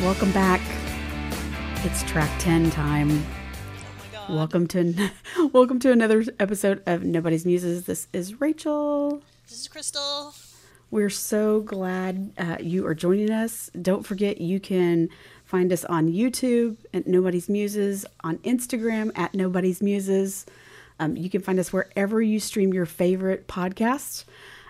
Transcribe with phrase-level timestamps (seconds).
[0.00, 0.60] Welcome back.
[1.84, 3.26] It's track 10 time.
[4.16, 4.36] Oh.
[4.36, 5.10] Welcome to
[5.52, 7.86] welcome to another episode of Nobody's Muses.
[7.86, 9.24] This is Rachel.
[9.48, 10.32] This is Crystal.
[10.92, 13.72] We're so glad uh, you are joining us.
[13.82, 15.08] Don't forget you can
[15.44, 20.46] find us on YouTube at Nobody's Muses, on Instagram at Nobody's Muses.
[21.00, 24.24] Um, you can find us wherever you stream your favorite podcasts.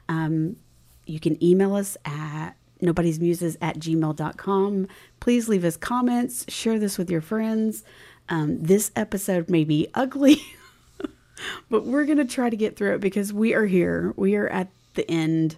[0.09, 0.57] Um,
[1.05, 4.89] you can email us at nobody's muses at gmail.com.
[5.21, 7.85] Please leave us comments, share this with your friends.
[8.29, 10.43] Um, this episode may be ugly,
[11.71, 14.13] but we're going to try to get through it because we are here.
[14.17, 15.57] We are at the end.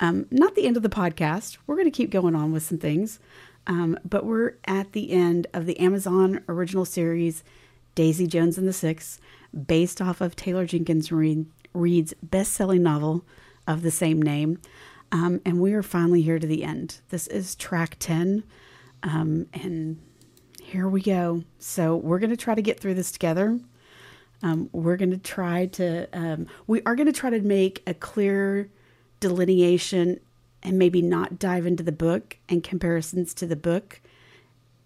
[0.00, 1.58] Um, not the end of the podcast.
[1.66, 3.20] We're going to keep going on with some things,
[3.66, 7.42] um, but we're at the end of the Amazon original series,
[7.94, 9.20] Daisy Jones and the Six,
[9.66, 13.24] based off of Taylor Jenkins Reid, Reid's best selling novel
[13.66, 14.58] of the same name.
[15.12, 17.00] Um, and we are finally here to the end.
[17.08, 18.44] This is track 10.
[19.02, 20.00] Um, and
[20.62, 21.42] here we go.
[21.58, 23.58] So we're going to try to get through this together.
[24.42, 27.94] Um, we're going to try to, um, we are going to try to make a
[27.94, 28.70] clear
[29.18, 30.20] delineation
[30.62, 34.00] and maybe not dive into the book and comparisons to the book.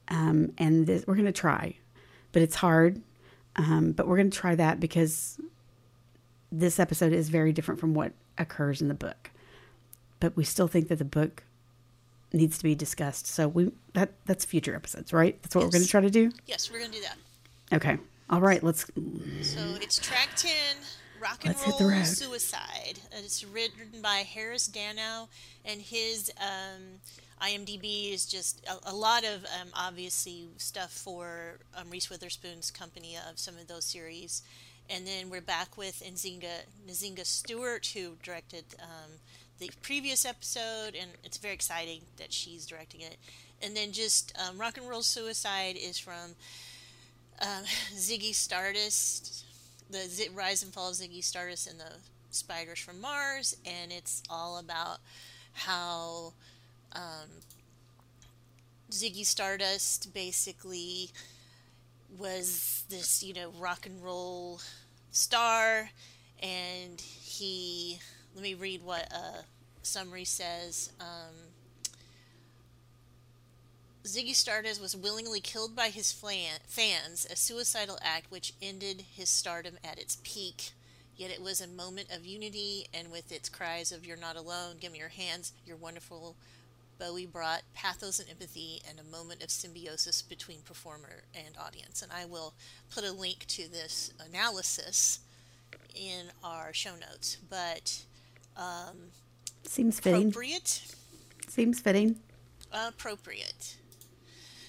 [0.09, 1.77] Um, and this, we're going to try,
[2.33, 3.03] but it's hard.
[3.57, 5.39] Um, but we're going to try that because
[6.51, 9.31] this episode is very different from what occurs in the book
[10.21, 11.43] but we still think that the book
[12.33, 13.27] needs to be discussed.
[13.27, 15.41] So we that that's future episodes, right?
[15.43, 15.69] That's what Yes.
[15.69, 16.33] we're going to try to do.
[16.47, 17.17] Yes, we're gonna do that.
[17.77, 17.99] Okay.
[18.31, 18.63] All right.
[18.63, 18.87] Let's.
[19.43, 20.77] So it's track ten,
[21.21, 22.99] rock and Let's roll suicide.
[23.13, 25.29] It's written by Harris Dano,
[25.65, 27.01] and his um,
[27.43, 33.17] IMDb is just a, a lot of um, obviously stuff for um, Reese Witherspoon's company
[33.31, 34.43] of some of those series.
[34.91, 39.11] And then we're back with Nzingha Nzingha Stewart, who directed um,
[39.71, 43.17] the previous episode, and it's very exciting that she's directing it.
[43.63, 46.35] And then just um, Rock and Roll Suicide is from
[47.41, 49.45] um, Ziggy Stardust,
[49.91, 51.93] the Z- Rise and Fall of Ziggy Stardust and the
[52.31, 54.99] Spiders from Mars, and it's all about
[55.53, 56.33] how
[56.93, 57.29] um,
[58.91, 61.11] Ziggy Stardust basically
[62.19, 64.61] was this, you know, rock and roll
[65.11, 65.91] star,
[66.43, 67.99] and he.
[68.35, 69.45] Let me read what a
[69.87, 70.91] summary says.
[71.01, 71.35] Um,
[74.05, 79.31] Ziggy Stardust was willingly killed by his flan- fans, a suicidal act which ended his
[79.31, 80.73] stardom at its peak.
[81.17, 84.77] Yet it was a moment of unity, and with its cries of "You're not alone,
[84.79, 86.37] give me your hands, you're wonderful,"
[86.99, 92.03] Bowie brought pathos and empathy, and a moment of symbiosis between performer and audience.
[92.03, 92.55] And I will
[92.91, 95.21] put a link to this analysis
[95.95, 97.39] in our show notes.
[97.49, 98.03] But
[98.57, 99.13] um,
[99.67, 100.29] Seems fitting.
[100.29, 100.95] appropriate
[101.49, 102.17] Seems fitting.
[102.73, 103.77] appropriate.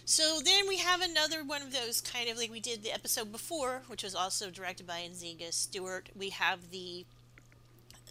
[0.05, 3.31] So then we have another one of those kind of like we did the episode
[3.31, 6.09] before, which was also directed by Nzingha Stewart.
[6.15, 7.05] We have the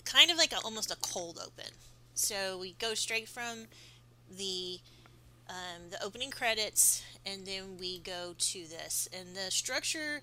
[0.05, 1.71] kind of like a, almost a cold open.
[2.15, 3.67] So we go straight from
[4.37, 4.79] the
[5.49, 9.09] um, the opening credits, and then we go to this.
[9.13, 10.23] And the structure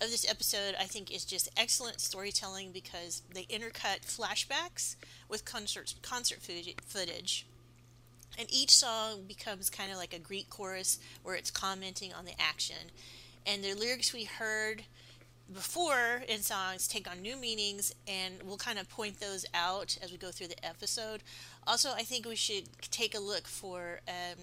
[0.00, 4.96] of this episode, I think, is just excellent storytelling because they intercut flashbacks
[5.32, 7.46] with concert concert footage-
[8.38, 12.40] and each song becomes kind of like a Greek chorus where it's commenting on the
[12.40, 12.90] action.
[13.46, 14.84] And the lyrics we heard
[15.52, 20.10] before in songs take on new meanings, and we'll kind of point those out as
[20.10, 21.22] we go through the episode.
[21.66, 24.38] Also, I think we should take a look for um,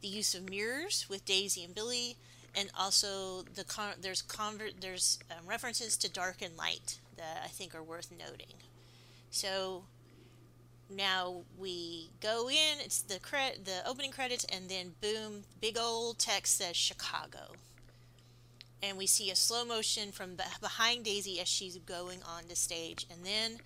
[0.00, 2.16] the use of mirrors with Daisy and Billy,
[2.54, 4.24] and also the con- there's
[4.80, 8.54] there's um, references to dark and light that I think are worth noting.
[9.30, 9.84] So
[10.96, 16.18] now we go in it's the cre- the opening credits and then boom big old
[16.18, 17.52] text says chicago.
[18.82, 23.06] And we see a slow motion from behind daisy as she's going on the stage.
[23.10, 23.60] And then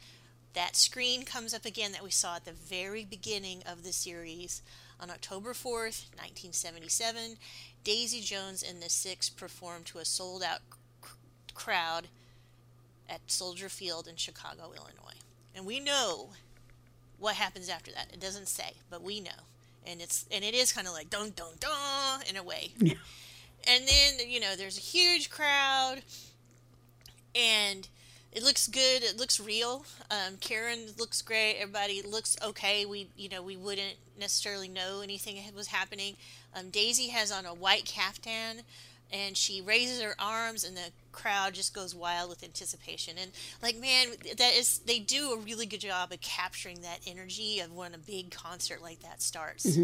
[0.55, 4.63] that screen comes up again that we saw at the very beginning of the series.
[5.01, 7.37] On october 4th 1977
[7.85, 10.59] daisy jones and the six performed to a sold out
[11.55, 12.09] crowd
[13.09, 15.21] at soldier field in chicago illinois.
[15.55, 16.31] And we know
[17.19, 18.09] what happens after that.
[18.13, 19.31] It doesn't say, but we know.
[19.87, 22.73] And it's and it is kind of like dun dun dun in a way.
[22.79, 22.95] Yeah.
[23.67, 26.03] And then you know there's a huge crowd,
[27.35, 27.89] and
[28.33, 29.03] it looks good.
[29.03, 29.85] It looks real.
[30.11, 31.57] Um, Karen looks great.
[31.59, 32.87] Everybody looks okay.
[32.87, 36.17] We you know we wouldn't necessarily know anything was happening.
[36.55, 38.63] Um, Daisy has on a white caftan,
[39.13, 43.17] and she raises her arms, and the crowd just goes wild with anticipation.
[43.21, 43.31] And
[43.63, 47.73] like, man, that is they do a really good job of capturing that energy of
[47.75, 49.77] when a big concert like that starts.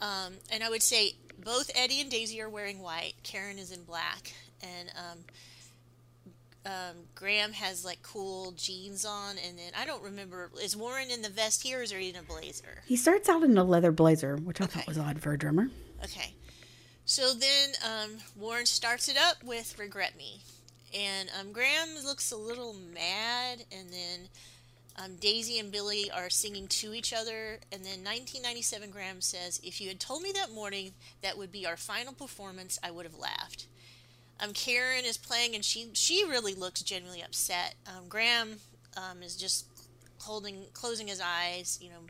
[0.00, 1.14] Um, and I would say
[1.44, 3.14] both Eddie and Daisy are wearing white.
[3.22, 5.18] Karen is in black, and um,
[6.66, 11.22] um, Graham has like cool jeans on, and then I don't remember is Warren in
[11.22, 12.82] the vest here, or is he in a blazer?
[12.86, 14.80] He starts out in a leather blazer, which I Okay.
[14.80, 15.68] thought was odd for a drummer.
[16.04, 16.34] Okay.
[17.08, 20.42] So then um, Warren starts it up with Regret Me.
[20.94, 23.64] And um, Graham looks a little mad.
[23.72, 24.28] And then
[25.02, 27.60] um, Daisy and Billy are singing to each other.
[27.72, 31.64] And then 1997 Graham says, If you had told me that morning that would be
[31.64, 33.64] our final performance, I would have laughed.
[34.38, 37.74] Um, Karen is playing and she, she really looks genuinely upset.
[37.86, 38.58] Um, Graham
[38.98, 39.64] um, is just
[40.20, 42.04] holding, closing his eyes, you know,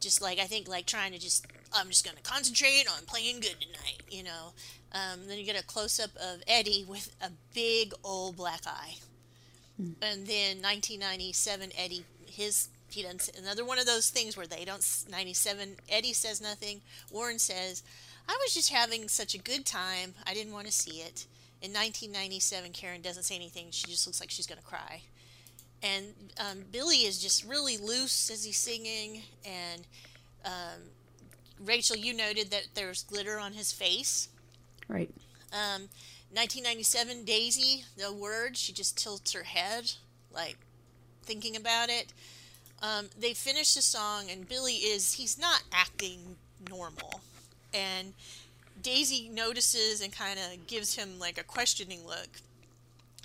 [0.00, 3.56] just like I think like trying to just I'm just gonna concentrate on playing good
[3.60, 4.52] tonight, you know.
[4.92, 8.96] Um, then you get a close up of Eddie with a big old black eye,
[9.78, 14.84] and then 1997 Eddie his he doesn't another one of those things where they don't
[15.10, 16.80] 97 Eddie says nothing.
[17.10, 17.82] Warren says,
[18.28, 20.14] "I was just having such a good time.
[20.26, 21.26] I didn't want to see it."
[21.62, 23.70] In 1997, Karen doesn't say anything.
[23.70, 25.02] She just looks like she's gonna cry
[25.82, 26.06] and
[26.38, 29.22] um, Billy is just really loose as he's singing.
[29.44, 29.86] And
[30.44, 30.80] um,
[31.64, 34.28] Rachel, you noted that there's glitter on his face.
[34.88, 35.10] Right.
[35.52, 35.88] Um,
[36.32, 39.92] 1997, Daisy, the word, she just tilts her head,
[40.32, 40.56] like
[41.22, 42.12] thinking about it.
[42.82, 46.36] Um, they finish the song, and Billy is, he's not acting
[46.68, 47.20] normal.
[47.74, 48.14] And
[48.82, 52.40] Daisy notices and kind of gives him like a questioning look.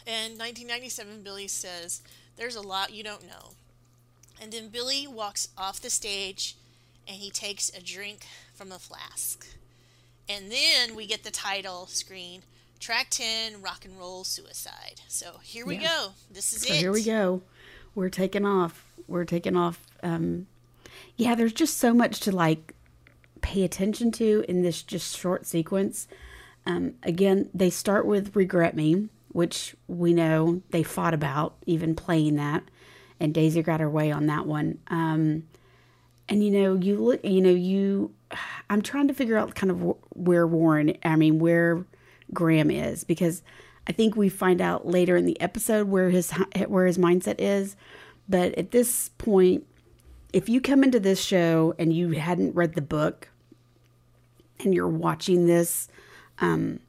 [0.08, 2.02] And 1997, Billy says,
[2.38, 3.52] There's a lot you don't know.
[4.42, 6.56] And then Billy walks off the stage
[7.08, 9.46] and he takes a drink from a flask.
[10.28, 12.42] And then we get the title screen
[12.80, 15.02] Track 10 Rock and Roll Suicide.
[15.08, 15.88] So here we Yeah.
[15.88, 16.14] go.
[16.30, 16.80] This is So it.
[16.80, 17.42] here we go.
[17.94, 18.84] We're taking off.
[19.08, 19.80] We're taking off.
[20.04, 20.48] Um,
[21.16, 22.74] yeah, there's just so much to like
[23.42, 26.08] pay attention to in this just short sequence.
[26.66, 32.38] Um, again, they start with "Regret Me," which we know they fought about even playing
[32.38, 32.64] that,
[33.20, 34.80] and Daisy got her way on that one.
[34.88, 35.44] Um,
[36.30, 38.14] and you know, you look, you know, you.
[38.70, 41.86] I'm trying to figure out kind of where Warren, I mean, where
[42.34, 43.44] Graham is because
[43.86, 46.32] I think we find out later in the episode where his
[46.68, 47.76] where his mindset is.
[48.30, 49.66] But at this point,
[50.32, 53.28] if you come into this show and you hadn't read the book
[54.62, 55.90] and you're watching this,
[56.40, 56.80] um,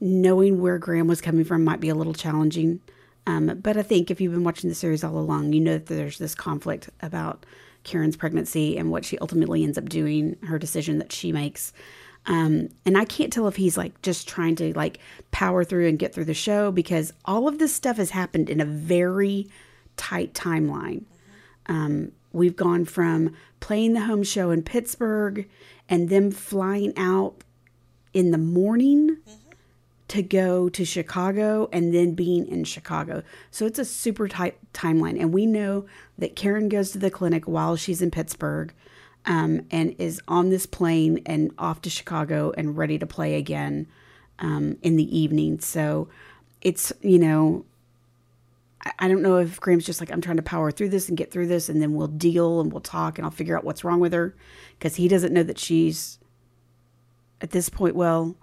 [0.00, 2.80] knowing where Graham was coming from might be a little challenging.
[3.26, 5.86] Um, but I think if you've been watching the series all along, you know that
[5.86, 7.44] there's this conflict about
[7.82, 11.72] Karen's pregnancy and what she ultimately ends up doing, her decision that she makes.
[12.26, 14.98] Um, and I can't tell if he's like just trying to like
[15.30, 18.60] power through and get through the show because all of this stuff has happened in
[18.60, 19.48] a very
[19.96, 21.04] tight timeline.
[21.66, 25.48] Um, we've gone from playing the home show in Pittsburgh
[25.88, 27.44] and them flying out
[28.12, 29.18] in the morning
[30.08, 33.22] to go to Chicago and then being in Chicago.
[33.50, 35.20] So it's a super tight timeline.
[35.20, 35.86] And we know
[36.18, 38.72] that Karen goes to the clinic while she's in Pittsburgh
[39.24, 43.88] um, and is on this plane and off to Chicago and ready to play again
[44.38, 45.58] um, in the evening.
[45.58, 46.08] So
[46.62, 47.64] it's, you know,
[48.84, 51.18] I- I don't know if Graham's just like, I'm trying to power through this and
[51.18, 53.82] get through this, and then we'll deal and we'll talk and I'll figure out what's
[53.82, 54.36] wrong with her.
[54.78, 56.20] Because he doesn't know that she's,
[57.40, 58.36] at this point, well,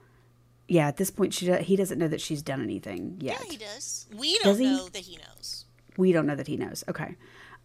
[0.68, 3.38] yeah, at this point, she he doesn't know that she's done anything yet.
[3.40, 4.08] Yeah, he does.
[4.16, 4.66] We don't Does he?
[4.66, 5.66] know that he knows.
[5.98, 6.84] we don't know that he knows.
[6.88, 7.16] Okay.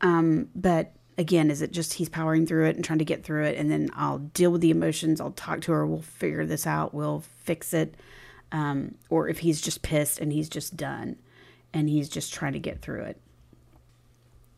[0.00, 3.44] Um, but again, is it just he's powering through it and trying to get through
[3.44, 5.20] it, and then I'll deal with the emotions.
[5.20, 5.86] I'll talk to her.
[5.86, 6.92] We'll figure this out.
[6.94, 7.94] We'll fix it.
[8.50, 11.16] Um, or if he's just pissed and he's just done,
[11.72, 13.20] and he's just trying to get through it.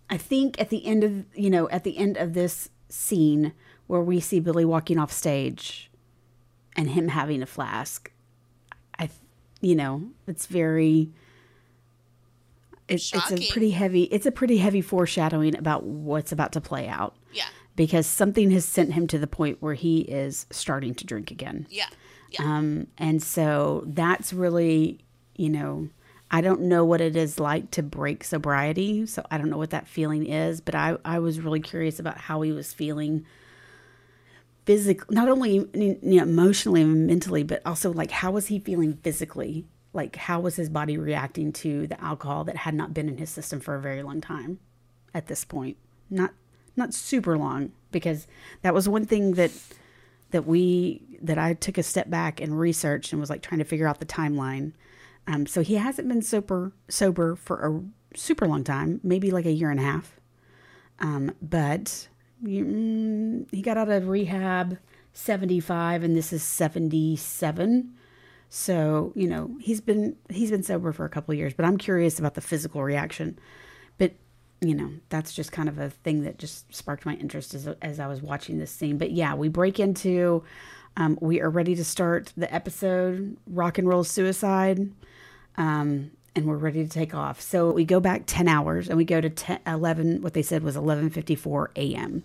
[0.09, 3.53] I think at the end of you know at the end of this scene
[3.87, 5.91] where we see Billy walking off stage,
[6.77, 8.11] and him having a flask,
[9.01, 9.09] I,
[9.61, 11.11] you know, it's very
[12.89, 16.89] it's, it's a pretty heavy it's a pretty heavy foreshadowing about what's about to play
[16.89, 17.47] out Yeah.
[17.77, 21.67] because something has sent him to the point where he is starting to drink again
[21.71, 21.87] Yeah.
[22.31, 22.43] Yeah.
[22.45, 24.99] um, and so that's really
[25.37, 25.89] you know
[26.33, 29.71] i don't know what it is like to break sobriety so i don't know what
[29.71, 33.25] that feeling is but i, I was really curious about how he was feeling
[34.71, 38.95] physically not only you know, emotionally and mentally but also like how was he feeling
[39.03, 43.19] physically like how was his body reacting to the alcohol that had not been in
[43.19, 44.61] his system for a very long time
[45.13, 45.77] at this point
[46.09, 46.33] not
[46.77, 48.29] not super long because
[48.63, 49.51] that was one thing that
[50.31, 53.65] that we that I took a step back and researched and was like trying to
[53.65, 54.73] figure out the timeline.
[55.27, 59.53] Um, so he hasn't been sober sober for a super long time, maybe like a
[59.53, 60.19] year and a half.
[61.01, 62.09] Um, but
[62.45, 64.79] he got out of rehab
[65.13, 67.95] 75 and this is 77.
[68.49, 72.19] So, you know, he's been he's been sober for a couple years, but I'm curious
[72.19, 73.39] about the physical reaction.
[73.99, 74.15] But,
[74.61, 78.01] you know, that's just kind of a thing that just sparked my interest as, as
[78.01, 78.99] I was watching this scene.
[78.99, 80.43] But yeah, we break into
[80.97, 84.91] um, we are ready to start the episode Rock and Roll Suicide.
[85.57, 87.41] Um, and we're ready to take off.
[87.41, 90.63] So we go back 10 hours and we go to 10, 11, what they said
[90.63, 92.25] was 11:54 a.m.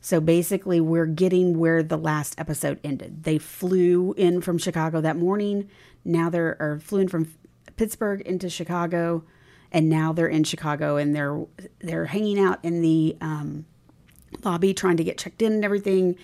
[0.00, 3.24] So basically, we're getting where the last episode ended.
[3.24, 5.68] They flew in from Chicago that morning.
[6.04, 7.32] Now they're or flew in from
[7.76, 9.24] Pittsburgh into Chicago,
[9.72, 11.44] and now they're in Chicago and they're
[11.80, 13.66] they're hanging out in the um,
[14.44, 16.16] lobby trying to get checked in and everything.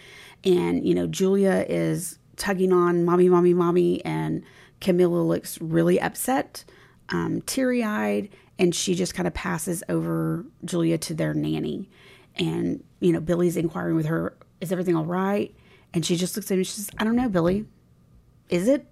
[0.44, 4.42] And you know, Julia is tugging on mommy, mommy, mommy, and
[4.80, 6.64] Camila looks really upset,
[7.12, 11.88] um, teary eyed, and she just kind of passes over Julia to their nanny.
[12.36, 15.54] And you know billy's inquiring with her is everything all right?
[15.92, 17.66] And she just looks at me she says i don't know billy.
[18.48, 18.86] Is it?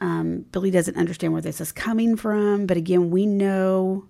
[0.00, 4.06] Um, billy doesn't understand where this is coming from but again we know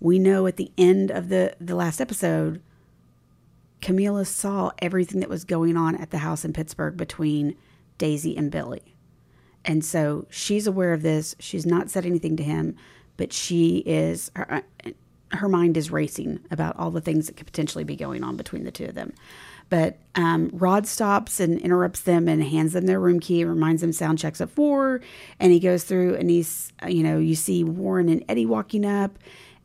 [0.00, 2.62] we know at the end of the the last episode
[3.82, 7.54] camila saw everything that was going on at the house in pittsburgh between
[7.98, 8.93] daisy and billy
[9.64, 12.76] and so she's aware of this she's not said anything to him
[13.16, 14.62] but she is her,
[15.34, 18.64] her mind is racing about all the things that could potentially be going on between
[18.64, 19.12] the two of them.
[19.70, 23.92] But um, Rod stops and interrupts them and hands them their room key, reminds them
[23.92, 25.00] sound checks at four.
[25.40, 29.18] And he goes through and he's, you know, you see Warren and Eddie walking up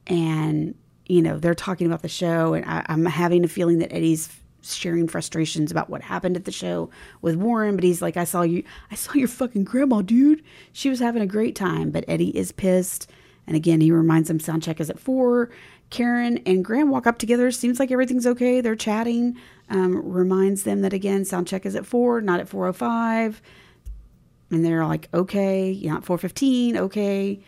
[0.08, 0.74] and,
[1.06, 2.54] you know, they're talking about the show.
[2.54, 4.28] And I, I'm having a feeling that Eddie's
[4.62, 6.90] sharing frustrations about what happened at the show
[7.22, 10.44] with Warren, but he's like, I saw you, I saw your fucking grandma, dude.
[10.74, 13.10] She was having a great time, but Eddie is pissed.
[13.48, 15.50] And again, he reminds them sound check is at four.
[15.90, 17.50] Karen and Graham walk up together.
[17.50, 18.62] Seems like everything's okay.
[18.62, 19.38] They're chatting.
[19.70, 23.42] Um, reminds them that again, sound check is at four, not at 405.
[24.52, 27.40] And they're like, okay, four fifteen, okay.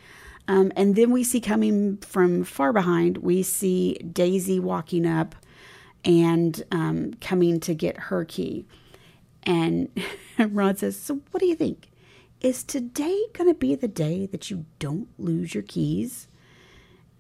[0.48, 5.36] Um, and then we see coming from far behind, we see Daisy walking up
[6.04, 8.66] and um, coming to get her key.
[9.44, 9.90] And
[10.40, 11.90] Rod says, So, what do you think?
[12.42, 16.28] Is today going to be the day that you don't lose your keys?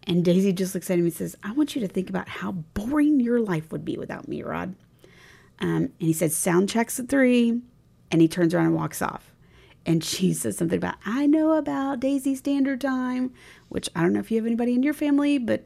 [0.03, 2.51] And Daisy just looks at him and says, I want you to think about how
[2.51, 4.75] boring your life would be without me, Rod.
[5.59, 7.61] Um, and he said, Sound checks at three.
[8.09, 9.31] And he turns around and walks off.
[9.85, 13.31] And she says something about, I know about Daisy Standard Time,
[13.69, 15.65] which I don't know if you have anybody in your family, but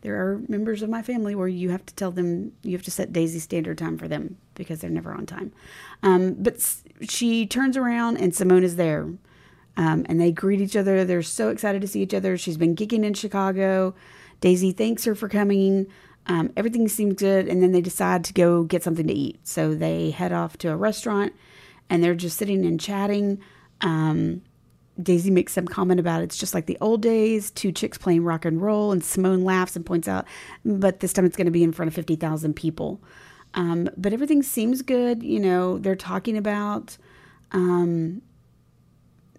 [0.00, 2.90] there are members of my family where you have to tell them, you have to
[2.90, 5.52] set Daisy Standard Time for them because they're never on time.
[6.02, 6.56] Um, but
[7.02, 9.08] she turns around and Simone is there.
[9.76, 11.04] Um, and they greet each other.
[11.04, 12.36] They're so excited to see each other.
[12.36, 13.94] She's been gigging in Chicago.
[14.40, 15.86] Daisy thanks her for coming.
[16.26, 17.46] Um, everything seems good.
[17.46, 19.46] And then they decide to go get something to eat.
[19.46, 21.32] So they head off to a restaurant
[21.88, 23.40] and they're just sitting and chatting.
[23.80, 24.42] Um,
[25.02, 28.44] Daisy makes some comment about it's just like the old days, two chicks playing rock
[28.44, 30.26] and roll, and Simone laughs and points out,
[30.64, 33.00] but this time it's going to be in front of 50,000 people.
[33.54, 35.22] Um, but everything seems good.
[35.22, 36.96] You know, they're talking about,
[37.52, 38.22] um,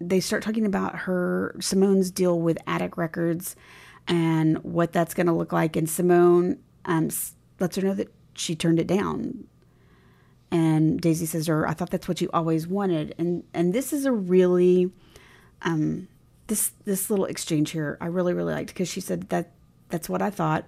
[0.00, 3.54] they start talking about her, Simone's deal with Attic Records
[4.08, 5.76] and what that's going to look like.
[5.76, 7.10] And Simone um,
[7.60, 9.46] lets her know that she turned it down.
[10.50, 13.14] And Daisy says her, I thought that's what you always wanted.
[13.18, 14.90] And, and this is a really,
[15.62, 16.08] um,
[16.46, 19.52] this, this little exchange here, I really, really liked because she said that
[19.90, 20.64] that's what I thought.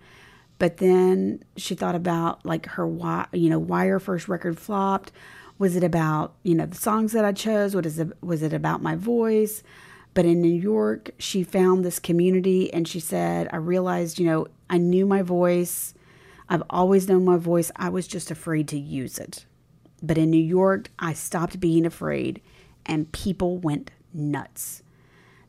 [0.58, 5.10] But then she thought about like her why you know why her first record flopped.
[5.58, 7.74] Was it about you know the songs that I chose?
[7.74, 8.12] What is it?
[8.22, 9.64] Was it about my voice?
[10.14, 14.46] But in New York, she found this community, and she said, I realized you know
[14.70, 15.94] I knew my voice.
[16.48, 17.72] I've always known my voice.
[17.74, 19.46] I was just afraid to use it.
[20.00, 22.40] But in New York, I stopped being afraid,
[22.86, 24.82] and people went nuts.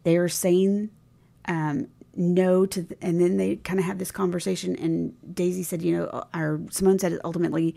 [0.03, 0.89] They are saying
[1.47, 4.75] um, no to, th- and then they kind of have this conversation.
[4.75, 7.75] And Daisy said, you know, or Simone said ultimately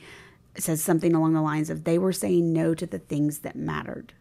[0.59, 4.13] says something along the lines of they were saying no to the things that mattered,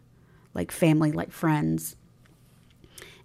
[0.54, 1.96] like family, like friends.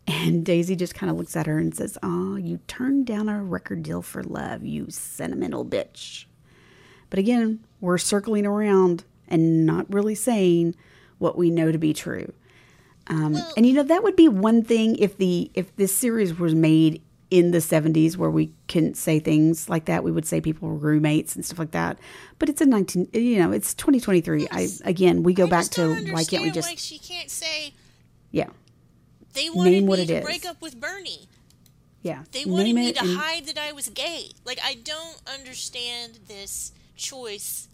[0.08, 3.44] And Daisy just kind of looks at her and says, Oh, you turned down a
[3.44, 6.26] record deal for love, you sentimental bitch.
[7.10, 10.76] But again, we're circling around and not really saying
[11.20, 12.34] what we know to be true.
[13.12, 16.56] Um, and you know that would be one thing if the if this series was
[16.56, 17.01] made
[17.32, 20.03] in the 70s where we couldn't say things like that.
[20.03, 21.98] We would say people were roommates and stuff like that.
[22.39, 24.82] But it's a 19 you know it's 2023 yes.
[24.86, 27.74] i again we go I back to why can't we just like she can't say
[28.32, 28.50] yeah.
[29.34, 30.25] They wanted Name what me it to is.
[30.25, 31.27] break up with bernie.
[32.01, 32.24] Yeah.
[32.32, 33.18] They wanted me to and...
[33.18, 34.32] hide that i was gay.
[34.46, 37.70] Like i don't understand this choice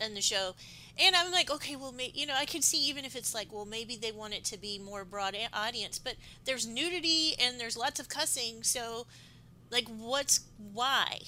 [0.00, 0.54] in the show
[1.02, 3.52] And I'm like, okay, well, may, you know, I can see even if it's like,
[3.52, 6.14] well, maybe they want it to be more broad a- audience, but
[6.44, 9.06] there's nudity and there's lots of cussing, so
[9.70, 10.40] like, what's
[10.72, 11.20] why?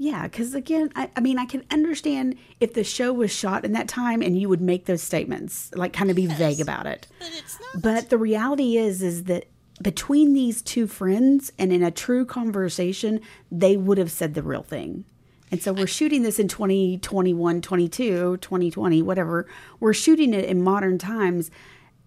[0.00, 3.72] Yeah, because again, I, I mean, I can understand if the show was shot in
[3.72, 6.38] that time and you would make those statements, like kind of be Yes.
[6.38, 7.08] vague about it.
[7.18, 7.82] But it's not.
[7.82, 9.46] But the reality is, is that
[9.82, 14.62] between these two friends and in a true conversation, they would have said the real
[14.62, 15.04] thing.
[15.50, 19.46] And so we're shooting this in 2021, 22, 2020, whatever.
[19.80, 21.50] We're shooting it in modern times.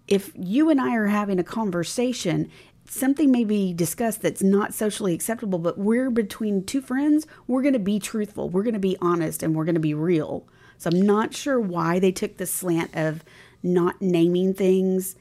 [0.07, 2.51] If you and I are having a conversation,
[2.85, 7.73] something may be discussed that's not socially acceptable, but we're between two friends, we're going
[7.73, 10.45] to be truthful, we're going to be honest, and we're going to be real.
[10.77, 13.23] So I'm not sure why they took the slant of
[13.63, 15.15] not naming things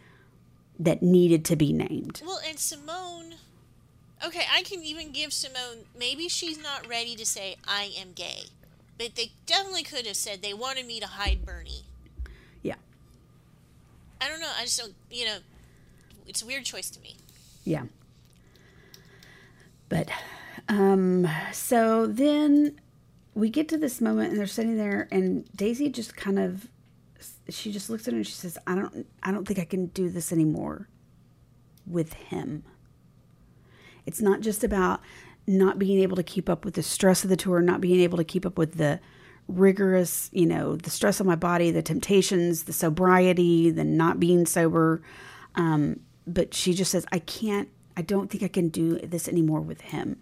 [0.79, 2.23] that needed to be named.
[2.25, 3.20] Well, and Simone.
[4.25, 5.85] Okay, I can even give Simone.
[5.99, 8.45] Maybe she's not ready to say I am gay,
[8.99, 11.85] but they definitely could have said they wanted me to hide Bernie.
[12.63, 12.75] Yeah.
[14.21, 14.51] I don't know.
[14.59, 14.95] I just don't.
[15.11, 15.39] You know,
[16.27, 17.17] it's a weird choice to me.
[17.65, 17.85] Yeah.
[19.89, 20.11] But
[20.69, 22.79] um so then
[23.35, 26.69] we get to this moment and they're sitting there and Daisy just kind of
[27.49, 29.87] she just looks at her and she says, "I don't I don't think I can
[29.87, 30.89] do this anymore
[31.87, 32.65] with him."
[34.07, 35.01] It's not just about
[35.47, 38.19] not being able to keep up with the stress of the tour, not being able
[38.19, 39.01] to keep up with the
[39.49, 44.47] rigorous, you know, the stress on my body, the temptations, the sobriety, the not being
[44.47, 45.03] sober.
[45.55, 49.61] Um, but she just says, I can't, I don't think I can do this anymore
[49.61, 50.21] with him.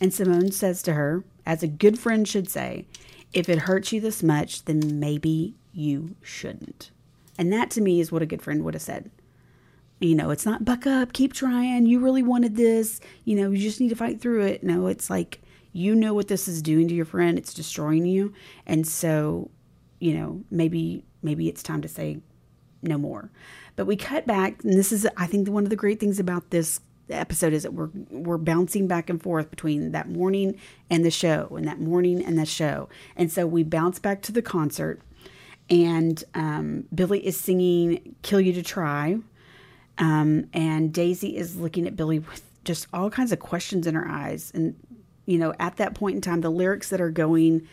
[0.00, 2.86] And Simone says to her, as a good friend should say,
[3.32, 6.90] if it hurts you this much, then maybe you shouldn't.
[7.38, 9.10] And that to me is what a good friend would have said.
[10.00, 11.86] You know, it's not buck up, keep trying.
[11.86, 13.00] You really wanted this.
[13.24, 14.62] You know, you just need to fight through it.
[14.62, 15.40] No, it's like
[15.72, 17.36] you know what this is doing to your friend.
[17.36, 18.32] It's destroying you.
[18.64, 19.50] And so,
[19.98, 22.18] you know, maybe maybe it's time to say
[22.82, 23.30] no more.
[23.76, 26.50] But we cut back, and this is I think one of the great things about
[26.50, 26.80] this
[27.10, 31.48] episode is that we're we're bouncing back and forth between that morning and the show,
[31.56, 32.88] and that morning and the show.
[33.16, 35.00] And so we bounce back to the concert,
[35.68, 39.18] and um, Billy is singing "Kill You to Try."
[39.98, 44.08] Um, and Daisy is looking at Billy with just all kinds of questions in her
[44.08, 44.50] eyes.
[44.54, 44.74] And,
[45.26, 47.68] you know, at that point in time, the lyrics that are going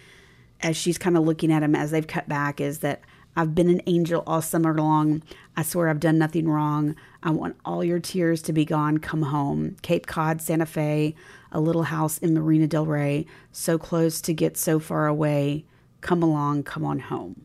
[0.62, 3.02] as she's kind of looking at him as they've cut back is that
[3.36, 5.24] I've been an angel all summer long.
[5.56, 6.96] I swear I've done nothing wrong.
[7.24, 8.98] I want all your tears to be gone.
[8.98, 9.78] Come home.
[9.82, 11.16] Cape Cod, Santa Fe,
[11.52, 15.66] a little house in Marina Del Rey, so close to get so far away.
[16.02, 17.42] Come along, come on home.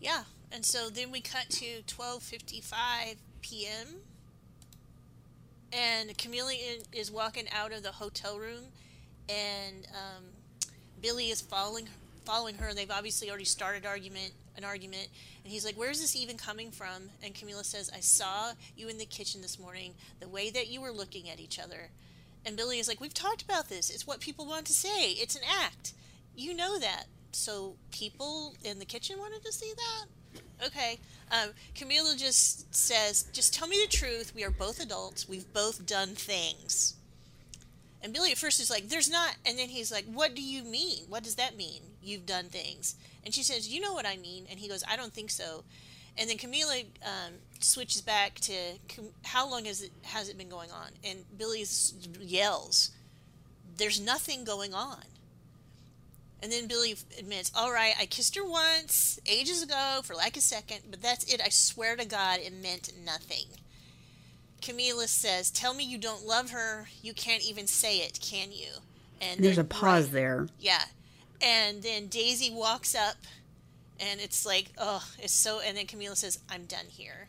[0.00, 0.22] Yeah,
[0.58, 3.86] and so then we cut to 12:55 p.m.
[5.72, 6.52] and Camila
[6.92, 8.64] is walking out of the hotel room,
[9.28, 10.24] and um,
[11.00, 11.88] Billy is following
[12.24, 12.74] following her.
[12.74, 15.06] They've obviously already started argument an argument,
[15.44, 18.98] and he's like, "Where's this even coming from?" And Camila says, "I saw you in
[18.98, 19.94] the kitchen this morning.
[20.18, 21.90] The way that you were looking at each other."
[22.44, 23.90] And Billy is like, "We've talked about this.
[23.90, 25.12] It's what people want to say.
[25.12, 25.92] It's an act.
[26.34, 30.17] You know that." So people in the kitchen wanted to see that.
[30.64, 30.98] Okay.
[31.30, 34.32] Um, Camila just says, just tell me the truth.
[34.34, 35.28] We are both adults.
[35.28, 36.94] We've both done things.
[38.02, 39.36] And Billy at first is like, there's not.
[39.44, 41.04] And then he's like, what do you mean?
[41.08, 41.82] What does that mean?
[42.02, 42.96] You've done things.
[43.24, 44.46] And she says, you know what I mean.
[44.48, 45.64] And he goes, I don't think so.
[46.18, 48.52] And then Camila um, switches back to
[48.88, 50.88] "Cam- how long has it has it been going on?
[51.04, 51.64] And Billy
[52.20, 52.90] yells,
[53.76, 55.04] "There's nothing going on."
[56.42, 60.40] And then Billy admits, all right, I kissed her once, ages ago, for like a
[60.40, 61.40] second, but that's it.
[61.44, 63.46] I swear to God, it meant nothing.
[64.62, 66.88] Camila says, tell me you don't love her.
[67.02, 68.68] You can't even say it, can you?
[69.20, 70.12] And There's a pause right.
[70.12, 70.46] there.
[70.60, 70.84] Yeah.
[71.40, 73.16] And then Daisy walks up,
[73.98, 75.60] and it's like, oh, it's so.
[75.60, 77.28] And then Camila says, I'm done here.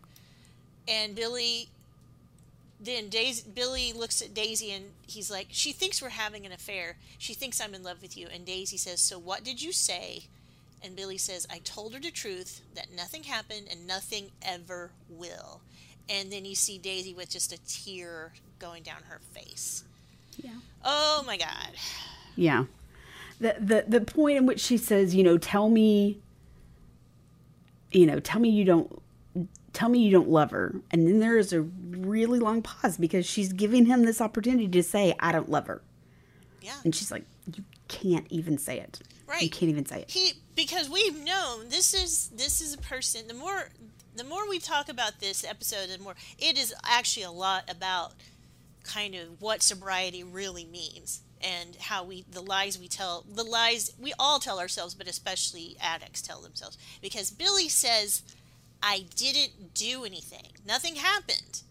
[0.87, 1.69] And Billy
[2.79, 6.95] then Daisy, Billy looks at Daisy and he's like, She thinks we're having an affair.
[7.17, 8.27] She thinks I'm in love with you.
[8.33, 10.23] And Daisy says, So what did you say?
[10.81, 15.59] And Billy says, I told her the truth that nothing happened and nothing ever will.
[16.07, 19.83] And then you see Daisy with just a tear going down her face.
[20.41, 20.51] Yeah.
[20.83, 21.71] Oh my God.
[22.35, 22.65] Yeah.
[23.41, 26.19] The, the the point in which she says, you know, tell me
[27.91, 29.01] you know, tell me you don't
[29.73, 30.75] tell me you don't love her.
[30.91, 34.83] And then there is a really long pause because she's giving him this opportunity to
[34.83, 35.81] say, I don't love her.
[36.61, 36.75] Yeah.
[36.83, 37.23] And she's like,
[37.55, 38.99] You can't even say it.
[39.27, 39.41] Right.
[39.43, 40.09] You can't even say it.
[40.11, 43.69] he because we've known this is this is a person the more
[44.15, 48.13] the more we talk about this episode the more it is actually a lot about
[48.83, 53.91] kind of what sobriety really means and how we the lies we tell the lies
[54.01, 58.23] we all tell ourselves but especially addicts tell themselves because billy says
[58.81, 61.61] i didn't do anything nothing happened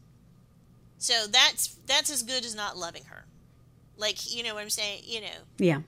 [0.99, 3.25] so that's that's as good as not loving her
[3.97, 5.27] like you know what i'm saying you know
[5.59, 5.81] Yeah.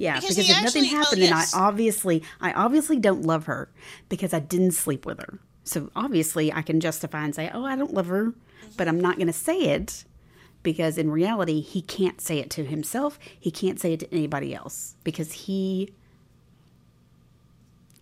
[0.00, 1.50] Yeah, Because because, if nothing actually- oh, happened, yes.
[1.52, 3.68] then I obviously, I obviously don't love her
[4.08, 5.40] because I didn't sleep with her.
[5.64, 8.68] So obviously, I can justify and say, "Oh, I don't love her," mm-hmm.
[8.76, 10.04] but I'm not going to say it
[10.62, 13.18] because in reality, he can't say it to himself.
[13.40, 15.92] He can't say it to anybody else because he.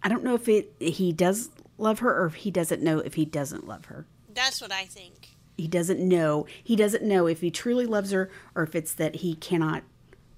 [0.03, 1.49] I don't know if it he does
[1.79, 4.07] love her or if he doesn't know if he doesn't love her.
[4.33, 6.47] that's what i think He doesn't know.
[6.63, 9.83] He doesn't know if he truly loves her or if it's that he cannot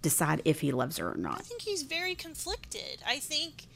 [0.00, 1.40] decide if he loves her or not.
[1.40, 3.02] I think he's very conflicted.
[3.04, 3.66] I think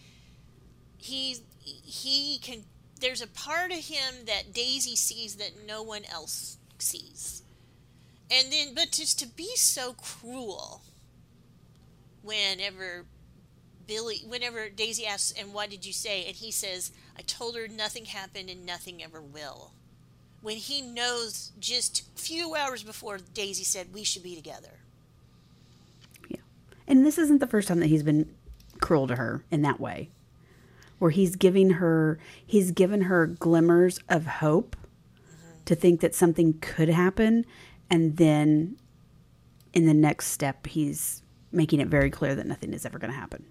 [0.96, 2.62] he he can.
[3.00, 7.42] There's a part of him that Daisy sees that no one else sees,
[8.30, 10.82] and then but just to be so cruel.
[12.22, 13.06] Whenever
[13.88, 17.68] Billy, whenever Daisy asks, "And what did you say?" and he says, "I told her
[17.68, 19.70] nothing happened and nothing ever will."
[20.40, 24.80] When he knows just a few hours before Daisy said we should be together.
[26.28, 26.40] Yeah.
[26.88, 28.34] And this isn't the first time that he's been
[28.80, 30.10] cruel to her in that way.
[30.98, 35.64] Where he's giving her he's given her glimmers of hope mm-hmm.
[35.64, 37.46] to think that something could happen
[37.88, 38.76] and then
[39.72, 43.18] in the next step he's making it very clear that nothing is ever going to
[43.18, 43.44] happen.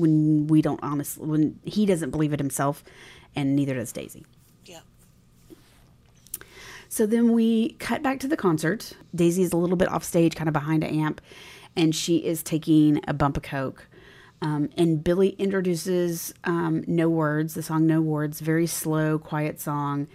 [0.00, 2.82] When we don't honestly when he doesn't believe it himself
[3.36, 4.24] and neither does Daisy.
[4.64, 4.80] Yeah.
[6.88, 8.94] So then we cut back to the concert.
[9.14, 11.20] Daisy is a little bit off stage, kind of behind an amp,
[11.76, 13.86] and she is taking a bump of coke.
[14.42, 20.08] Um, and Billy introduces um, "No Words," the song "No Words," very slow, quiet song.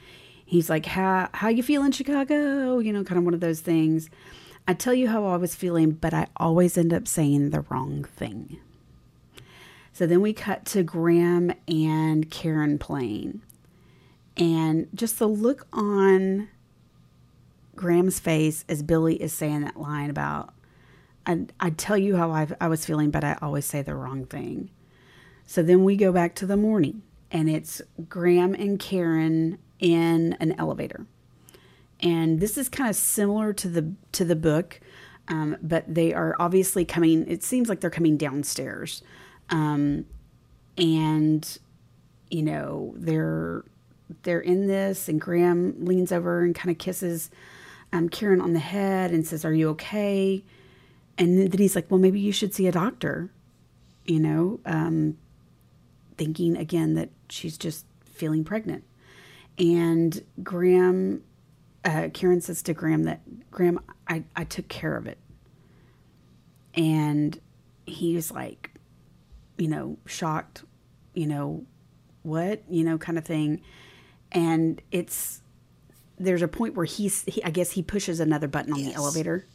[0.46, 4.10] He's like, "How how you feeling, Chicago?" You know, kind of one of those things.
[4.68, 8.04] I tell you how I was feeling, but I always end up saying the wrong
[8.04, 8.60] thing.
[9.96, 13.42] So then we cut to Graham and Karen playing.
[14.36, 16.50] And just the look on
[17.78, 20.54] Graham's face as Billy is saying that line about,
[21.26, 24.26] I, I tell you how I, I was feeling, but I always say the wrong
[24.26, 24.70] thing.
[25.46, 30.56] So then we go back to the morning, and it's Graham and Karen in an
[30.58, 31.06] elevator.
[32.02, 34.82] And this is kind of similar to the to the book,
[35.30, 37.26] um, but they are obviously coming.
[37.30, 39.02] It seems like they're coming downstairs,
[39.50, 40.06] um,
[40.78, 41.58] and
[42.30, 43.64] you know they're
[44.24, 47.30] they're in this, and Graham leans over and kind of kisses
[47.94, 50.44] um, Karen on the head and says, "Are you okay?"
[51.18, 53.32] And then he's like, "Well, maybe you should see a doctor,"
[54.06, 55.18] you know, um,
[56.18, 58.84] thinking again that she's just feeling pregnant.
[59.58, 61.24] And Graham,
[61.84, 65.18] uh, Karen says to Graham that Graham, I, I took care of it.
[66.74, 67.40] And
[67.86, 68.72] he was like,
[69.58, 70.64] you know, shocked,
[71.14, 71.66] you know,
[72.24, 73.62] what, you know, kind of thing.
[74.32, 75.42] And it's,
[76.18, 79.46] there's a point where he's, he, I guess he pushes another button on the elevator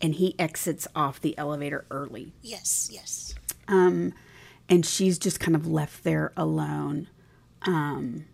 [0.00, 2.32] and he exits off the elevator early.
[2.42, 2.88] Yes.
[2.90, 3.34] Yes.
[3.68, 4.14] Um,
[4.68, 7.08] and she's just kind of left there alone
[7.62, 8.24] um,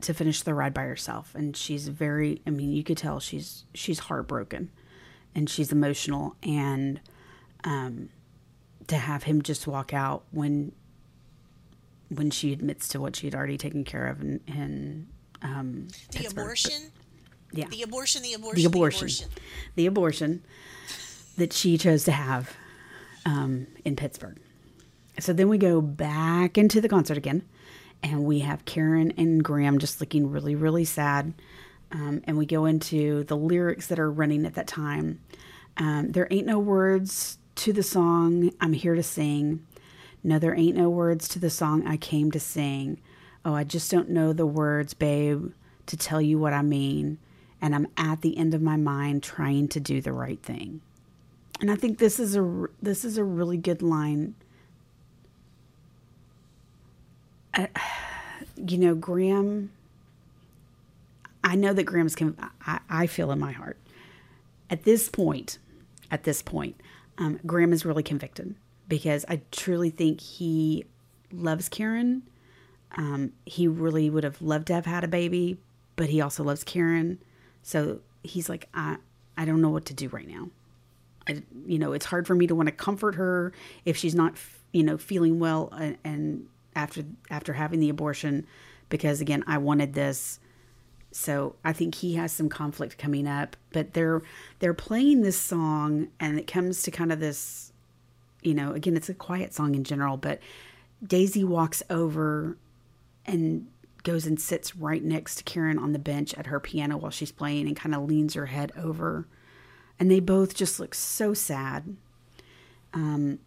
[0.00, 1.34] to finish the ride by herself.
[1.34, 4.70] And she's very, I mean, you could tell she's she's heartbroken
[5.34, 6.36] and she's emotional.
[6.42, 7.00] And
[7.64, 8.08] um,
[8.92, 10.72] to have him just walk out when
[12.14, 15.08] when she admits to what she had already taken care of and, and
[15.40, 16.44] um, The Pittsburgh.
[16.44, 16.92] abortion.
[17.52, 18.22] yeah, The abortion.
[18.22, 18.56] The abortion.
[18.60, 19.28] the abortion,
[19.76, 20.42] the abortion
[21.38, 22.54] that she chose to have
[23.24, 24.38] um, in Pittsburgh.
[25.20, 27.42] So then we go back into the concert again,
[28.02, 31.32] and we have Karen and Graham just looking really, really sad.
[31.92, 35.20] Um, and we go into the lyrics that are running at that time.
[35.78, 39.64] Um, there ain't no words to the song I'm here to sing.
[40.24, 43.00] No, there ain't no words to the song I came to sing.
[43.44, 45.52] Oh, I just don't know the words, babe,
[45.86, 47.18] to tell you what I mean.
[47.60, 50.80] And I'm at the end of my mind trying to do the right thing.
[51.60, 54.34] And I think this is a this is a really good line.
[57.54, 57.68] I,
[58.56, 59.70] you know, Graham.
[61.44, 62.16] I know that Graham's.
[62.66, 63.76] I, I feel in my heart
[64.68, 65.58] at this point,
[66.10, 66.74] at this point,
[67.22, 68.56] um, Graham is really convicted
[68.88, 70.86] because I truly think he
[71.32, 72.22] loves Karen.
[72.96, 75.56] Um, he really would have loved to have had a baby,
[75.94, 77.22] but he also loves Karen.
[77.62, 78.96] So he's like, I,
[79.36, 80.48] I don't know what to do right now.
[81.28, 83.52] I, you know, it's hard for me to want to comfort her
[83.84, 84.34] if she's not,
[84.72, 88.46] you know, feeling well and, and after after having the abortion,
[88.88, 90.40] because again, I wanted this
[91.12, 94.22] So I think he has some conflict coming up, but they're
[94.58, 97.72] they're playing this song and it comes to kind of this
[98.42, 100.40] you know, again it's a quiet song in general, but
[101.06, 102.56] Daisy walks over
[103.26, 103.66] and
[104.02, 107.32] goes and sits right next to Karen on the bench at her piano while she's
[107.32, 109.26] playing and kind of leans her head over.
[109.98, 111.96] And they both just look so sad.
[112.92, 113.38] Um,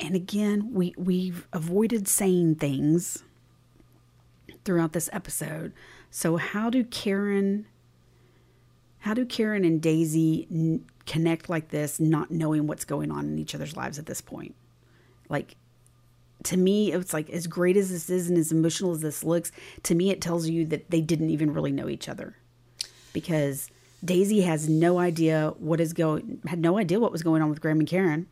[0.00, 3.22] and again, we we've avoided saying things
[4.64, 5.72] throughout this episode.
[6.14, 7.66] So how do Karen
[8.98, 13.38] how do Karen and Daisy n- connect like this not knowing what's going on in
[13.38, 14.54] each other's lives at this point?
[15.30, 15.56] Like
[16.44, 19.50] to me it's like as great as this is and as emotional as this looks,
[19.84, 22.36] to me it tells you that they didn't even really know each other.
[23.14, 23.70] Because
[24.04, 27.62] Daisy has no idea what is going had no idea what was going on with
[27.62, 28.26] Graham and Karen.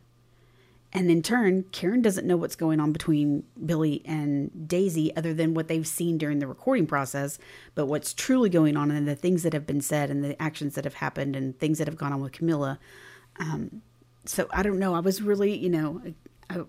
[0.93, 5.53] And in turn, Karen doesn't know what's going on between Billy and Daisy other than
[5.53, 7.39] what they've seen during the recording process,
[7.75, 10.75] but what's truly going on and the things that have been said and the actions
[10.75, 12.77] that have happened and things that have gone on with Camila.
[13.39, 13.81] Um,
[14.25, 14.93] so I don't know.
[14.93, 16.01] I was really, you know,
[16.49, 16.61] I,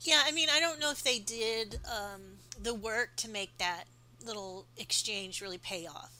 [0.00, 2.22] Yeah, I mean, I don't know if they did um,
[2.62, 3.84] the work to make that
[4.24, 6.12] little exchange really pay off.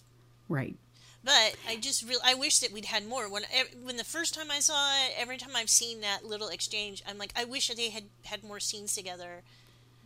[0.48, 0.76] right.
[1.28, 3.28] But I just really I wish that we'd had more.
[3.28, 3.42] When
[3.82, 7.18] when the first time I saw it, every time I've seen that little exchange, I'm
[7.18, 9.42] like, I wish that they had had more scenes together.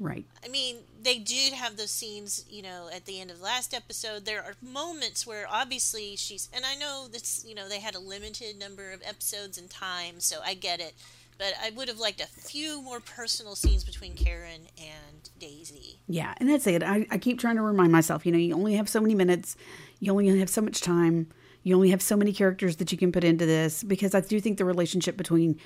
[0.00, 0.24] Right.
[0.44, 3.72] I mean, they did have those scenes, you know, at the end of the last
[3.72, 4.24] episode.
[4.24, 8.00] There are moments where obviously she's, and I know that's, you know, they had a
[8.00, 10.94] limited number of episodes and time, so I get it.
[11.38, 16.00] But I would have liked a few more personal scenes between Karen and Daisy.
[16.08, 16.82] Yeah, and that's it.
[16.82, 19.56] I, I keep trying to remind myself, you know, you only have so many minutes,
[20.02, 21.28] you only have so much time,
[21.62, 24.40] you only have so many characters that you can put into this because I do
[24.40, 25.60] think the relationship between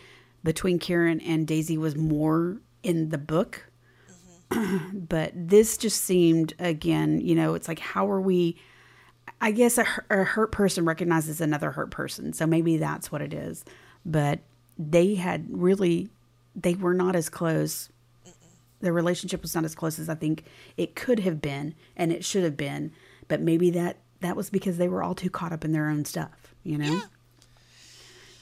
[0.44, 3.70] between Karen and Daisy was more in the book.
[4.92, 8.60] but this just seemed again, you know, it's like how are we
[9.40, 12.34] I guess a, a hurt person recognizes another hurt person.
[12.34, 13.64] So maybe that's what it is.
[14.04, 14.40] But
[14.78, 16.10] they had really
[16.54, 17.88] they were not as close
[18.80, 20.44] their relationship was not as close as I think
[20.76, 22.92] it could have been and it should have been.
[23.28, 26.04] But maybe that that was because they were all too caught up in their own
[26.04, 26.92] stuff, you know?
[26.92, 27.02] Yeah.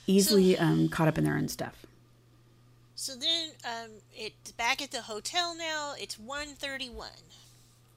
[0.06, 1.86] Easily um, caught up in their own stuff.
[2.94, 5.94] So then, um, it's back at the hotel now.
[5.98, 7.08] It's 1.31.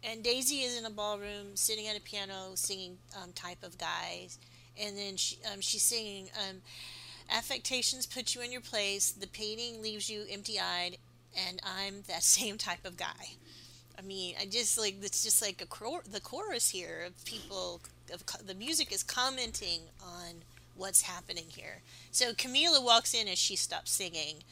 [0.04, 4.38] And Daisy is in a ballroom, sitting at a piano, singing um, "Type of Guys,"
[4.80, 6.62] and then she, um, she's singing um,
[7.30, 9.12] "Affectations put you in your place.
[9.12, 10.98] The painting leaves you empty-eyed,
[11.36, 13.36] and I'm that same type of guy."
[13.98, 17.82] I mean, I just like it's just like a cor- the chorus here of people
[18.14, 20.44] of co- the music is commenting on
[20.76, 21.82] what's happening here.
[22.12, 24.44] So Camila walks in as she stops singing,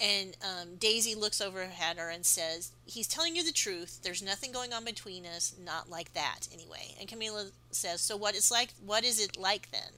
[0.00, 4.00] and um, Daisy looks over at her and says, "He's telling you the truth.
[4.02, 5.54] There's nothing going on between us.
[5.62, 8.70] Not like that, anyway." And Camila says, "So what is like?
[8.84, 9.92] What is it like then?"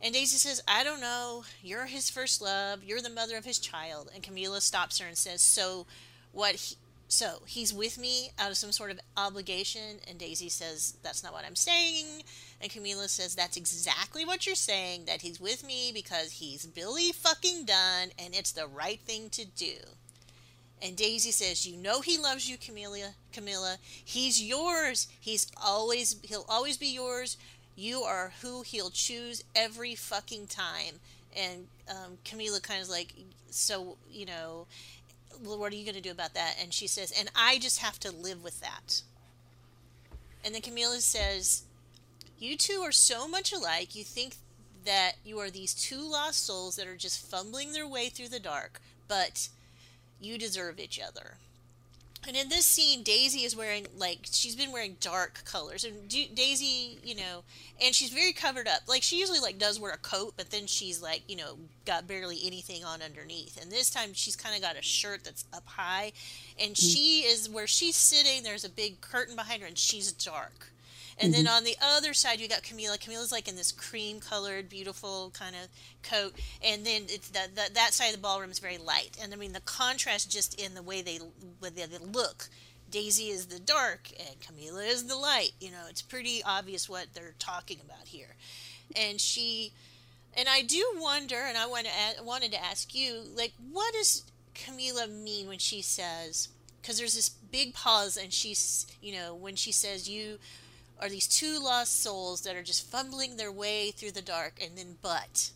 [0.00, 1.44] And Daisy says, "I don't know.
[1.62, 2.82] You're his first love.
[2.82, 5.86] You're the mother of his child." And Camila stops her and says, "So
[6.32, 6.54] what?
[6.54, 6.76] He,
[7.12, 11.32] so he's with me out of some sort of obligation?" And Daisy says, "That's not
[11.32, 12.24] what I'm saying."
[12.62, 17.10] And Camila says, That's exactly what you're saying, that he's with me because he's Billy
[17.10, 19.74] fucking done and it's the right thing to do.
[20.80, 23.78] And Daisy says, You know he loves you, Camila Camila.
[23.82, 25.08] He's yours.
[25.18, 27.36] He's always he'll always be yours.
[27.74, 31.00] You are who he'll choose every fucking time.
[31.36, 33.12] And um, Camila kind of like,
[33.50, 34.66] so you know,
[35.42, 36.56] well, what are you going to do about that?
[36.60, 39.02] And she says, and I just have to live with that.
[40.44, 41.62] And then Camila says,
[42.38, 44.36] you two are so much alike, you think
[44.84, 48.40] that you are these two lost souls that are just fumbling their way through the
[48.40, 49.48] dark, but
[50.20, 51.36] you deserve each other.
[52.26, 55.82] And in this scene, Daisy is wearing, like, she's been wearing dark colors.
[55.82, 57.42] And Da- Daisy, you know,
[57.84, 58.82] and she's very covered up.
[58.86, 62.06] Like, she usually, like, does wear a coat, but then she's, like, you know, got
[62.06, 63.60] barely anything on underneath.
[63.60, 66.12] And this time, she's kind of got a shirt that's up high.
[66.60, 66.80] And mm.
[66.80, 70.71] she is, where she's sitting, there's a big curtain behind her, and she's dark.
[71.18, 71.54] And then mm-hmm.
[71.54, 72.98] on the other side, you got Camila.
[72.98, 75.68] Camila's like in this cream colored, beautiful kind of
[76.02, 76.34] coat.
[76.64, 79.16] And then it's that, that that side of the ballroom is very light.
[79.22, 81.18] And I mean, the contrast just in the way they,
[81.60, 82.48] they look.
[82.90, 85.52] Daisy is the dark and Camila is the light.
[85.60, 88.36] You know, it's pretty obvious what they're talking about here.
[88.94, 89.72] And she,
[90.34, 94.24] and I do wonder, and I want to wanted to ask you, like, what does
[94.54, 96.48] Camila mean when she says?
[96.80, 100.38] Because there's this big pause, and she's, you know, when she says, "You
[101.02, 104.78] are these two lost souls that are just fumbling their way through the dark and
[104.78, 105.50] then but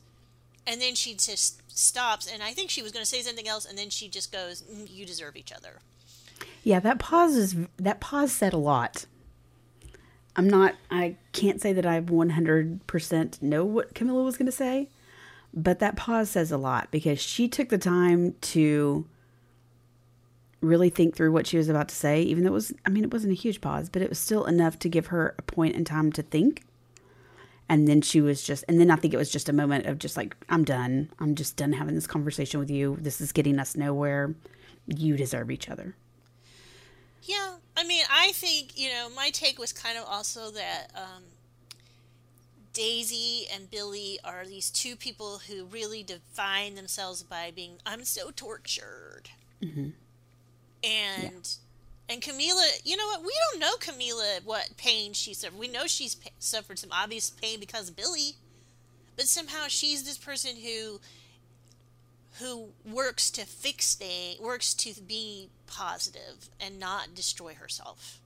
[0.66, 3.64] and then she just stops and i think she was going to say something else
[3.64, 5.80] and then she just goes "Mm, you deserve each other
[6.64, 9.06] Yeah, that pause is that pause said a lot.
[10.34, 14.90] I'm not, I can't say that I 100% know what Camila was going to say,
[15.54, 19.06] but that pause says a lot because she took the time to
[20.60, 23.04] really think through what she was about to say, even though it was, I mean,
[23.04, 25.74] it wasn't a huge pause, but it was still enough to give her a point
[25.76, 26.64] in time to think.
[27.68, 29.98] And then she was just, and then I think it was just a moment of
[29.98, 31.10] just like, I'm done.
[31.18, 32.96] I'm just done having this conversation with you.
[33.00, 34.34] This is getting us nowhere.
[34.86, 35.96] You deserve each other.
[37.22, 41.24] Yeah, I mean, I think you know my take was kind of also that um,
[42.72, 48.30] Daisy and Billy are these two people who really define themselves by being I'm so
[48.30, 49.30] tortured,
[49.62, 49.88] Mm-hmm.
[50.86, 51.48] And
[52.08, 53.22] and Camila, you know what?
[53.22, 55.58] We don't know Camila what pain she suffered.
[55.58, 58.36] We know she's pa- suffered some obvious pain because of Billy,
[59.16, 61.00] but somehow she's this person who
[62.38, 68.20] who works to fix things, works to be positive and not destroy herself.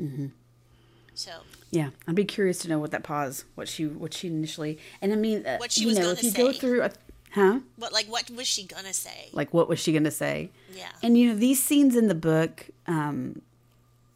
[0.00, 0.26] Mm-hmm.
[1.14, 1.30] So
[1.70, 5.12] Yeah, I'd be curious to know what that pause, what she, what she initially, and
[5.12, 6.58] I mean, uh, What she you was know, if you go say.
[6.58, 6.90] through, a,
[7.30, 7.60] huh?
[7.76, 9.28] what like what was she gonna say?
[9.32, 10.50] Like, what was she to say?
[10.74, 10.90] Yeah.
[11.02, 13.42] And you know, these scenes in the book, um,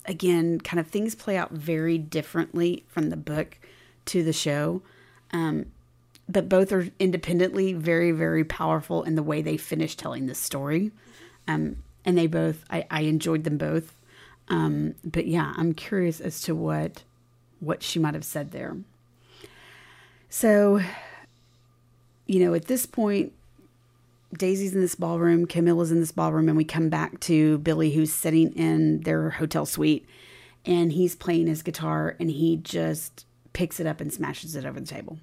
[0.07, 3.59] again, kind of things play out very differently from the book
[4.07, 4.83] to the show.
[5.33, 5.67] Um,
[6.29, 10.91] but both are independently very, very powerful in the way they finish telling the story.
[11.47, 13.95] Um, and they both, I, I enjoyed them both.
[14.49, 17.03] Um, but yeah, I'm curious as to what
[17.61, 18.77] what she might have said there.
[20.29, 20.83] So,
[22.27, 23.33] you know, at this point,
[24.37, 28.13] Daisy's in this ballroom, Camila's in this ballroom, and we come back to Billy, who's
[28.13, 30.07] sitting in their hotel suite,
[30.65, 34.81] and he's playing his guitar, and he just picks it up and smashes it over
[34.81, 35.19] the table.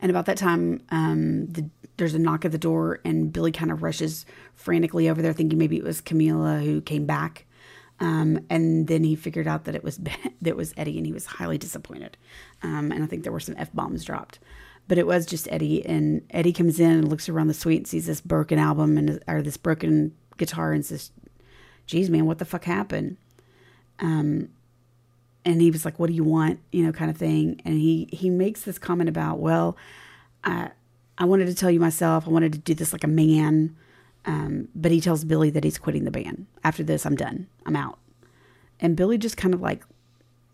[0.00, 3.70] And about that time, um, the, there's a knock at the door, and Billy kind
[3.70, 7.46] of rushes frantically over there, thinking maybe it was Camilla who came back.
[8.00, 11.12] Um, and then he figured out that it was that it was Eddie, and he
[11.12, 12.16] was highly disappointed.
[12.62, 14.38] Um, and I think there were some f bombs dropped,
[14.88, 15.84] but it was just Eddie.
[15.84, 19.22] And Eddie comes in and looks around the suite and sees this broken album and
[19.26, 21.10] or this broken guitar and says,
[21.86, 23.16] "Geez, man, what the fuck happened?"
[24.00, 24.48] Um,
[25.44, 27.60] and he was like, "What do you want?" You know, kind of thing.
[27.64, 29.76] And he he makes this comment about, "Well,
[30.42, 30.70] I
[31.18, 32.26] I wanted to tell you myself.
[32.26, 33.76] I wanted to do this like a man."
[34.26, 36.46] Um, but he tells Billy that he's quitting the band.
[36.62, 37.46] After this, I'm done.
[37.66, 37.98] I'm out.
[38.80, 39.84] And Billy just kind of like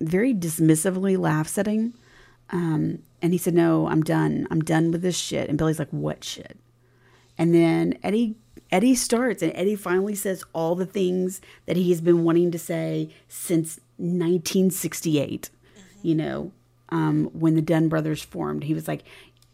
[0.01, 1.95] very dismissively laughs at him.
[2.51, 4.47] Um, and he said, No, I'm done.
[4.51, 5.49] I'm done with this shit.
[5.49, 6.57] And Billy's like, What shit?
[7.39, 8.37] And then Eddie
[8.73, 12.59] Eddie starts and Eddie finally says all the things that he has been wanting to
[12.59, 15.51] say since 1968.
[16.03, 16.53] You know,
[16.91, 19.03] um, when the Dunne brothers formed, he was like,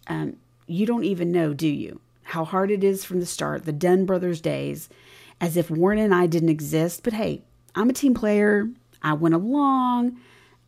[0.06, 3.72] um, "You don't even know, do you, how hard it is from the start, the
[3.72, 4.88] Dunne brothers days,
[5.40, 7.02] as if Warren and I didn't exist.
[7.02, 7.42] But hey,
[7.74, 8.68] I'm a team player.
[9.02, 10.18] I went along."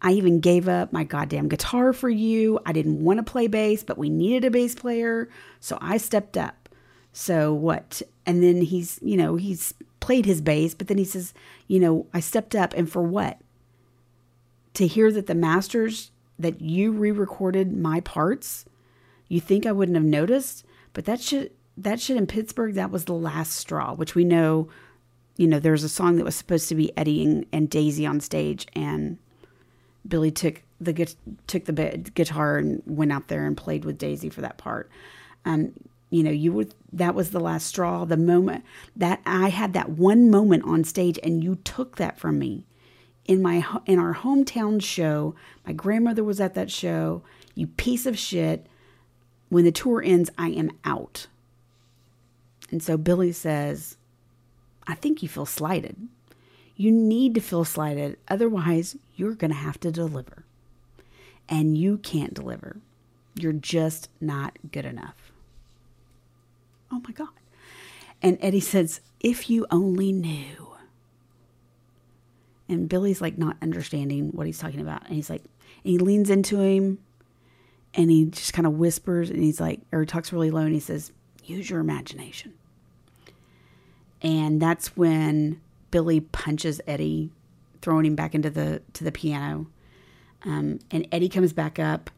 [0.01, 2.61] I even gave up my goddamn guitar for you.
[2.65, 5.29] I didn't want to play bass, but we needed a bass player.
[5.61, 6.69] So I stepped up.
[7.13, 8.03] So what?
[8.25, 11.35] And then he's, you know, he's played his bass, but then he says,
[11.67, 13.39] you know, I stepped up and for what?
[14.75, 18.65] To hear that the masters that you re-recorded my parts,
[19.27, 23.05] you think I wouldn't have noticed, but that shit that shit in Pittsburgh, that was
[23.05, 24.69] the last straw, which we know,
[25.37, 28.05] you know, there was a song that was supposed to be Eddie and, and Daisy
[28.05, 29.19] on stage and
[30.07, 31.15] Billy took the
[31.47, 31.73] took the
[32.15, 34.91] guitar and went out there and played with Daisy for that part.
[35.45, 35.73] Um,
[36.11, 38.05] you know, you would that was the last straw.
[38.05, 38.65] The moment
[38.97, 42.67] that I had that one moment on stage, and you took that from me
[43.25, 45.35] in my in our hometown show.
[45.67, 47.23] My grandmother was at that show.
[47.55, 48.67] You piece of shit.
[49.51, 51.27] When the tour ends, I am out.
[52.71, 53.97] And so Billy says,
[54.87, 56.09] "I think you feel slighted."
[56.79, 58.17] You need to feel slighted.
[58.29, 60.45] Otherwise, you're going to have to deliver.
[61.49, 62.77] And you can't deliver.
[63.35, 65.33] You're just not good enough.
[66.93, 67.29] Oh my God.
[68.23, 70.69] And Eddie says, If you only knew.
[72.69, 75.05] And Billy's like not understanding what he's talking about.
[75.07, 75.43] And he's like,
[75.85, 76.99] and he leans into him
[77.95, 80.75] and he just kind of whispers and he's like, or he talks really low and
[80.75, 81.11] he says,
[81.45, 82.53] Use your imagination.
[84.21, 85.61] And that's when
[85.91, 87.31] Billy punches Eddie,
[87.81, 89.67] throwing him back into the to the piano.
[90.45, 92.11] Um, and Eddie comes back up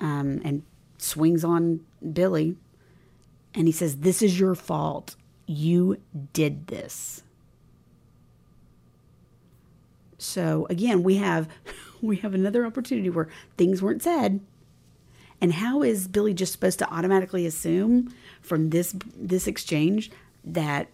[0.00, 0.62] um, and
[0.98, 1.80] swings on
[2.12, 2.56] Billy,
[3.54, 5.16] and he says, "This is your fault.
[5.46, 5.98] You
[6.32, 7.22] did this."
[10.18, 11.48] So again, we have
[12.02, 14.40] we have another opportunity where things weren't said.
[15.40, 20.10] And how is Billy just supposed to automatically assume from this this exchange
[20.44, 20.88] that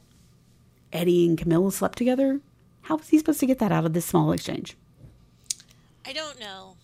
[0.92, 2.40] Eddie and Camila slept together?
[2.82, 4.76] How was he supposed to get that out of this small exchange?
[6.06, 6.76] I don't know.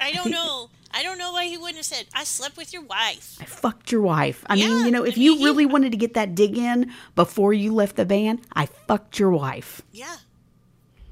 [0.00, 0.70] I don't know.
[0.92, 3.90] I don't know why he wouldn't have said, "I slept with your wife." I fucked
[3.92, 4.44] your wife.
[4.48, 6.34] I Yeah, mean, you know, if I mean, you he- really wanted to get that
[6.34, 9.82] dig in before you left the band, I fucked your wife.
[9.92, 10.16] Yeah,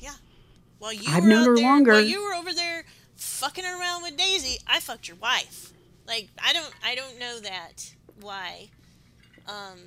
[0.00, 0.14] yeah.
[0.78, 1.92] While you I've were known her there, longer.
[1.92, 2.84] While you were over there
[3.16, 5.72] fucking around with Daisy, I fucked your wife.
[6.06, 8.68] Like I don't, I don't know that why.
[9.48, 9.78] Um,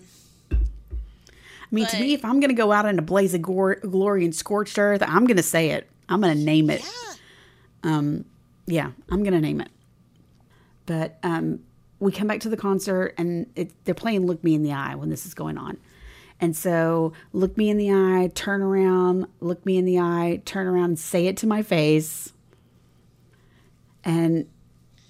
[1.72, 3.76] I mean, to me, if I'm going to go out in a blaze of gor-
[3.76, 5.90] glory and scorched earth, I'm going to say it.
[6.08, 6.82] I'm going to name it.
[6.84, 7.16] yeah,
[7.84, 8.26] Um,
[8.68, 9.70] Yeah, I'm going to name it.
[10.86, 11.62] But um,
[12.00, 14.96] we come back to the concert and it, they're playing Look Me in the Eye
[14.96, 15.78] when this is going on.
[16.40, 20.68] And so, look me in the eye, turn around, look me in the eye, turn
[20.68, 22.34] around, say it to my face.
[24.04, 24.48] And,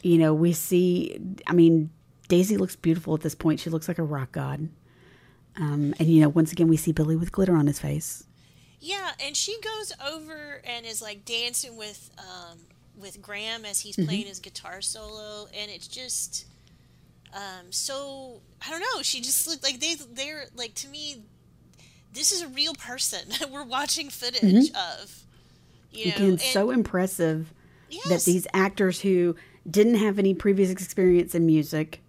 [0.03, 1.89] you know, we see, I mean,
[2.27, 3.59] Daisy looks beautiful at this point.
[3.59, 4.69] She looks like a rock god.
[5.57, 8.23] Um, and, you know, once again, we see Billy with glitter on his face.
[8.79, 9.11] yeah.
[9.25, 12.59] And she goes over and is like dancing with, um,
[12.99, 14.05] with Graham as he's Mm-hmm.
[14.07, 16.45] playing his guitar solo, and it's just,
[17.33, 19.01] um, so I don't know.
[19.01, 21.23] She just looked like they, they're like to me.
[22.13, 25.23] This is a real person that we're watching footage of.
[25.91, 26.17] You know, Mm-hmm.
[26.17, 27.53] Again, and- so impressive.
[28.09, 29.35] that these actors who
[29.69, 32.01] didn't have any previous experience in music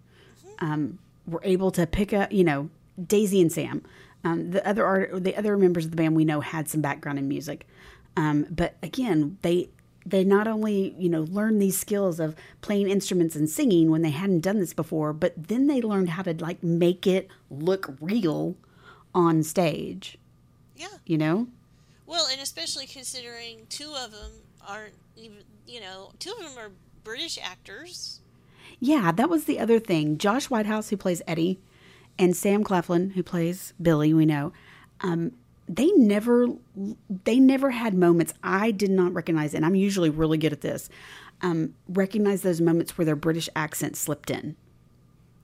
[0.59, 2.69] um, were able to pick up, you know,
[3.05, 3.83] Daisy and Sam.
[4.23, 7.19] Um, the other art, the other members of the band we know had some background
[7.19, 7.67] in music,
[8.15, 9.69] um, but again, they
[10.05, 14.09] they not only you know learned these skills of playing instruments and singing when they
[14.09, 18.55] hadn't done this before, but then they learned how to like make it look real
[19.13, 20.17] on stage.
[20.75, 20.87] yeah.
[21.05, 21.47] You know,
[22.05, 24.31] Well, and especially considering two of them
[24.67, 26.71] aren't even, you know, two of them are
[27.03, 28.19] British actors.
[28.79, 30.17] Yeah, that was the other thing.
[30.17, 31.59] Josh Whitehouse, who plays Eddie,
[32.19, 34.53] and Sam Claflin, who plays Billy, we know,
[35.01, 35.33] um,
[35.69, 36.47] they never
[37.25, 40.89] they never had moments I did not recognize, and I'm usually really good at this.
[41.41, 44.55] Um, recognize those moments where their British accent slipped in.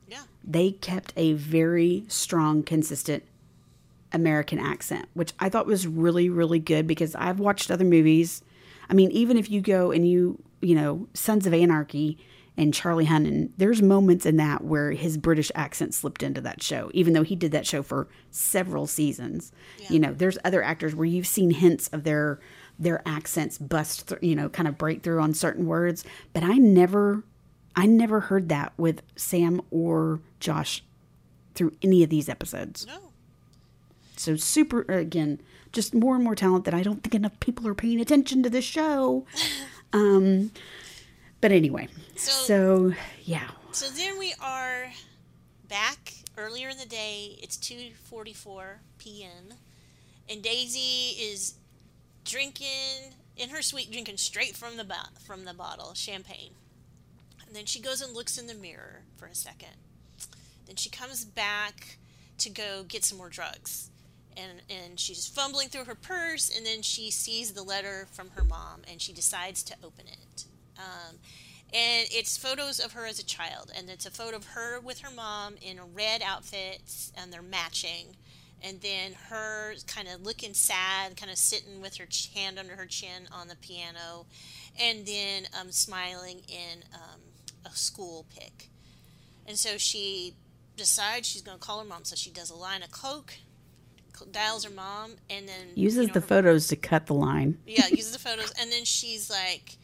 [0.07, 0.23] Yeah.
[0.43, 3.23] They kept a very strong, consistent
[4.11, 8.41] American accent, which I thought was really, really good because I've watched other movies.
[8.89, 12.17] I mean, even if you go and you, you know, Sons of Anarchy
[12.55, 16.91] and Charlie Hunnam, there's moments in that where his British accent slipped into that show,
[16.93, 19.51] even though he did that show for several seasons.
[19.89, 22.39] You know, there's other actors where you've seen hints of their
[22.77, 26.57] their accents bust, through, you know, kind of break through on certain words, but I
[26.57, 27.23] never,
[27.75, 30.83] I never heard that with Sam or Josh
[31.53, 32.87] through any of these episodes.
[32.87, 33.11] No.
[34.17, 35.39] So super again,
[35.71, 38.49] just more and more talent that I don't think enough people are paying attention to
[38.49, 39.25] this show.
[39.93, 40.51] um,
[41.43, 42.93] but anyway, So- so
[43.25, 44.93] yeah, So then we are
[45.67, 47.37] back earlier in the day.
[47.41, 49.55] It's 2:44 p.m.
[50.29, 51.55] and Daisy is
[52.23, 56.53] drinking in her suite, drinking straight from the bo- from the bottle, champagne.
[57.45, 59.75] And then she goes and looks in the mirror for a second.
[60.65, 61.97] Then she comes back
[62.37, 63.89] to go get some more drugs.
[64.37, 68.43] And, and she's fumbling through her purse, and then she sees the letter from her
[68.43, 70.45] mom, and she decides to open it.
[70.77, 71.17] Um,
[71.73, 74.99] and it's photos of her as a child, and it's a photo of her with
[74.99, 76.81] her mom in a red outfit,
[77.17, 78.15] and they're matching.
[78.61, 82.85] And then her kind of looking sad, kind of sitting with her hand under her
[82.85, 84.27] chin on the piano,
[84.79, 87.19] and then um, smiling in um,
[87.65, 88.69] a school pic.
[89.45, 90.35] And so she
[90.77, 92.05] decides she's going to call her mom.
[92.05, 93.33] So she does a line of coke,
[94.31, 97.57] dials her mom, and then uses you know, the photos to cut the line.
[97.65, 99.77] yeah, uses the photos, and then she's like,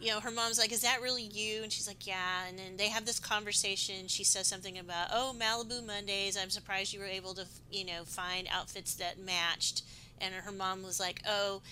[0.00, 2.76] you know, her mom's like, "Is that really you?" And she's like, "Yeah." And then
[2.76, 4.08] they have this conversation.
[4.08, 6.36] She says something about, "Oh, Malibu Mondays.
[6.36, 9.82] I'm surprised you were able to, you know, find outfits that matched."
[10.20, 11.62] And her mom was like, "Oh,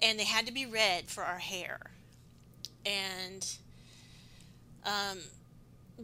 [0.00, 1.90] and they had to be red for our hair."
[2.84, 3.46] And
[4.84, 5.18] um,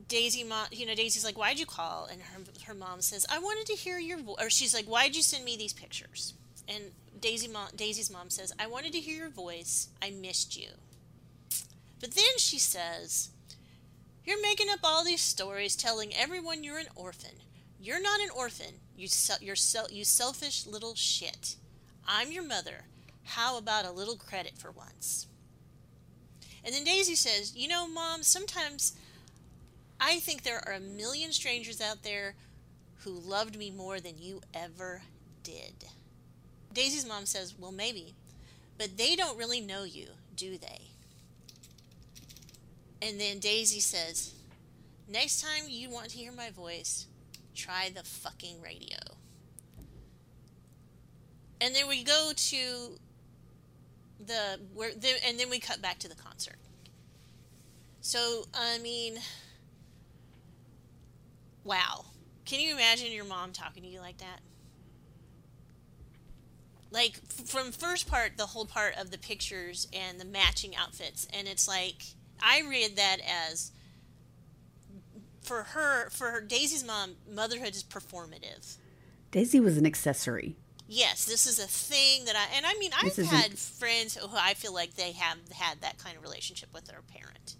[0.08, 3.38] Daisy, mom, you know, Daisy's like, "Why'd you call?" And her her mom says, "I
[3.38, 6.32] wanted to hear your voice." Or she's like, "Why'd you send me these pictures?"
[6.66, 9.88] And Daisy, mom, Daisy's mom says, "I wanted to hear your voice.
[10.00, 10.70] I missed you."
[12.00, 13.30] But then she says,
[14.24, 17.42] "You're making up all these stories, telling everyone you're an orphan.
[17.78, 18.80] You're not an orphan.
[18.96, 21.56] You se- you're sel- you selfish little shit.
[22.06, 22.86] I'm your mother.
[23.24, 25.26] How about a little credit for once?"
[26.64, 28.94] And then Daisy says, "You know, mom, sometimes."
[30.02, 32.34] I think there are a million strangers out there
[33.04, 35.02] who loved me more than you ever
[35.42, 35.84] did.
[36.72, 38.14] Daisy's mom says, Well, maybe,
[38.78, 40.89] but they don't really know you, do they?
[43.02, 44.34] And then Daisy says,
[45.08, 47.06] Next time you want to hear my voice,
[47.54, 48.98] try the fucking radio.
[51.60, 52.98] And then we go to
[54.24, 56.58] the where the, and then we cut back to the concert.
[58.00, 59.18] So I mean,
[61.64, 62.04] wow.
[62.44, 64.40] Can you imagine your mom talking to you like that?
[66.90, 71.46] Like from first part, the whole part of the pictures and the matching outfits, and
[71.46, 72.02] it's like
[72.42, 73.72] I read that as
[75.42, 78.76] for her, for her, Daisy's mom, motherhood is performative.
[79.30, 80.56] Daisy was an accessory.
[80.86, 84.54] Yes, this is a thing that I, and I mean, I've had friends who I
[84.54, 87.54] feel like they have had that kind of relationship with their parent.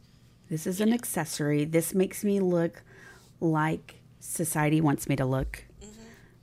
[0.49, 1.65] This is an accessory.
[1.65, 2.83] This makes me look
[3.39, 5.65] like society wants me to look.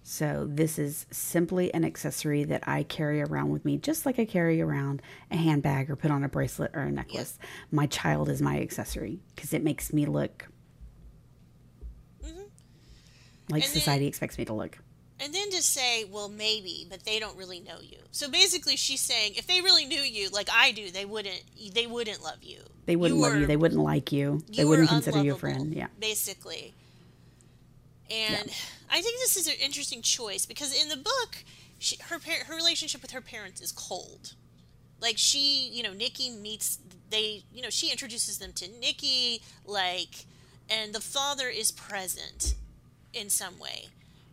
[0.10, 4.24] So this is simply an accessory that I carry around with me, just like I
[4.24, 7.38] carry around a handbag or put on a bracelet or a necklace.
[7.74, 10.48] My child is my accessory because it makes me look
[12.24, 12.40] mm-hmm.
[13.50, 14.78] like And then- society expects me to look.
[15.20, 17.98] And then to say, well, maybe, but they don't really know you.
[18.12, 21.42] So basically, she's saying, if they really knew you like I do, they wouldn't.
[21.74, 22.60] They wouldn't love you.
[22.86, 23.46] They wouldn't love you.
[23.46, 24.42] They wouldn't like you.
[24.56, 25.74] They wouldn't consider you a friend.
[25.74, 25.88] Yeah.
[26.00, 26.76] Basically.
[28.10, 28.50] And
[28.90, 31.44] I think this is an interesting choice because in the book,
[31.80, 34.34] she, her her relationship with her parents is cold.
[35.00, 36.80] Like she, you know, Nikki meets
[37.10, 40.26] they, you know, she introduces them to Nikki, like,
[40.70, 42.56] and the father is present
[43.14, 43.88] in some way.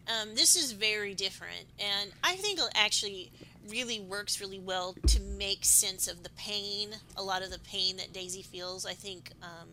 [0.08, 3.32] Um, this is very different, and I think it actually
[3.70, 7.96] really works really well to make sense of the pain, a lot of the pain
[7.96, 8.84] that Daisy feels.
[8.84, 9.68] I think um,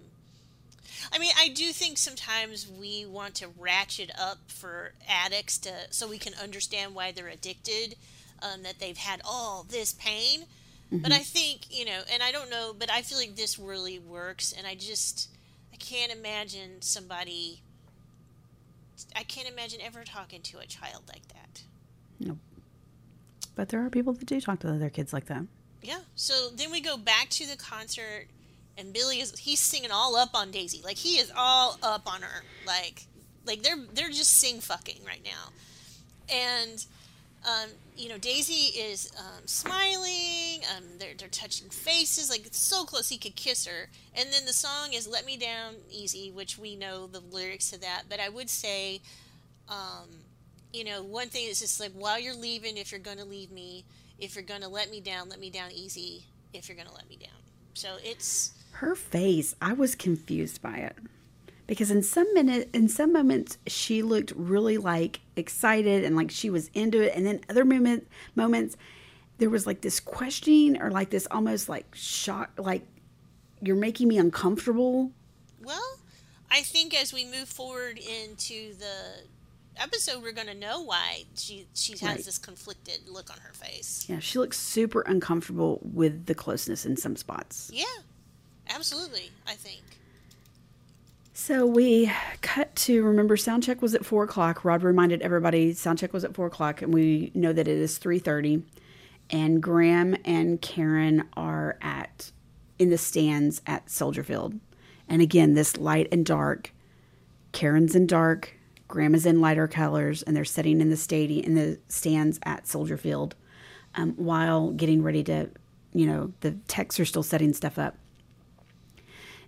[1.11, 6.07] I mean, I do think sometimes we want to ratchet up for addicts to so
[6.07, 7.95] we can understand why they're addicted,
[8.41, 10.45] um, that they've had all this pain.
[10.93, 13.97] But I think you know, and I don't know, but I feel like this really
[13.97, 15.29] works, and I just
[15.71, 17.61] I can't imagine somebody.
[19.15, 21.63] I can't imagine ever talking to a child like that.
[23.55, 25.43] But there are people that do talk to their kids like that.
[25.81, 25.99] Yeah.
[26.15, 28.27] So then we go back to the concert,
[28.81, 30.81] and Billy is he's singing all up on Daisy.
[30.83, 32.43] Like he is all up on her.
[32.65, 33.05] Like
[33.45, 35.51] like they're they're just sing fucking right now.
[36.33, 36.83] And
[37.45, 40.61] um, you know, Daisy is um, smiling.
[40.75, 42.29] Um, they're they're touching faces.
[42.29, 43.87] Like it's so close he could kiss her.
[44.15, 47.79] And then the song is "Let Me Down Easy," which we know the lyrics to
[47.81, 48.03] that.
[48.09, 49.01] But I would say,
[49.69, 50.09] um,
[50.73, 53.85] you know, one thing is just like while you're leaving, if you're gonna leave me,
[54.19, 56.23] if you're gonna let me down, let me down easy.
[56.53, 57.29] If you're gonna let me down.
[57.73, 58.51] So it's
[58.81, 60.95] Her face, I was confused by it.
[61.67, 66.49] Because in some minute in some moments she looked really like excited and like she
[66.49, 68.75] was into it and then other moment moments
[69.37, 72.85] there was like this questioning or like this almost like shock like
[73.61, 75.11] you're making me uncomfortable.
[75.63, 75.99] Well,
[76.49, 79.21] I think as we move forward into the
[79.77, 82.25] episode, we're going to know why she she has Right.
[82.25, 84.05] this conflicted look on her face.
[84.09, 87.69] Yeah, she looks super uncomfortable with the closeness in some spots.
[87.73, 87.85] Yeah,
[88.73, 89.31] absolutely.
[89.47, 89.81] I think.
[91.33, 92.11] So we
[92.41, 94.63] cut to remember sound check was at four o'clock.
[94.63, 97.97] Rod reminded everybody sound check was at four o'clock, and we know that it is
[97.97, 98.63] three thirty.
[99.29, 102.31] And Graham and Karen are at
[102.77, 104.59] in the stands at Soldier Field.
[105.07, 106.73] And again, this light and dark.
[107.53, 108.53] Karen's in dark,
[108.87, 112.67] Graham is in lighter colors, and they're sitting in the stadium in the stands at
[112.67, 113.35] Soldier Field,
[113.95, 115.49] um, while getting ready to,
[115.93, 117.97] you know, the techs are still setting stuff up.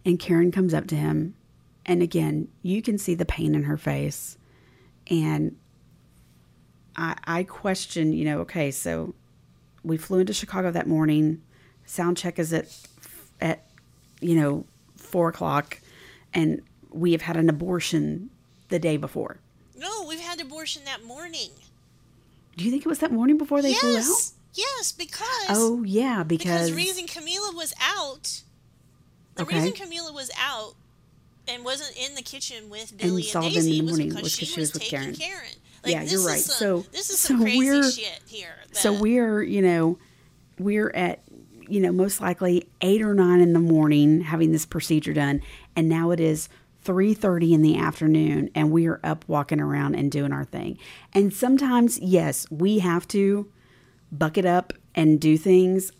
[0.06, 1.36] And Karen comes up to him,
[1.86, 4.38] and again, you can see the pain in her face,
[5.10, 5.56] and
[6.96, 9.16] I, I question, you know, okay, so
[9.84, 11.42] we flew into Chicago that morning.
[11.86, 12.68] Sound check is at
[13.42, 13.66] at
[14.22, 15.80] you know four o'clock,
[16.34, 18.30] and we have had an abortion
[18.70, 19.38] the day before.
[19.78, 21.50] No, we've had abortion that morning.
[22.56, 23.96] Do you think it was that morning before they flew out?
[23.96, 28.44] yes, yes, because Oh yeah, because because, the reason Camila was out,
[29.36, 29.62] the Okay.
[29.62, 30.76] reason Camila was out
[31.48, 34.32] and wasn't in the kitchen with Billy and, in Daisy the was morning because was
[34.34, 35.16] she was, she was taking Karen.
[35.16, 35.48] Karen.
[35.84, 36.40] Like, Yeah, you're right.
[36.40, 38.56] Some, So- this is so some crazy we're- shit here.
[38.72, 39.98] so we're you know
[40.60, 41.20] we're at
[41.68, 45.42] you know most likely eight or nine in the morning having this procedure done,
[45.76, 46.50] and now it is.
[46.86, 50.78] 3:30 in the afternoon and we are up walking around and doing our thing.
[51.14, 53.50] And sometimes yes, we have to
[54.12, 55.94] bucket up and do things.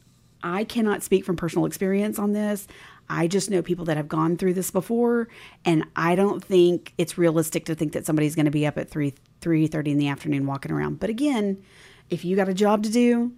[0.44, 2.68] I cannot speak from personal experience on this.
[3.10, 5.28] I just know people that have gone through this before,
[5.66, 8.90] and I don't think it's realistic to think that somebody's going to be up at
[8.90, 11.00] three three thirty in the afternoon walking around.
[11.00, 11.62] But again,
[12.10, 13.34] if you got a job to do,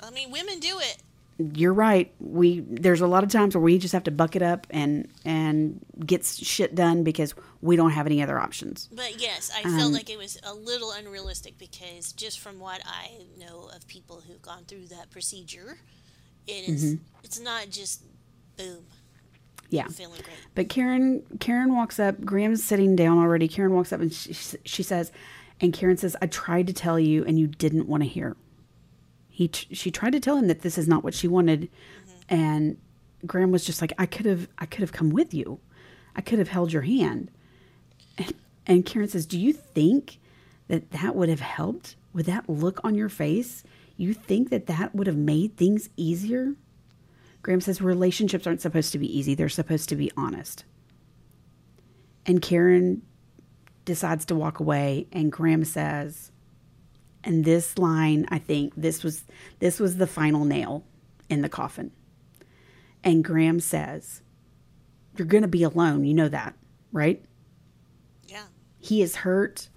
[0.00, 0.98] I mean, women do it.
[1.54, 2.12] you're right.
[2.20, 5.08] We there's a lot of times where we just have to buck it up and
[5.24, 8.88] and get shit done because we don't have any other options.
[8.92, 12.80] But yes, I Um, felt like it was a little unrealistic because just from what
[12.86, 15.78] I know of people who've gone through that procedure,
[16.46, 18.02] it is, it's not just
[18.56, 18.84] boom,
[19.70, 19.86] Yeah.
[19.88, 20.36] feeling great.
[20.54, 22.24] But Karen Karen walks up.
[22.24, 23.48] Graham's sitting down already.
[23.48, 25.12] Karen walks up and she, she says,
[25.60, 28.36] and Karen says, "I tried to tell you, and you didn't want to hear."
[29.28, 32.34] He t- she tried to tell him that this is not what she wanted, mm-hmm.
[32.34, 32.76] and
[33.26, 35.60] Graham was just like, "I could have I could have come with you,
[36.16, 37.30] I could have held your hand."
[38.18, 38.34] And,
[38.66, 40.18] and Karen says, "Do you think
[40.68, 43.62] that that would have helped with that look on your face?
[43.96, 46.54] You think that that would have made things easier?"
[47.42, 50.64] Graham says relationships aren't supposed to be easy, they're supposed to be honest.
[52.26, 53.02] And Karen
[53.84, 56.30] decides to walk away and Graham says
[57.24, 59.24] and this line I think this was
[59.58, 60.84] this was the final nail
[61.28, 61.92] in the coffin.
[63.02, 64.20] And Graham says,
[65.16, 66.54] "You're going to be alone, you know that,
[66.92, 67.24] right?
[68.26, 68.44] Yeah.
[68.78, 69.68] He is hurt.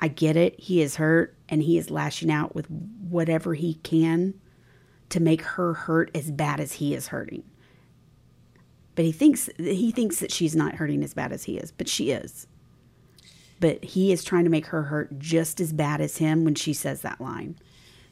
[0.00, 0.58] I get it.
[0.58, 4.34] He is hurt and he is lashing out with whatever he can
[5.14, 7.44] to make her hurt as bad as he is hurting.
[8.96, 11.88] But he thinks he thinks that she's not hurting as bad as he is, but
[11.88, 12.48] she is.
[13.60, 16.72] But he is trying to make her hurt just as bad as him when she
[16.72, 17.56] says that line.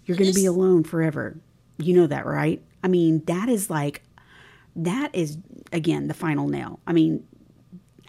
[0.07, 1.37] You're going to be alone forever.
[1.77, 2.63] You know that, right?
[2.85, 4.03] I mean, that is like
[4.77, 5.39] that is
[5.73, 6.79] again the final nail.
[6.87, 7.27] I mean,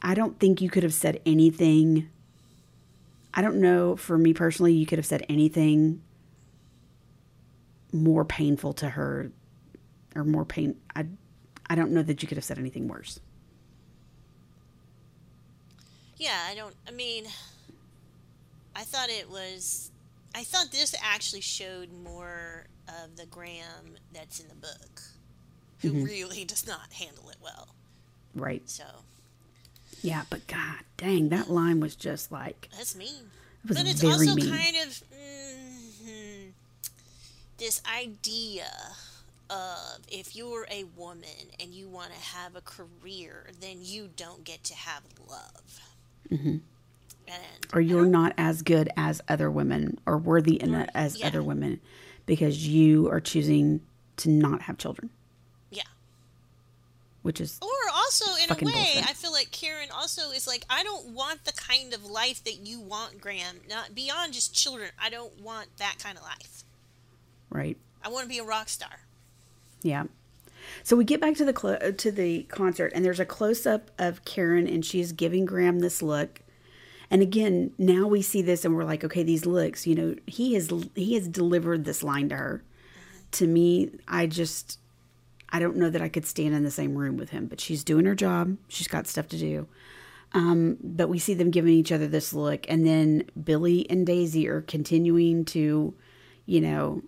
[0.03, 2.09] I don't think you could have said anything
[3.33, 6.03] I don't know for me personally you could have said anything
[7.93, 9.31] more painful to her
[10.15, 11.05] or more pain I
[11.69, 13.19] I don't know that you could have said anything worse.
[16.17, 16.75] Yeah, I don't.
[16.87, 17.25] I mean,
[18.75, 19.91] I thought it was.
[20.35, 25.01] I thought this actually showed more of the Graham that's in the book,
[25.81, 26.03] who Mm-hmm.
[26.03, 27.75] really does not handle it well.
[28.35, 28.67] Right.
[28.69, 28.83] So
[30.01, 33.31] Yeah, but god dang, that line was just like that's mean.
[33.63, 34.49] It was but it's very also mean.
[34.49, 35.62] kind of mm,
[37.63, 38.67] this idea
[39.49, 44.43] of if you're a woman and you want to have a career, then you don't
[44.43, 45.81] get to have love.
[46.29, 46.57] Mm-hmm.
[47.25, 51.27] And or you're not as good as other women or worthy a, as yeah.
[51.27, 51.79] other women
[52.25, 53.79] because you are choosing
[54.17, 55.09] to not have children,
[55.71, 55.83] yeah.
[57.21, 59.09] which is Or also, in a way, bullshit.
[59.09, 62.67] I feel like Karen also is like, I don't want the kind of life that
[62.67, 63.61] you want, Graham.
[63.69, 64.89] Not beyond just children.
[65.01, 66.65] I don't want that kind of life.
[67.53, 67.77] Right.
[68.03, 68.99] I want to be a rock star.
[69.81, 70.05] Yeah.
[70.83, 73.65] So we get back to the clo- uh, to the concert, and there's a close
[73.65, 76.41] up of Karen, and she's giving Graham this look.
[77.09, 79.85] And again, now we see this, and we're like, okay, these looks.
[79.85, 82.63] You know, he has he has delivered this line to her.
[83.33, 84.79] To me, I just
[85.49, 87.45] I don't know that I could stand in the same room with him.
[87.47, 88.57] But she's doing her job.
[88.67, 89.67] She's got stuff to do.
[90.33, 94.47] Um, but we see them giving each other this look, and then Billy and Daisy
[94.47, 95.93] are continuing to,
[96.47, 97.03] you know,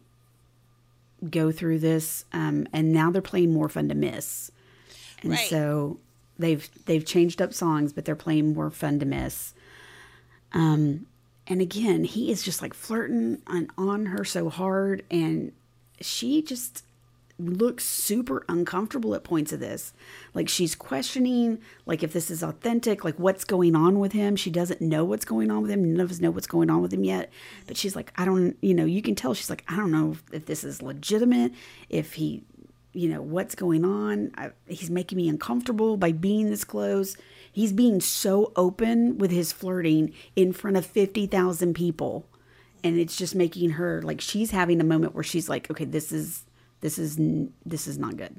[1.30, 4.51] go through this um, and now they're playing more fun to miss
[5.24, 5.49] and Right.
[5.49, 5.97] so
[6.38, 9.53] they've they've changed up songs but they're playing more fun to miss
[10.53, 11.05] um
[11.47, 15.51] and again he is just like flirting on, on her so hard and
[16.01, 16.84] she just
[17.38, 19.93] looks super uncomfortable at points of this.
[20.33, 24.36] Like she's questioning like if this is authentic like what's going on with him.
[24.36, 25.93] She doesn't know what's going on with him.
[25.93, 27.31] None of us know what's going on with him yet.
[27.67, 30.15] But she's like i don't you know you can tell she's like i don't know
[30.31, 31.53] if this is legitimate
[31.89, 32.43] if he
[32.95, 34.31] you know what's going on.
[34.38, 37.17] I, he's making me uncomfortable by being this close.
[37.51, 42.25] He's being so open with his flirting in front of 50,000 people.
[42.83, 46.11] And it's just making her like she's having a moment where she's like okay this
[46.11, 46.45] is
[46.82, 47.17] this is
[47.65, 48.36] this is not good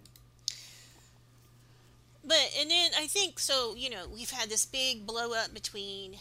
[2.27, 6.17] But, and then I think, so, you know, we've had this big blow up between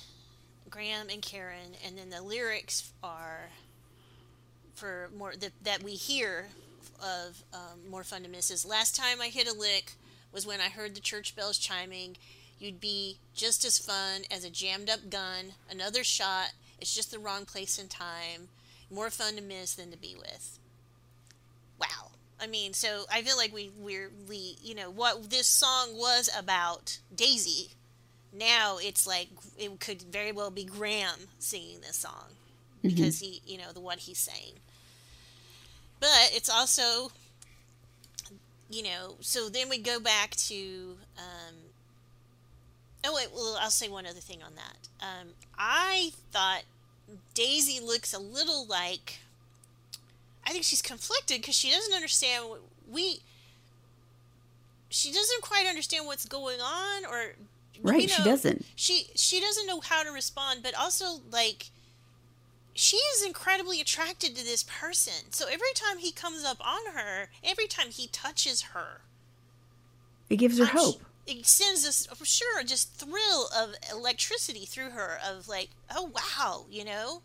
[0.70, 3.50] Graham and Karen, and then the lyrics are
[4.76, 6.48] for more that, that we hear
[7.02, 9.94] of um, more fun to miss is last time I hit a lick
[10.32, 12.18] was when I heard the church bells chiming.
[12.60, 15.54] You'd be just as fun as a jammed up gun.
[15.70, 16.54] Another shot.
[16.80, 18.50] It's just the wrong place and time.
[18.92, 20.60] More fun to miss than to be with.
[21.80, 22.12] Wow.
[22.40, 26.30] I mean, so I feel like we we're we you know, what this song was
[26.38, 27.72] about Daisy.
[28.38, 32.34] Now it's like it could very well be Graham singing this song
[32.82, 34.54] because he, you know, the what he's saying.
[36.00, 37.12] But it's also,
[38.70, 40.98] you know, so then we go back to.
[41.18, 41.56] Um,
[43.06, 44.90] oh wait, well I'll say one other thing on that.
[45.02, 46.64] Um, I thought
[47.34, 49.20] Daisy looks a little like.
[50.48, 53.20] I think she's conflicted because she doesn't understand what we.
[54.90, 57.34] She doesn't quite understand what's going on, or
[57.82, 58.66] Right, she know- doesn't.
[58.76, 61.68] She she doesn't know how to respond, but also like
[62.74, 65.32] she is incredibly attracted to this person.
[65.32, 69.02] So every time he comes up on her, every time he touches her,
[70.30, 71.02] It gives her I'm hope.
[71.26, 76.66] it sends this, for sure, just thrill of electricity through her of like, oh wow,
[76.70, 77.22] you know.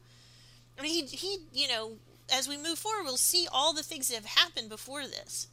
[0.79, 1.93] I mean, he he, you know,
[2.33, 5.49] as we move forward, we'll see all the things that have happened before this.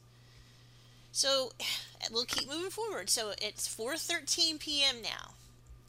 [1.12, 1.52] So
[2.12, 3.10] we'll keep moving forward.
[3.10, 5.02] So it's 4:13 p.m.
[5.02, 5.34] now.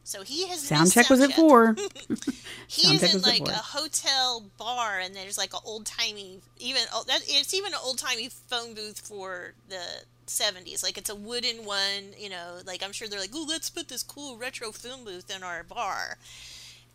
[0.04, 1.76] So he has Sound check was at four.
[2.68, 6.40] He Sound is check in like a hotel bar, and there's like an old timey,
[6.58, 9.84] even oh, that it's even an old timey phone booth for the
[10.26, 10.82] '70s.
[10.84, 12.60] Like it's a wooden one, you know.
[12.66, 15.64] Like I'm sure they're like, oh, let's put this cool retro phone booth in our
[15.64, 16.18] bar.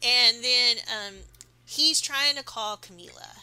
[0.03, 1.15] And then um,
[1.65, 3.39] he's trying to call Camila,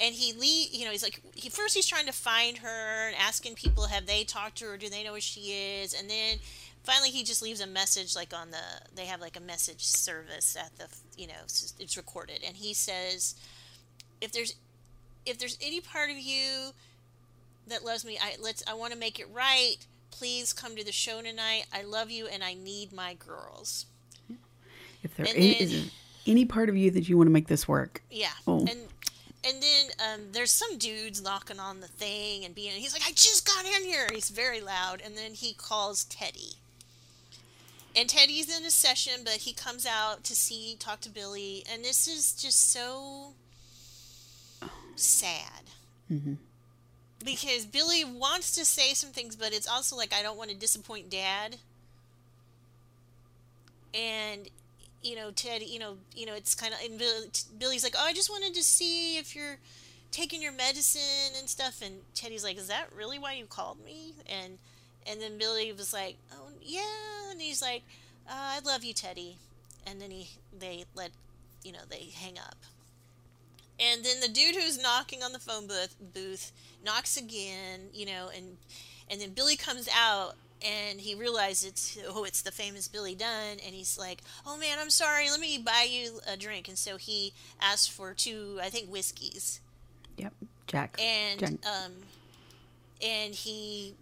[0.00, 0.72] and he leave.
[0.72, 4.06] You know, he's like, he first he's trying to find her and asking people, have
[4.06, 4.76] they talked to her?
[4.76, 5.40] Do they know where she
[5.80, 5.94] is?
[5.94, 6.38] And then
[6.82, 8.58] finally he just leaves a message like on the
[8.94, 10.86] they have like a message service at the
[11.16, 13.34] you know it's, it's recorded and he says
[14.20, 14.54] if there's
[15.24, 16.72] if there's any part of you
[17.68, 19.76] that loves me i let's i want to make it right
[20.10, 23.86] please come to the show tonight i love you and i need my girls
[25.02, 25.90] If there is then-
[26.26, 28.60] any part of you that you want to make this work, yeah Oh.
[28.60, 28.78] and
[29.46, 33.12] and then um, there's some dudes knocking on the thing and being he's like i
[33.12, 34.06] just got in here.
[34.12, 35.02] He's very loud.
[35.04, 36.54] And then he calls teddy.
[37.96, 41.84] And Teddy's in a session, but he comes out to see, talk to Billy, and
[41.84, 43.34] this is just so
[44.96, 45.62] sad.
[47.24, 50.56] Because Billy wants to say some things, but it's also like, I don't want to
[50.56, 51.56] disappoint Dad.
[53.94, 54.48] And,
[55.04, 58.04] you know, Teddy, you know, you know, it's kind of, and Bill- Billy's like, oh,
[58.04, 59.58] I just wanted to see if you're
[60.10, 61.80] taking your medicine and stuff.
[61.80, 64.14] And Teddy's like, is that really why you called me?
[64.26, 64.58] And,
[65.06, 67.82] and then Billy was like, "Oh yeah," and he's like,
[68.28, 69.36] uh, "I love you, Teddy."
[69.86, 71.10] And then he they let
[71.62, 72.56] you know they hang up.
[73.78, 76.52] And then the dude who's knocking on the phone booth booth
[76.84, 78.56] knocks again, you know, and
[79.10, 83.58] and then Billy comes out and he realizes it's oh it's the famous Billy Dunne
[83.64, 85.30] and he's like, "Oh man, I'm sorry.
[85.30, 89.60] Let me buy you a drink." And so he asks for two, I think, whiskeys
[90.16, 90.32] yep,
[90.66, 90.96] Jack.
[91.00, 91.50] and Jack.
[91.66, 91.92] um
[93.02, 93.94] and he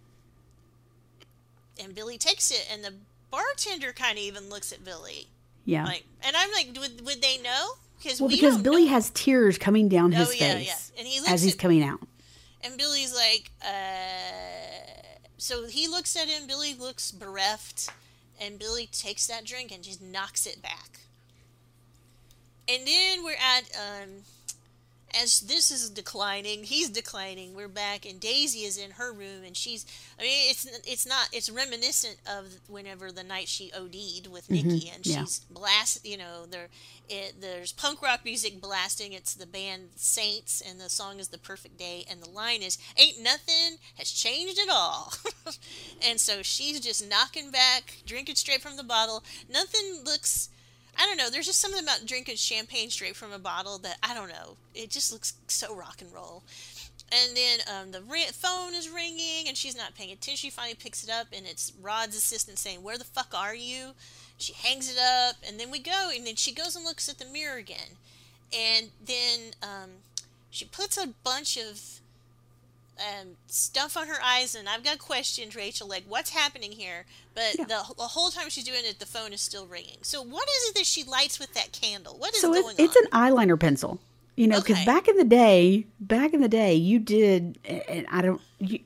[1.81, 2.93] and Billy takes it and the
[3.31, 5.27] bartender kind of even looks at Billy
[5.65, 5.85] yeah.
[5.85, 8.91] like and I'm like would, would they know because well, we because Billy know.
[8.91, 11.83] has tears coming down his oh yeah face yeah and he as he's at, coming
[11.83, 11.99] out.
[12.61, 14.62] and Billy's like uh
[15.43, 17.89] so he looks at him Billy looks bereft
[18.39, 21.01] and Billy takes that drink and just knocks it back.
[22.69, 24.09] And then we're at um
[25.21, 27.55] as this is declining, he's declining.
[27.55, 29.85] We're back, and Daisy is in her room, and she's.
[30.19, 31.29] I mean, it's it's not.
[31.31, 34.67] It's reminiscent of whenever the night she OD'd with mm-hmm.
[34.67, 35.19] Nikki, and yeah.
[35.21, 36.05] she's blast.
[36.05, 36.69] You know, there,
[37.09, 39.13] it, there's punk rock music blasting.
[39.13, 42.77] It's the band Saints, and the song is "The Perfect Day," and the line is
[42.97, 45.13] "Ain't nothing has changed at all."
[46.01, 49.23] and so she's just knocking back, drinking straight from the bottle.
[49.49, 50.49] Nothing looks.
[50.97, 51.29] I don't know.
[51.29, 54.57] There's just something about drinking champagne straight from a bottle that I don't know.
[54.75, 56.43] It just looks so rock and roll.
[57.11, 58.01] And then um, the
[58.33, 60.35] phone is ringing, and she's not paying attention.
[60.35, 63.91] She finally picks it up, and it's Rod's assistant saying, "Where the fuck are you?"
[64.37, 67.19] She hangs it up, and then we go, and then she goes and looks at
[67.19, 67.97] the mirror again,
[68.51, 69.89] and then um,
[70.49, 71.99] she puts a bunch of
[72.99, 77.05] um, stuff on her eyes, and I've got questions, Rachel, like what's happening here?
[77.35, 77.65] But Yeah.
[77.65, 79.97] the, the whole time she's doing it, the phone is still ringing.
[80.03, 82.15] So what is it that she lights with that candle?
[82.17, 83.99] What is So going it's, it's an eyeliner pencil,
[84.35, 84.85] you know, because Okay.
[84.85, 88.79] back in the day, back in the day, you did, and I don't, you,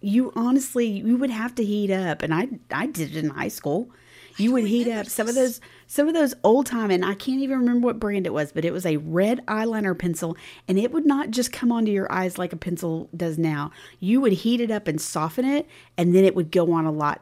[0.00, 3.48] you honestly, you would have to heat up, and I, I did it in high
[3.48, 3.90] school.
[4.38, 5.60] You would heat up some of those,
[5.92, 8.64] some of those old time, and I can't even remember what brand it was, but
[8.64, 12.38] it was a red eyeliner pencil, and it would not just come onto your eyes
[12.38, 13.70] like a pencil does now.
[14.00, 15.68] You would heat it up and soften it,
[15.98, 17.20] and then it would go on a lot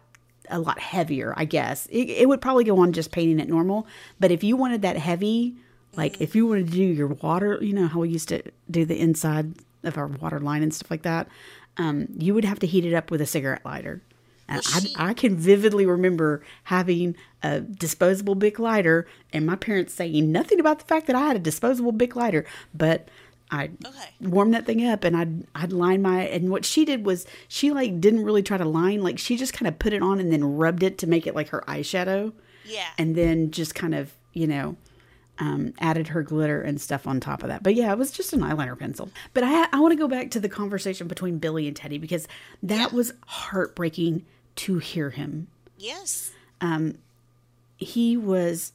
[0.48, 1.86] a lot heavier, I guess.
[1.86, 3.88] It, it would probably go on just painting it normal.
[4.20, 5.56] But if you wanted that heavy,
[5.96, 8.40] like if you wanted to do your water, you know how we used to
[8.70, 9.52] do the inside
[9.82, 11.26] of our water line and stuff like that,
[11.76, 14.00] um, you would have to heat it up with a cigarette lighter.
[14.50, 19.56] And Well, she- I, I can vividly remember having a disposable Bic lighter and my
[19.56, 22.44] parents saying nothing about the fact that I had a disposable Bic lighter,
[22.74, 23.08] but
[23.52, 24.08] I Okay.
[24.20, 27.70] warm that thing up and I'd I'd line my and what she did was she
[27.72, 30.32] like didn't really try to line like she just kind of put it on and
[30.32, 32.32] then rubbed it to make it like her eyeshadow
[32.64, 32.86] Yeah.
[32.98, 34.76] and then just kind of you know
[35.40, 38.32] um, added her glitter and stuff on top of that but yeah it was just
[38.34, 41.66] an eyeliner pencil but I I want to go back to the conversation between Billy
[41.66, 42.28] and Teddy because
[42.62, 42.96] that Yeah.
[42.96, 44.26] was heartbreaking
[44.64, 45.46] to hear him
[45.78, 46.32] yes.
[46.60, 46.98] Um,
[47.78, 48.72] he was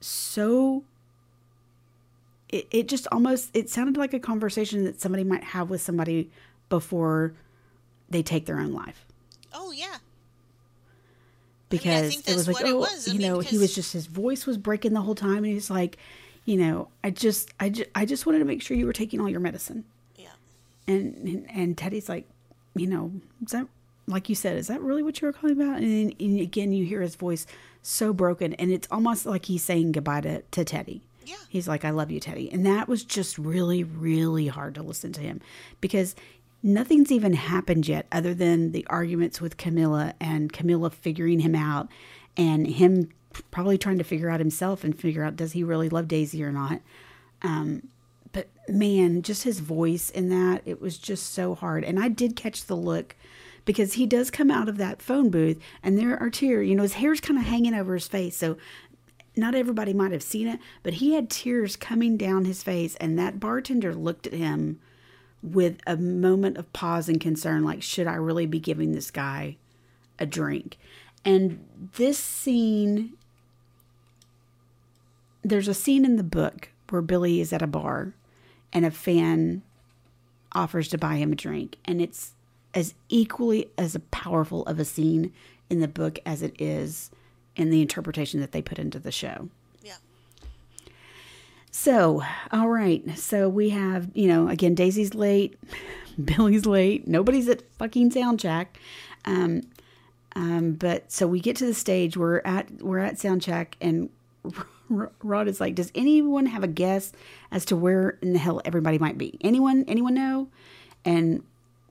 [0.00, 0.82] so
[2.48, 6.30] it, it just almost it sounded like a conversation that somebody might have with somebody
[6.68, 7.32] before
[8.08, 9.04] they take their own life
[9.52, 9.98] Oh yeah.
[11.68, 13.08] because think it was like oh was.
[13.08, 15.46] I you mean, know he was just his voice was breaking the whole time and
[15.52, 15.96] he's like
[16.44, 19.20] you know i just i just i just wanted to make sure you were taking
[19.20, 19.84] all your medicine
[20.16, 20.28] Yeah.
[20.88, 22.26] and and, and teddy's like
[22.74, 23.12] you know
[23.44, 23.66] is that
[24.06, 26.72] like you said is that really what you were calling about and, then, and again
[26.72, 27.46] you hear his voice
[27.82, 31.36] so broken and it's almost like he's saying goodbye to, to teddy Yeah.
[31.48, 35.12] he's like i love you teddy and that was just really really hard to listen
[35.12, 35.40] to him
[35.80, 36.14] because
[36.62, 41.88] nothing's even happened yet other than the arguments with camila and camila figuring him out
[42.36, 43.10] and him
[43.50, 46.52] probably trying to figure out himself and figure out does he really love daisy or
[46.52, 46.80] not
[47.42, 47.88] um,
[48.32, 51.82] but man, just his voice in that, it was just so hard.
[51.82, 53.16] And I did catch the look
[53.70, 56.68] because he does come out of that phone booth and there are tears.
[56.68, 58.36] You know, his hair's kind of hanging over his face.
[58.36, 58.56] So
[59.36, 62.96] not everybody might have seen it, but he had tears coming down his face.
[62.96, 64.80] And that bartender looked at him
[65.40, 69.56] with a moment of pause and concern like, should I really be giving this guy
[70.18, 70.76] a drink?
[71.24, 71.64] And
[71.94, 73.12] this scene
[75.44, 78.14] there's a scene in the book where Billy is at a bar
[78.72, 79.62] and a fan
[80.50, 82.32] offers to buy him a drink and it's
[82.74, 85.32] as equally as powerful of a scene
[85.68, 87.10] in the book as it is
[87.56, 89.48] in the interpretation that they put into the show.
[89.82, 89.96] Yeah.
[91.70, 93.18] So, all right.
[93.18, 95.58] So we have, you know, again, Daisy's late,
[96.24, 98.78] Billy's late, nobody's at fucking sound check.
[99.24, 99.62] Um,
[100.36, 102.16] um, but so we get to the stage.
[102.16, 104.10] We're at we're at sound check, and
[104.88, 107.12] Rod is like, "Does anyone have a guess
[107.50, 109.36] as to where in the hell everybody might be?
[109.40, 109.84] Anyone?
[109.88, 110.48] Anyone know?"
[111.04, 111.42] And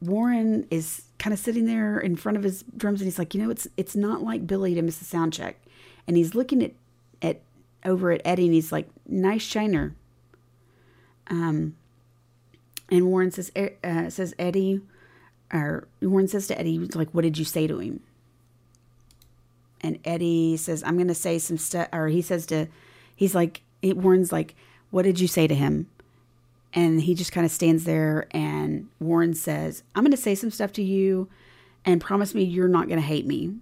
[0.02, 3.44] Warren is kind of sitting there in front of his drums, and he's like, "You
[3.44, 5.58] know, it's it's not like Billy to miss a sound check."
[6.08, 6.74] And he's looking at
[7.22, 7.42] at
[7.86, 9.96] over at Eddie, and he's like, "Nice shiner."
[11.28, 11.76] Um,
[12.90, 14.82] and Warren says, "E- uh, "says Eddie."
[15.52, 18.02] Or Warren says to Eddie, like, what did you say to him?
[19.82, 21.88] And Eddie says, I'm to say some stuff.
[21.92, 22.68] Or he says to,
[23.16, 24.56] he's like, it, Warren's like,
[24.92, 25.88] what did you say to him?
[26.74, 28.28] And he just kind of stands there.
[28.32, 31.30] And Warren says, I'm going to say some stuff to you
[31.86, 33.56] and promise me you're not going to hate me.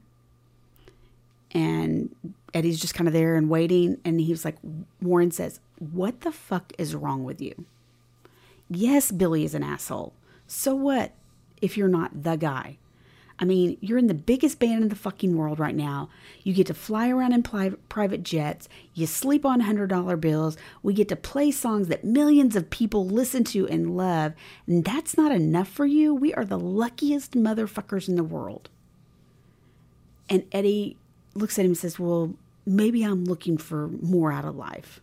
[1.52, 2.14] And
[2.54, 3.98] Eddie's just kind of there and waiting.
[4.04, 4.58] And he's like,
[5.02, 7.66] Warren says, What the fuck is wrong with you?
[8.70, 10.14] Yes, Billy is an asshole.
[10.46, 11.14] So what
[11.62, 12.78] if you're not the guy?
[13.40, 16.10] I mean, you're in the biggest band in the fucking world right now.
[16.44, 18.68] You get to fly around in pli- private jets.
[18.96, 20.58] You sleep on $100 bills.
[20.82, 24.34] We get to play songs that millions of people listen to and love.
[24.66, 26.16] And that's not enough for you?
[26.16, 28.70] We are the luckiest motherfuckers in the world.
[30.30, 30.98] And Eddie
[31.36, 32.34] looks at him and says, Well,
[32.66, 35.00] maybe I'm looking for more out of life.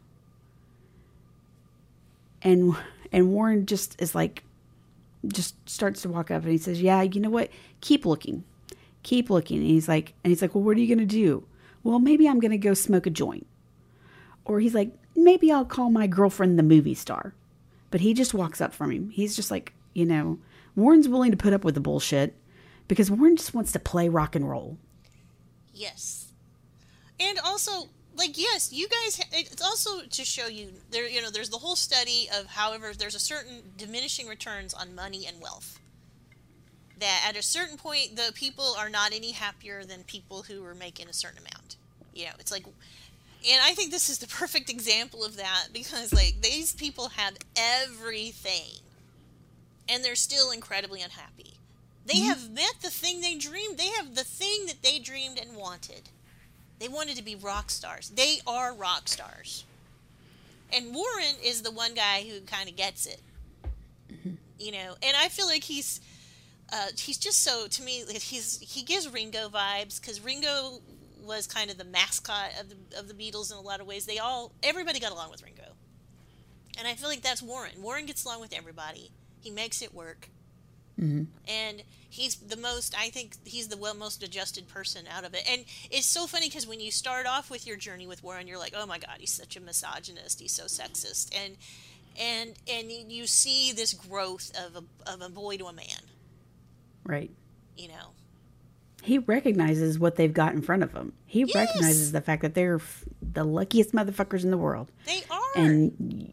[2.43, 2.77] And
[3.13, 4.43] and Warren just is like
[5.27, 7.49] just starts to walk up and he says, "Yeah, you know what?
[7.85, 8.45] Keep looking.
[9.03, 11.47] Keep looking." And he's like and he's like, "Well, what are you going to do?"
[11.83, 13.47] "Well, maybe I'm going to go smoke a joint."
[14.47, 17.35] Or he's like, "Maybe I'll call my girlfriend the movie star."
[17.91, 19.11] But he just walks up from him.
[19.11, 20.39] He's just like, you know,
[20.75, 22.35] Warren's willing to put up with the bullshit
[22.89, 24.79] because Warren just wants to play rock and roll.
[25.73, 26.33] Yes.
[27.21, 29.21] And also, like, yes, you guys.
[29.33, 31.07] It's also to show you there.
[31.09, 35.27] You know, there's the whole study of, however, there's a certain diminishing returns on money
[35.27, 35.79] and wealth.
[37.05, 40.75] That at a certain point, the people are not any happier than people who are
[40.75, 41.77] making a certain amount.
[42.15, 46.15] You know, it's like, and I think this is the perfect example of that because,
[46.15, 48.81] like, these people have everything,
[49.87, 51.59] and they're still incredibly unhappy.
[52.07, 52.29] They mm-hmm.
[52.29, 53.77] have met the thing they dreamed.
[53.77, 56.09] They have the thing that they dreamed and wanted.
[56.79, 58.13] They wanted to be rock stars.
[58.17, 59.65] They are rock stars.
[60.73, 63.21] And Warren is the one guy who kind of gets it.
[64.11, 64.37] Mm-hmm.
[64.59, 66.01] You know, and I feel like he's
[66.75, 70.81] uh, he's just so to me he's he gives Ringo vibes cuz Ringo
[71.23, 74.07] was kind of the mascot of the of the Beatles in a lot of ways.
[74.07, 75.77] They all everybody got along with Ringo.
[76.77, 77.81] And I feel like that's Warren.
[77.81, 79.13] Warren gets along with everybody.
[79.41, 80.29] He makes it work
[81.49, 85.43] and he's the most i think he's the well most adjusted person out of it
[85.51, 88.59] and it's so funny because when you start off with your journey with warren you're
[88.59, 91.57] like oh my god he's such a misogynist he's so sexist and
[92.21, 96.03] and and you see this growth of a, of a boy to a man
[97.05, 97.31] Right.
[97.77, 98.13] you know
[99.03, 101.13] He recognizes what they've got in front of him.
[101.27, 101.55] He Yes.
[101.55, 104.91] recognizes the fact that they're f- the luckiest motherfuckers in the world.
[105.07, 106.33] they are and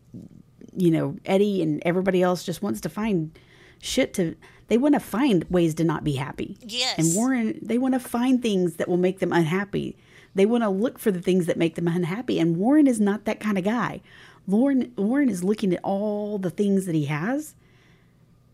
[0.76, 3.38] you know eddie and everybody else just wants to find
[3.82, 4.36] shit to
[4.70, 6.96] they want to find ways to not be happy Yes.
[6.98, 9.98] and warren they want to find things that will make them unhappy
[10.34, 13.26] they want to look for the things that make them unhappy and warren is not
[13.26, 14.02] that kind of guy
[14.48, 17.54] Warren Warren is looking at all the things that he has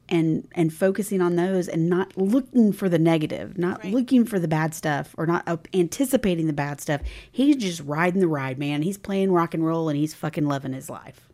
[0.10, 3.94] and and focusing on those and not looking for the negative, not Right.
[3.94, 7.02] looking for the bad stuff or not anticipating the bad stuff.
[7.32, 8.82] He's just riding the ride, man.
[8.84, 11.28] He's playing rock and roll and he's fucking loving his life.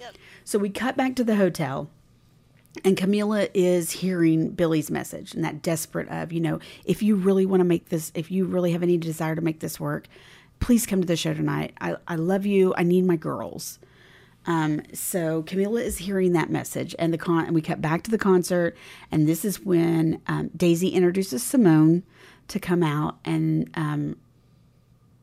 [0.00, 0.14] Yep.
[0.44, 1.90] So we cut back to the hotel,
[2.84, 7.44] and Camila is hearing Billy's message and that desperate of, you know, if you really
[7.44, 10.06] want to make this, if you really have any desire to make this work,
[10.60, 11.74] please come to the show tonight.
[11.80, 12.72] I, I love you.
[12.76, 13.78] I need my girls.
[14.50, 18.10] Um, so Camila is hearing that message, and the con, and we cut back to
[18.10, 18.76] the concert,
[19.12, 22.02] and this is when um, Daisy introduces Simone
[22.48, 24.16] to come out, and um,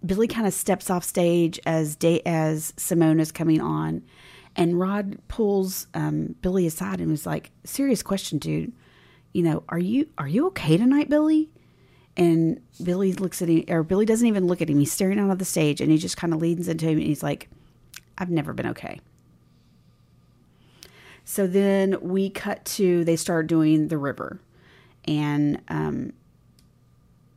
[0.05, 4.01] Billy kind of steps off stage as day as Simone is coming on,
[4.55, 8.71] and Rod pulls um, Billy aside and was like, "Serious question, dude.
[9.33, 11.49] You know, are you are you okay tonight, Billy?"
[12.15, 14.79] And Billy looks at him, or Billy doesn't even look at him.
[14.79, 17.07] He's staring out of the stage, and he just kind of leans into him, and
[17.07, 17.49] he's like,
[18.17, 19.01] "I've never been okay."
[21.29, 24.39] So then we cut to they start doing the river,
[25.03, 26.13] and um,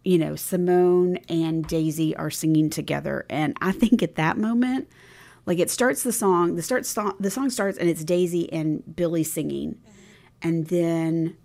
[0.05, 3.27] you know, Simone and Daisy are singing together.
[3.29, 4.89] And I think at that moment,
[5.45, 6.85] like it starts the song, the start
[7.19, 9.81] the song starts and it's Daisy and Billy singing.
[10.41, 11.37] And then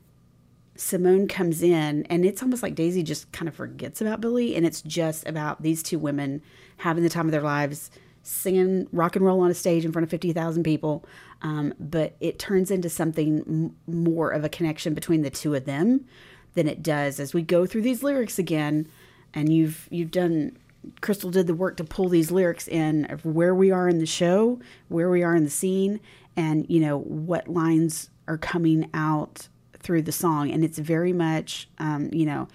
[0.76, 4.68] Simone comes in and it's almost like Daisy just kind of forgets about Billy and
[4.68, 6.43] it's just about these two women
[6.78, 7.89] having the time of their lives
[8.26, 11.05] singing rock and roll on a stage in front of 50,000 people.
[11.41, 15.65] Um, but it turns into something m- more of a connection between the two of
[15.65, 16.05] them
[16.55, 18.88] than it does as we go through these lyrics again.
[19.34, 20.57] And you've you've done
[21.01, 24.05] Crystal did the work to pull these lyrics in of where we are in the
[24.05, 25.99] show, where we are in the scene,
[26.36, 29.47] and you know what lines are coming out
[29.80, 30.51] through the song.
[30.51, 32.47] And it's very much, um, you know,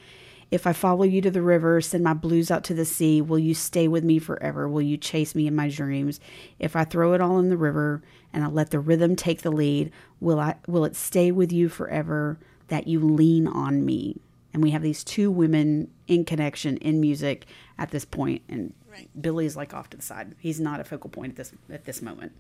[0.50, 3.38] if I follow you to the river, send my blues out to the sea, will
[3.38, 4.68] you stay with me forever?
[4.68, 6.20] Will you chase me in my dreams?
[6.58, 9.52] If I throw it all in the river and I let the rhythm take the
[9.52, 12.38] lead, will I will it stay with you forever
[12.68, 14.20] that you lean on me?
[14.52, 17.46] And we have these two women in connection in music
[17.78, 19.08] at this point and Right.
[19.20, 20.34] Billy's like off to the side.
[20.38, 22.32] He's not a focal point at this at this moment.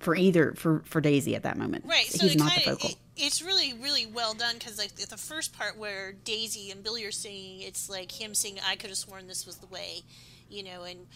[0.00, 1.84] For either for for Daisy at that moment.
[1.86, 2.06] Right.
[2.06, 2.90] So He's not the kinda, focal.
[2.90, 7.04] It, it's really, really well done because like the first part where Daisy and Billy
[7.04, 10.02] are singing, it's like him singing, "I could have sworn this was the way,"
[10.48, 11.06] you know, and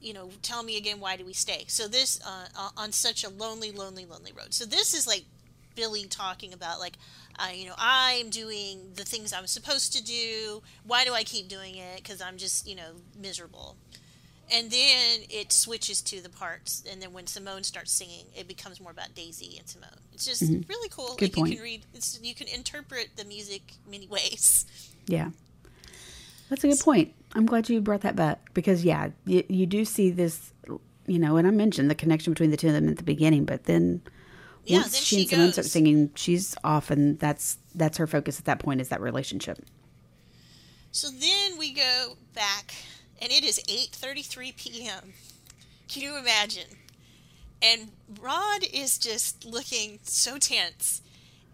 [0.00, 1.64] you know, tell me again, why do we stay?
[1.68, 4.54] So this uh, uh, on such a lonely, lonely, lonely road.
[4.54, 5.24] So this is like
[5.74, 6.96] Billy talking about like,
[7.38, 10.62] uh, you know, I'm doing the things I'm supposed to do.
[10.84, 11.96] Why do I keep doing it?
[11.96, 13.76] Because I'm just, you know, miserable.
[14.50, 18.80] And then it switches to the parts, and then when Simone starts singing, it becomes
[18.80, 19.90] more about Daisy and Simone.
[20.14, 21.08] It's just really cool.
[21.08, 21.16] Mm-hmm.
[21.16, 24.64] Good like you can read, it's, you can interpret the music many ways.
[25.06, 25.30] Yeah.
[26.48, 27.12] That's a good point.
[27.34, 30.52] I'm glad you brought that back because, yeah, you, you do see this,
[31.06, 33.44] you know, and I mentioned the connection between the two of them at the beginning,
[33.44, 34.00] but then
[34.64, 38.06] Yeah, once then she she and Simone start singing, she's off, and that's that's her
[38.06, 39.58] focus at that point is that relationship.
[40.90, 42.74] So then we go back,
[43.20, 45.12] and it is 8:33 p.m.
[45.88, 46.76] Can you imagine?
[47.60, 47.90] And
[48.20, 51.02] Rod is just looking so tense,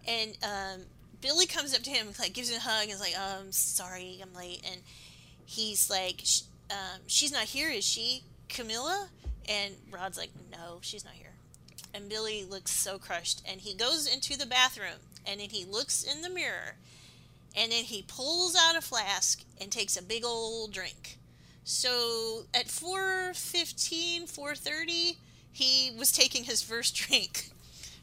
[0.07, 0.81] and um,
[1.21, 4.19] Billy comes up to him, like gives him a hug, and is like, "Um, sorry,
[4.21, 4.81] I'm late." And
[5.45, 9.07] he's like, Sh- um, "She's not here, is she, Camila?"
[9.47, 11.33] And Rod's like, "No, she's not here."
[11.93, 16.03] And Billy looks so crushed, and he goes into the bathroom, and then he looks
[16.03, 16.75] in the mirror,
[17.55, 21.17] and then he pulls out a flask and takes a big old drink.
[21.65, 25.17] So at 4:15, 4:30,
[25.51, 27.51] he was taking his first drink.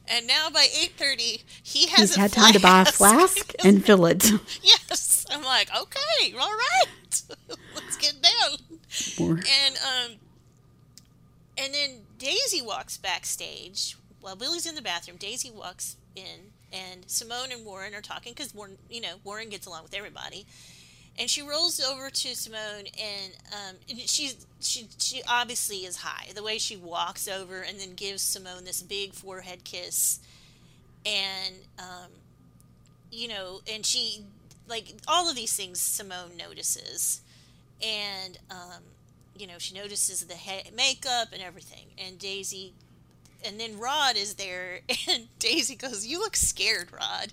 [0.08, 3.84] And now by 8:30, he has He's a had time to buy a flask and
[3.84, 4.30] fill it.
[4.62, 5.24] yes.
[5.30, 7.22] I'm like, "Okay, all right.
[7.74, 8.58] Let's get down."
[9.18, 9.38] More.
[9.38, 10.18] And um
[11.56, 15.16] and then Daisy walks backstage while Billy's in the bathroom.
[15.18, 19.66] Daisy walks in and Simone and Warren are talking cuz Warren, you know, Warren gets
[19.66, 20.46] along with everybody.
[21.18, 26.28] And she rolls over to Simone and um she's she she obviously is high.
[26.34, 30.20] The way she walks over and then gives Simone this big forehead kiss
[31.06, 32.10] and um
[33.10, 34.24] you know, and she
[34.68, 37.20] like all of these things Simone notices.
[37.82, 38.82] And um,
[39.36, 41.86] you know she notices the he- makeup and everything.
[41.98, 42.72] And daisy
[43.44, 47.32] and then rod is there and daisy goes you look scared rod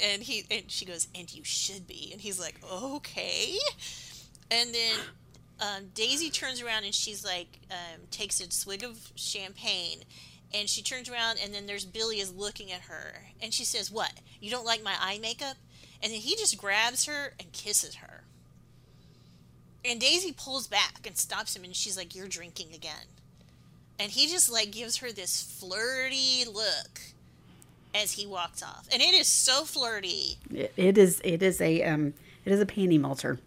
[0.00, 2.10] and he and she goes and you should be.
[2.12, 3.56] And he's like okay.
[4.50, 4.96] And then
[5.60, 10.04] um, daisy turns around and she's like um, takes a swig of champagne
[10.54, 13.90] and she turns around and then there's billy is looking at her and she says
[13.90, 14.12] what?
[14.40, 15.56] You don't like my eye makeup?
[16.02, 18.24] And then he just grabs her and kisses her.
[19.84, 23.06] And Daisy pulls back and stops him, and she's like, "You're drinking again."
[23.98, 27.00] and he just like gives her this flirty look
[27.94, 30.36] as he walks off, and it is so flirty.
[30.52, 31.20] It, it is.
[31.24, 31.82] It is a.
[31.82, 32.14] Um.
[32.44, 33.38] It is a panty melter.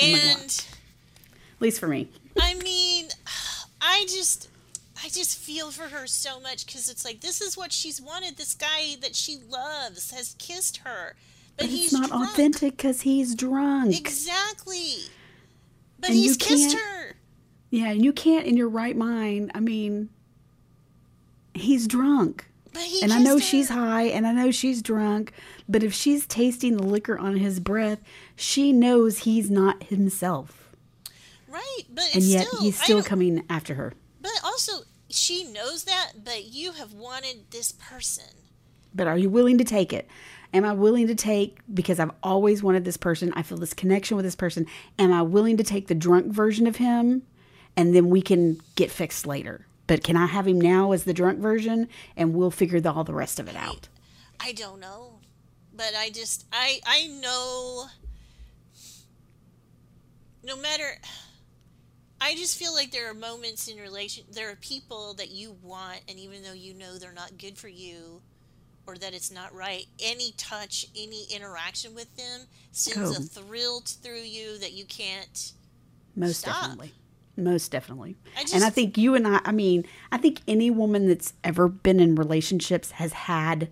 [0.06, 2.08] And At least for me.
[2.40, 3.08] I mean,
[3.80, 4.48] I just,
[5.02, 8.36] I just feel for her so much because it's like this is what she's wanted.
[8.36, 11.16] This guy that she loves has kissed her,
[11.56, 12.30] but, But he's not drunk.
[12.30, 13.98] authentic because he's drunk.
[13.98, 14.96] Exactly.
[15.98, 17.14] But And he's kissed her.
[17.70, 19.50] Yeah, and you can't in your right mind.
[19.56, 20.08] I mean,
[21.54, 22.46] he's drunk.
[23.02, 25.32] And I know she's high and I know she's drunk,
[25.68, 28.00] but if she's tasting the liquor on his breath,
[28.34, 30.74] she knows he's not himself.
[31.48, 31.82] right.
[31.92, 33.92] But And yet still, he's still coming after her.
[34.20, 36.12] But also, she knows that.
[36.24, 38.24] But you have wanted this person.
[38.94, 40.08] But are you willing to take it?
[40.54, 43.32] Am I willing to take because I've always wanted this person?
[43.34, 44.66] I feel this connection with this person.
[44.98, 47.22] Am I willing to take the drunk version of him
[47.76, 49.66] and then we can get fixed later?
[49.86, 53.04] But can I have him now as the drunk version and we'll figure the, all
[53.04, 53.88] the rest of it out?
[54.40, 55.20] I don't know.
[55.74, 57.86] But I just I I know
[60.42, 60.98] no matter
[62.20, 66.00] I just feel like there are moments in relation there are people that you want
[66.08, 68.22] and even though you know they're not good for you
[68.88, 73.20] or that it's not right, any touch, any interaction with them sends Oh.
[73.20, 75.52] a thrill through you that you can't
[76.14, 76.54] Most Stop.
[76.62, 76.92] definitely.
[77.36, 78.16] Most definitely.
[78.36, 81.68] I and I think you and I, I mean, I think any woman that's ever
[81.68, 83.70] been in relationships has had,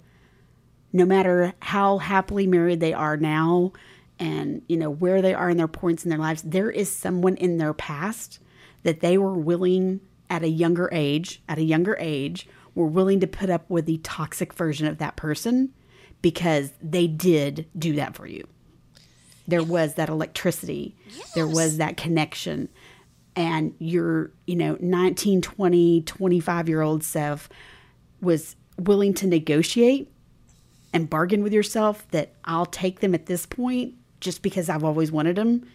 [0.93, 3.73] no matter how happily married they are now
[4.19, 7.37] and, you know, where they are in their points in their lives, there is someone
[7.37, 8.39] in their past
[8.83, 13.27] that they were willing at a younger age, at a younger age, were willing to
[13.27, 15.73] put up with the toxic version of that person
[16.21, 18.47] because they did do that for you.
[19.47, 20.97] There was that electricity.
[21.35, 22.69] There was that connection
[23.37, 27.49] and your you know 19 20 25 year old self
[28.21, 30.11] was willing to negotiate
[30.93, 35.11] and bargain with yourself that i'll take them at this point just because i've always
[35.11, 35.67] wanted them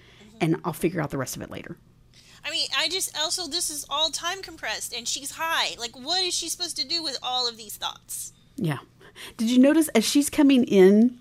[0.41, 1.77] and i'll figure out the rest of it later
[2.41, 5.75] I mean, I just also this is all time compressed and she's high.
[5.77, 8.31] Like what is she supposed to do with all of these thoughts?
[8.59, 8.79] yeah
[9.37, 11.19] did you notice as she's coming in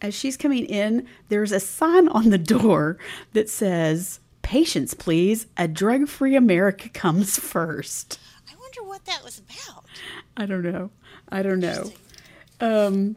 [0.00, 2.98] as she's coming in there's a sign on the door
[3.32, 8.20] that says patience please a drug-free america comes first
[8.50, 9.84] I wonder what that was about.
[10.36, 10.90] I don't know.
[11.28, 11.92] I don't know.
[12.60, 13.16] Um,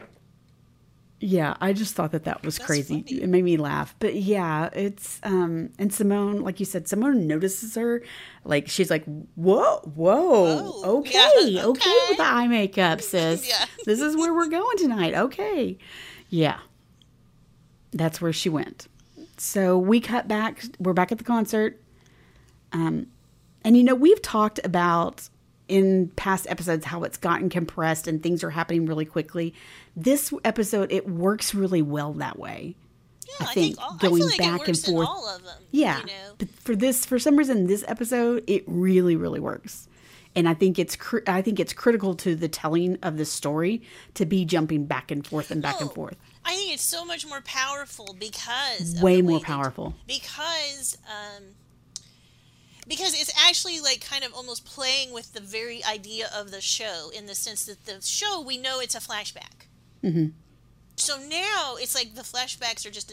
[1.19, 3.01] yeah, I just thought that that was That's crazy.
[3.01, 3.21] funny.
[3.23, 3.95] It made me laugh.
[3.99, 8.03] But yeah, it's um, and Simone, like you said, Simone notices her.
[8.43, 9.03] Like she's like,
[9.35, 11.13] "Whoa, whoa, Whoa, okay,
[11.45, 13.47] yeah, okay, okay." with the eye makeup, sis.
[13.47, 13.65] Yeah.
[13.85, 15.15] this is where we're going tonight.
[15.15, 15.77] Okay,
[16.29, 16.59] yeah,
[17.91, 18.87] that's where she went.
[19.37, 20.63] So we cut back.
[20.79, 21.81] We're back at the concert.
[22.73, 23.07] Um,
[23.63, 25.29] and you know, we've talked about
[25.67, 29.53] in past episodes how it's gotten compressed and things are happening really quickly.
[29.95, 32.75] This episode, it works really well that way.
[33.27, 35.09] Yeah, I I, think think all, going I like back and forth-
[35.43, 35.53] them.
[35.71, 35.99] Yeah.
[35.99, 36.33] You know?
[36.37, 39.87] But for this, for some reason, this episode, it really, really works.
[40.37, 43.81] And I think it's cr- I think it's critical to the telling of the story
[44.13, 46.15] to be jumping back and forth and back and Oh, forth.
[46.45, 49.95] I think it's so much more powerful because Way more way powerful.
[50.07, 51.43] because um
[52.87, 57.09] because it's actually like kind of almost playing with the very idea of the show
[57.13, 59.67] in the sense that the show we know it's a flashback.
[60.03, 60.27] Mm-hmm.
[60.95, 63.09] So now it's like the flashbacks are just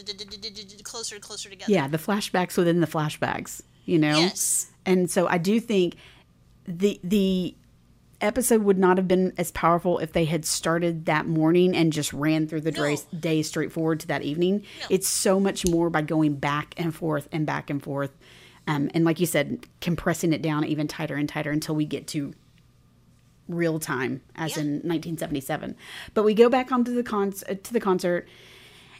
[0.83, 1.71] closer and closer together.
[1.71, 4.17] Yeah, the flashbacks within the flashbacks, you know?
[4.17, 4.71] Yes.
[4.85, 5.95] And so I do think
[6.67, 7.55] the the
[8.21, 12.13] episode would not have been as powerful if they had started that morning and just
[12.13, 12.95] ran through the No.
[13.19, 14.63] day, straight forward to that evening.
[14.81, 14.87] No.
[14.89, 18.11] It's so much more by going back and forth and back and forth.
[18.67, 22.07] Um, and like you said, compressing it down even tighter and tighter until we get
[22.07, 22.33] to
[23.47, 24.63] real time, as Yeah.
[24.63, 25.75] in 1977.
[26.13, 28.27] But we go back onto the con- uh, to the concert,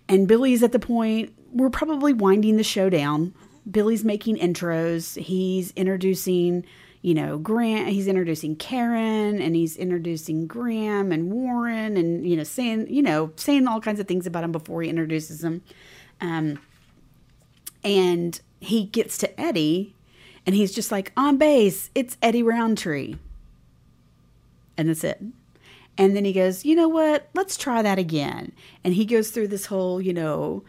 [0.08, 3.34] and Billy's at the point we're probably winding the show down.
[3.70, 5.20] Billy's making intros.
[5.20, 6.66] He's introducing,
[7.06, 7.90] you know, Grant.
[7.90, 13.32] He's introducing Karen, and he's introducing Graham and Warren, and you know, saying, you know,
[13.36, 15.62] saying all kinds of things about him before he introduces them.
[16.20, 16.58] Um,
[17.84, 19.94] and he gets to Eddie,
[20.48, 23.18] and he's just like, on base, it's Eddie Roundtree.
[24.76, 25.22] And that's it.
[26.00, 27.30] And then he goes, you know what?
[27.36, 28.52] Let's try that again.
[28.84, 30.64] And he goes through this whole, you know,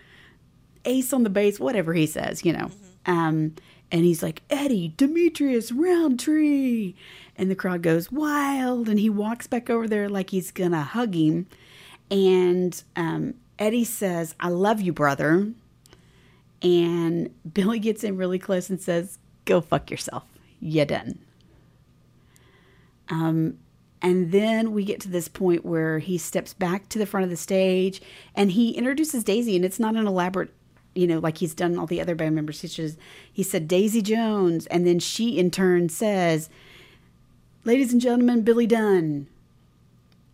[0.85, 2.71] ace on the base, whatever he says, you know.
[3.07, 3.55] Um,
[3.91, 6.95] and he's like, Eddie, Demetrius, Roundtree.
[7.37, 8.89] And the crowd goes wild.
[8.89, 11.47] And he walks back over there like he's going to hug him.
[12.11, 15.53] And um, Eddie says, I love you, brother.
[16.63, 20.25] And Billy gets in really close and says, Go fuck yourself.
[20.61, 21.21] You done.
[23.09, 23.59] Um,
[24.03, 27.31] and then we get to this point where he steps back to the front of
[27.31, 28.03] the stage
[28.35, 30.53] and he introduces Daisy, and it's not an elaborate,
[30.97, 32.61] you know, like he's done all the other band members.
[32.61, 32.99] He just
[33.33, 36.49] he said Daisy Jones, and then she in turn says,
[37.65, 39.27] "Ladies and gentlemen, Billy Dunne."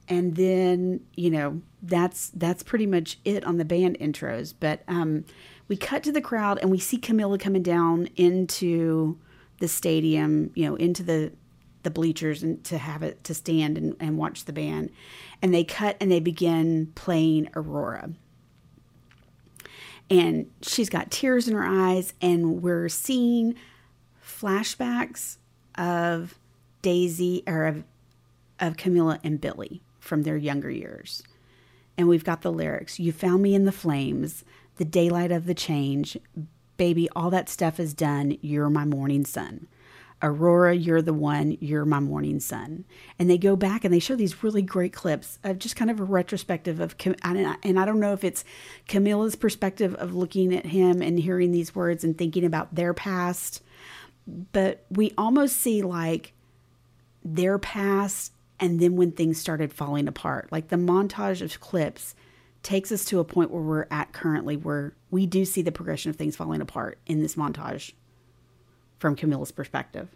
[0.09, 4.55] And then you know that's that's pretty much it on the band intros.
[4.59, 5.25] But um,
[5.69, 9.19] we cut to the crowd and we see Camila coming down into
[9.59, 11.33] the stadium, you know, into the
[11.83, 14.91] the bleachers and to have it to stand and, and watch the band.
[15.41, 18.11] And they cut and they begin playing Aurora.
[20.11, 23.55] And she's got tears in her eyes, and we're seeing
[24.23, 25.37] flashbacks
[25.77, 26.39] of
[26.83, 27.85] Daisy or of,
[28.61, 31.23] of Camilla and Billy from their younger years.
[31.97, 34.45] And we've got the lyrics You found me in the flames,
[34.77, 36.19] the daylight of the change.
[36.77, 38.39] Baby, all that stuff is done.
[38.41, 39.69] You're my morning sun.
[40.23, 42.85] Aurora, you're the one, you're my morning sun.
[43.19, 45.99] And they go back and they show these really great clips of just kind of
[45.99, 46.95] a retrospective of,
[47.25, 48.45] and I don't know if it's
[48.87, 53.63] Camila's perspective of looking at him and hearing these words and thinking about their past,
[54.53, 56.33] but we almost see like
[57.25, 60.53] their past and then when things started falling apart.
[60.53, 62.15] Like the montage of clips
[62.63, 66.11] takes us to a point where we're at currently where we do see the progression
[66.11, 67.93] of things falling apart in this montage
[69.03, 70.09] from Camila's perspective.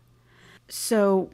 [0.69, 1.31] So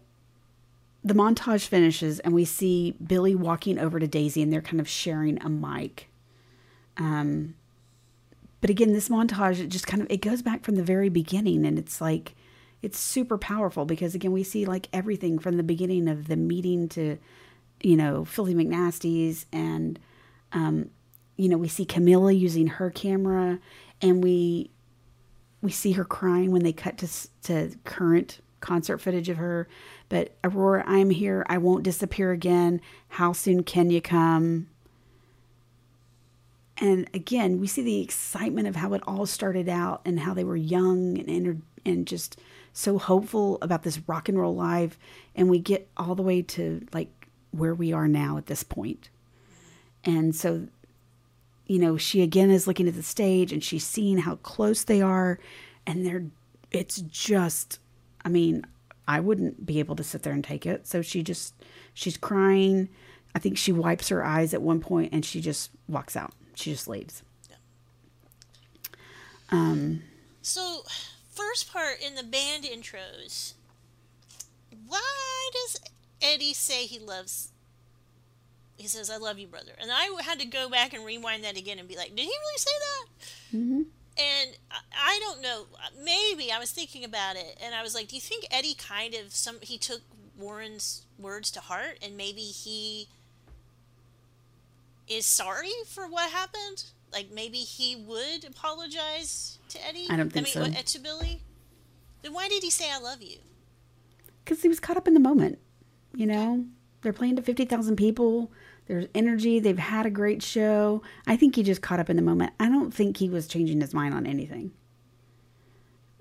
[1.04, 4.88] the montage finishes and we see Billy walking over to Daisy and they're kind of
[4.88, 6.08] sharing a mic.
[6.96, 7.54] Um,
[8.60, 11.66] but again, this montage it just kind of it goes back from the very beginning
[11.66, 12.34] and it's like
[12.80, 16.88] it's super powerful because again we see like everything from the beginning of the meeting
[16.88, 17.18] to
[17.82, 19.98] you know Filthy McNasty's and
[20.52, 20.90] um,
[21.36, 23.58] you know we see Camila using her camera
[24.00, 24.70] and we
[25.62, 27.08] we see her crying when they cut to
[27.44, 29.68] to current concert footage of her.
[30.08, 31.46] But Aurora, I'm here.
[31.48, 32.80] I won't disappear again.
[33.08, 34.68] How soon can you come?
[36.78, 40.44] And again, we see the excitement of how it all started out and how they
[40.44, 42.38] were young and and just
[42.72, 44.98] so hopeful about this rock and roll life.
[45.34, 49.10] And we get all the way to like where we are now at this point.
[50.04, 50.68] And so
[51.66, 55.00] you know, she again is looking at the stage and she's seeing how close they
[55.00, 55.38] are.
[55.86, 56.24] And they're,
[56.70, 57.78] it's just,
[58.24, 58.64] I mean,
[59.06, 60.86] I wouldn't be able to sit there and take it.
[60.86, 61.54] So she just,
[61.94, 62.88] she's crying.
[63.34, 66.32] I think she wipes her eyes at one point and she just walks out.
[66.54, 67.22] She just leaves.
[67.48, 67.56] Yeah.
[69.50, 70.02] Um,
[70.42, 70.82] so,
[71.30, 73.54] first part in the band intros,
[74.86, 75.80] why does
[76.20, 77.51] Eddie say he loves
[78.82, 81.56] he says, "I love you, brother," and I had to go back and rewind that
[81.56, 83.82] again and be like, "Did he really say that?" Mm-hmm.
[84.18, 84.50] And
[84.92, 85.66] I don't know.
[86.04, 89.14] Maybe I was thinking about it, and I was like, "Do you think Eddie kind
[89.14, 90.00] of some he took
[90.36, 93.06] Warren's words to heart, and maybe he
[95.08, 96.84] is sorry for what happened?
[97.12, 100.08] Like maybe he would apologize to Eddie.
[100.10, 100.82] I don't think I mean, so.
[100.82, 101.40] To Billy.
[102.22, 103.38] Then why did he say, "I love you"?
[104.44, 105.60] Because he was caught up in the moment.
[106.14, 106.66] You know,
[107.02, 108.50] they're playing to fifty thousand people
[108.86, 109.60] there's energy.
[109.60, 111.02] They've had a great show.
[111.26, 112.52] I think he just caught up in the moment.
[112.58, 114.72] I don't think he was changing his mind on anything.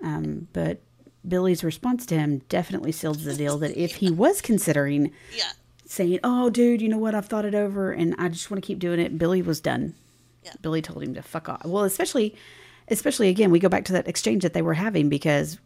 [0.02, 0.80] Um, but
[1.26, 5.52] Billy's response to him definitely seals the deal that if he was considering yeah.
[5.86, 7.14] saying, "Oh, dude, you know what?
[7.14, 9.94] I've thought it over, and I just want to keep doing it," Billy was done.
[10.44, 10.52] Yeah.
[10.60, 11.64] Billy told him to fuck off.
[11.64, 12.34] Well, especially,
[12.88, 15.58] especially again, we go back to that exchange that they were having because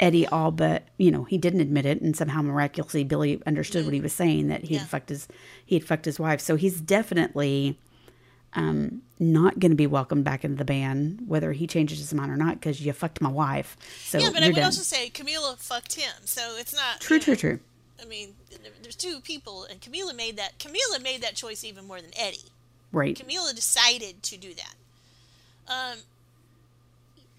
[0.00, 3.86] Eddie all but you know he didn't admit it, and somehow miraculously Billy understood mm.
[3.86, 4.80] what he was saying that he yeah.
[4.80, 5.28] had fucked his
[5.64, 6.40] he had fucked his wife.
[6.40, 7.78] So he's definitely
[8.54, 12.32] um, not going to be welcomed back into the band, whether he changes his mind
[12.32, 13.76] or not, because you fucked my wife.
[14.04, 14.64] So yeah, but I would done.
[14.64, 17.60] also say Camila fucked him, so it's not true, true, know, true.
[18.02, 18.34] I mean,
[18.82, 20.58] there's two people, and Camila made that.
[20.58, 22.38] Camila made that choice even more than Eddie.
[22.92, 23.16] Right.
[23.16, 24.74] Camila decided to do that.
[25.68, 25.98] Um,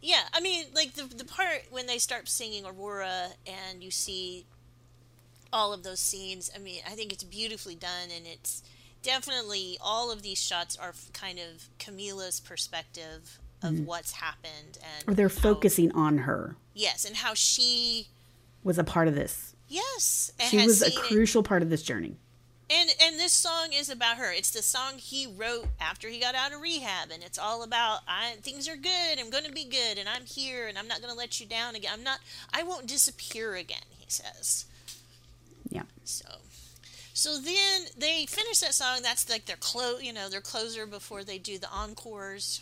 [0.02, 4.46] yeah, I mean, like the the part when they start singing Aurora and you see
[5.54, 6.50] all of those scenes.
[6.56, 8.64] I mean, I think it's beautifully done, and it's
[9.04, 13.86] definitely all of these shots are kind of Camila's perspective of mm.
[13.86, 16.56] what's happened, and or they're how, focusing on her.
[16.74, 18.08] Yes, and how she
[18.64, 19.56] was a part of this.
[19.68, 21.48] Yes, she was a crucial it.
[21.48, 22.18] part of this journey.
[22.72, 24.32] And and this song is about her.
[24.32, 28.00] It's the song he wrote after he got out of rehab, and it's all about
[28.08, 29.20] I things are good.
[29.20, 31.46] I'm going to be good, and I'm here, and I'm not going to let you
[31.46, 31.92] down again.
[31.94, 32.20] I'm not.
[32.54, 33.84] I won't disappear again.
[33.90, 34.66] He says.
[35.70, 35.84] Yeah.
[36.06, 36.26] So,
[37.14, 39.00] so then they finish that song.
[39.02, 42.62] That's like their close, you know, their closer before they do the encores,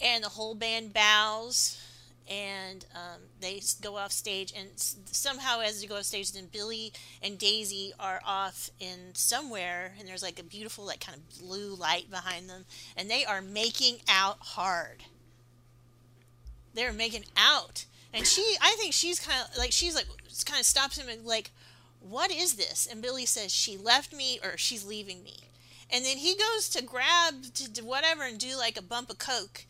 [0.00, 1.78] and the whole band bows,
[2.30, 4.54] and um, they go off stage.
[4.56, 9.94] And somehow, as they go off stage, then Billy and Daisy are off in somewhere,
[9.98, 12.64] and there's like a beautiful, like kind of blue light behind them,
[12.96, 15.02] and they are making out hard.
[16.72, 17.84] They're making out,
[18.14, 20.06] and she, I think she's kind of like she's like
[20.46, 21.50] kind of stops him and like,
[21.98, 22.86] what is this?
[22.88, 25.48] And Billy says she left me or she's leaving me,
[25.90, 29.66] and then he goes to grab to whatever and do like a bump of coke,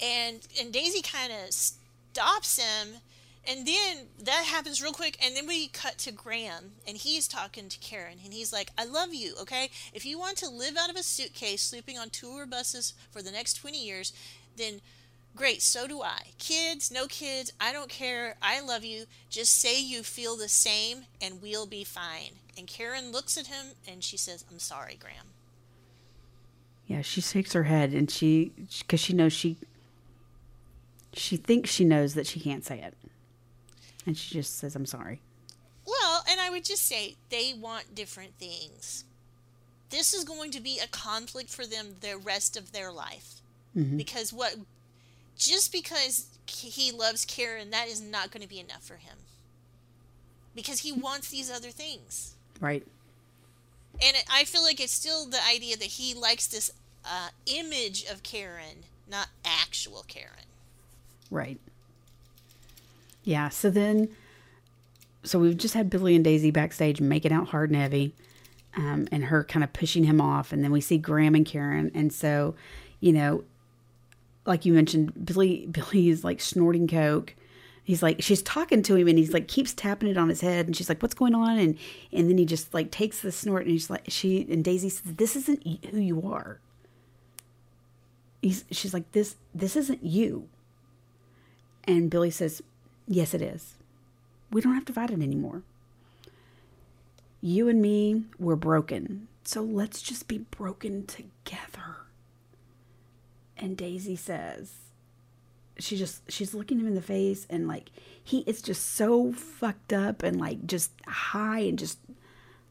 [0.00, 1.52] and and Daisy kind of
[2.18, 2.94] stops him.
[3.46, 7.70] And then that happens real quick, and then we cut to Graham, and he's talking
[7.70, 9.70] to Karen, and he's like, I love you, okay?
[9.94, 13.30] If you want to live out of a suitcase, sleeping on tour buses for the
[13.30, 14.12] next 20 years,
[14.58, 14.82] then
[15.34, 16.18] great, so do I.
[16.38, 18.36] Kids, no kids, I don't care.
[18.42, 19.06] I love you.
[19.30, 22.32] Just say you feel the same, and we'll be fine.
[22.58, 25.28] And Karen looks at him, and she says, I'm sorry, Graham.
[26.86, 29.56] Yeah, she shakes her head and she, because she knows she,
[31.18, 32.94] she thinks she knows that she can't say it.
[34.06, 35.20] And she just says, I'm sorry.
[35.86, 39.04] Well, and I would just say they want different things.
[39.90, 43.40] This is going to be a conflict for them the rest of their life.
[43.96, 44.56] Because what
[45.36, 49.18] just because he loves Karen, that is not going to be enough for him.
[50.54, 52.34] Because he wants these other things.
[52.60, 52.84] Right.
[54.02, 56.72] And it, I feel like it's still the idea that he likes this
[57.04, 60.47] uh, image of Karen, not actual Karen.
[61.30, 61.58] Right.
[63.24, 63.48] Yeah.
[63.50, 64.08] So then,
[65.22, 68.14] so we've just had Billy and Daisy backstage making out hard and heavy,
[68.76, 70.52] um, and her kind of pushing him off.
[70.52, 71.90] And then we see Graham and Karen.
[71.94, 72.54] And so,
[73.00, 73.44] you know,
[74.46, 77.34] like you mentioned, Billy, Billy is like snorting coke.
[77.84, 80.66] He's like, she's talking to him and he's like, keeps tapping it on his head.
[80.66, 81.58] And she's like, what's going on?
[81.58, 81.78] And,
[82.12, 85.14] and then he just like takes the snort and he's like, she, and Daisy says,
[85.14, 86.60] this isn't who you are.
[88.42, 90.48] He's, she's like, this, this isn't you.
[91.88, 92.62] And Billy says,
[93.08, 93.74] Yes, it is.
[94.50, 95.62] We don't have to fight it anymore.
[97.40, 99.26] You and me, we're broken.
[99.42, 101.96] So let's just be broken together.
[103.56, 104.72] And Daisy says,
[105.78, 107.90] she just she's looking him in the face and like
[108.22, 111.98] he is just so fucked up and like just high and just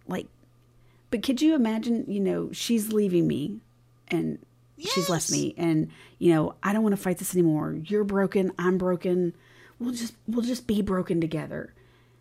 [0.07, 0.27] like
[1.09, 3.59] but could you imagine you know she's leaving me
[4.09, 4.39] and
[4.79, 5.89] she's left me and
[6.19, 9.33] you know i don't want to fight this anymore you're broken i'm broken
[9.79, 11.73] we'll just we'll just be broken together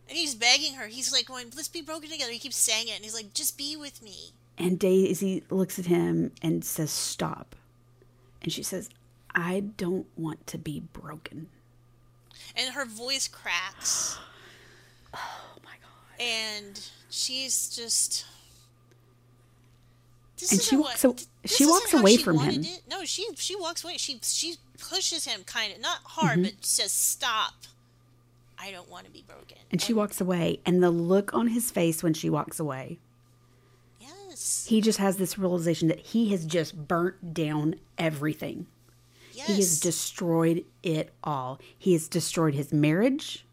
[0.08, 0.86] And he's begging her.
[0.86, 2.30] He's like going, let's be broken together.
[2.30, 2.94] He keeps saying it.
[2.94, 4.30] And he's like, just be with me.
[4.56, 7.56] and daisy looks at him and says stop
[8.42, 8.88] and she says
[9.34, 11.48] i don't want to be broken
[12.56, 14.16] And her voice cracks.
[15.14, 16.80] oh my god and
[17.10, 18.24] she's just
[20.38, 22.62] this And she walks aw- this she walks away she from him.
[22.62, 22.82] it.
[22.88, 23.96] No, she she walks away.
[23.96, 26.42] She she pushes him kind of not hard, Mm-hmm.
[26.56, 27.54] but says stop.
[28.58, 29.58] I don't want to be broken.
[29.70, 32.98] and she walks away and the look on his face when she walks away
[34.00, 34.66] Yes.
[34.68, 38.66] he just has this realization that he has just burnt down everything
[39.34, 39.46] Yes.
[39.48, 41.60] He has destroyed it all.
[41.78, 43.44] He has destroyed his marriage.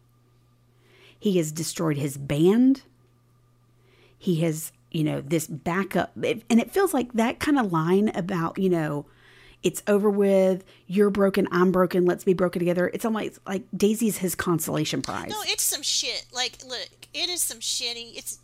[1.20, 2.82] He has destroyed his band.
[4.16, 6.12] He has, you know, this backup.
[6.16, 9.06] And it feels like that kind of line about, you know,
[9.64, 12.90] it's over with, you're broken, I'm broken, let's be broken together.
[12.94, 15.30] It's almost like Daisy's his consolation prize.
[15.30, 16.26] no, it's some shit.
[16.32, 18.16] Like, look, it is some shitty.
[18.16, 18.38] It's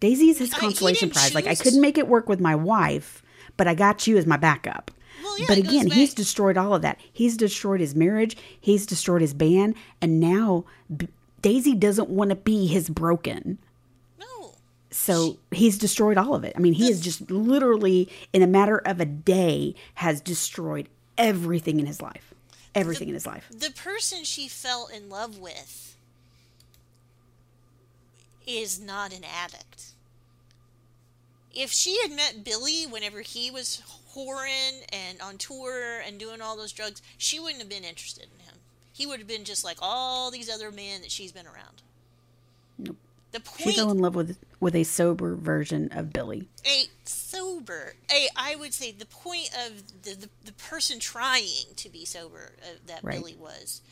[0.00, 1.32] Daisy's his I- consolation prize.
[1.32, 3.22] Like, I couldn't make it work with my wife,
[3.56, 4.90] but I got you as my backup.
[5.22, 6.98] Well, yeah, but again, he's destroyed all of that.
[7.12, 8.36] He's destroyed his marriage.
[8.60, 10.64] He's destroyed his band, and now
[10.96, 11.08] B-
[11.42, 13.58] Daisy doesn't want to be his broken.
[14.90, 16.54] So he's destroyed all of it.
[16.56, 21.78] I mean, he is just literally, in a matter of a day, has destroyed everything
[21.78, 22.34] in his life.
[22.74, 23.48] Everything in his life.
[23.50, 25.96] The person she fell in love with
[28.46, 29.92] is not an addict.
[31.54, 33.82] If she had met Billy whenever he was
[34.14, 38.44] whoring and on tour and doing all those drugs, she wouldn't have been interested in
[38.44, 38.54] him.
[38.92, 41.82] He would have been just like all these other men that she's been around.
[43.30, 46.48] The She fell in love with with a sober version of Billy.
[46.64, 51.88] a sober a I would say the point of the the, the person trying to
[51.90, 53.18] be sober uh, that Right.
[53.18, 53.82] Billy was.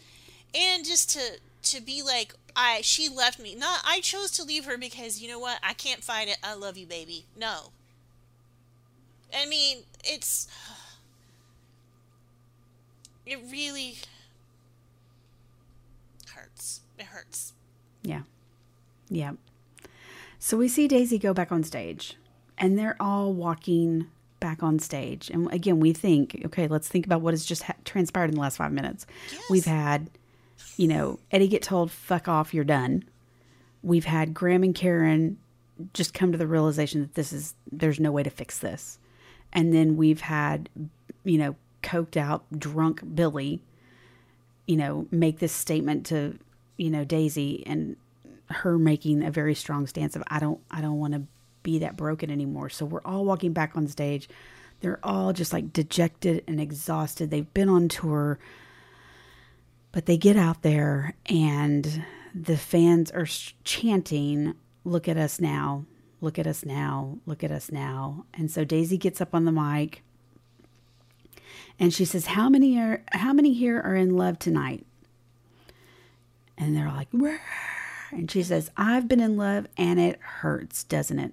[0.54, 1.38] And just to
[1.74, 3.54] to be like I she left me.
[3.54, 5.58] Not I chose to leave her because you know what?
[5.62, 6.38] I can't fight it.
[6.42, 7.26] I love you baby.
[7.36, 7.72] No.
[9.36, 10.48] I mean it's
[13.26, 13.96] it really
[16.34, 16.80] hurts.
[16.98, 17.52] It hurts.
[18.02, 18.22] Yeah.
[19.08, 19.32] Yeah.
[20.38, 22.16] So we see Daisy go back on stage,
[22.58, 24.06] and they're all walking
[24.38, 25.30] back on stage.
[25.30, 28.40] And again, we think, okay, let's think about what has just ha- transpired in the
[28.40, 29.06] last five minutes.
[29.32, 29.42] Yes.
[29.50, 30.10] We've had,
[30.76, 33.04] you know, Eddie get told, fuck off, you're done.
[33.82, 35.38] We've had Graham and Karen
[35.94, 38.98] just come to the realization that this is, there's no way to fix this.
[39.52, 40.68] And then we've had,
[41.24, 43.62] you know, coked out, drunk Billy,
[44.66, 46.38] you know, make this statement to,
[46.76, 47.96] you know, Daisy and
[48.48, 51.22] her making a very strong stance of, I don't, I don't want to
[51.62, 52.68] be that broken anymore.
[52.68, 54.28] So we're all walking back on stage.
[54.80, 57.30] They're all just like dejected and exhausted.
[57.30, 58.38] They've been on tour,
[59.92, 62.04] but they get out there and
[62.34, 63.26] the fans are
[63.64, 64.54] chanting,
[64.84, 65.84] Look at us now,
[66.20, 68.26] look at us now, look at us now.
[68.34, 70.02] And so Daisy gets up on the mic
[71.78, 74.86] and she says, How many are how many here are in love tonight?
[76.56, 77.40] And they're like, Where?
[78.10, 81.32] And she says, I've been in love and it hurts, doesn't it?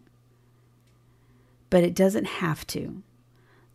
[1.73, 3.01] but it doesn't have to.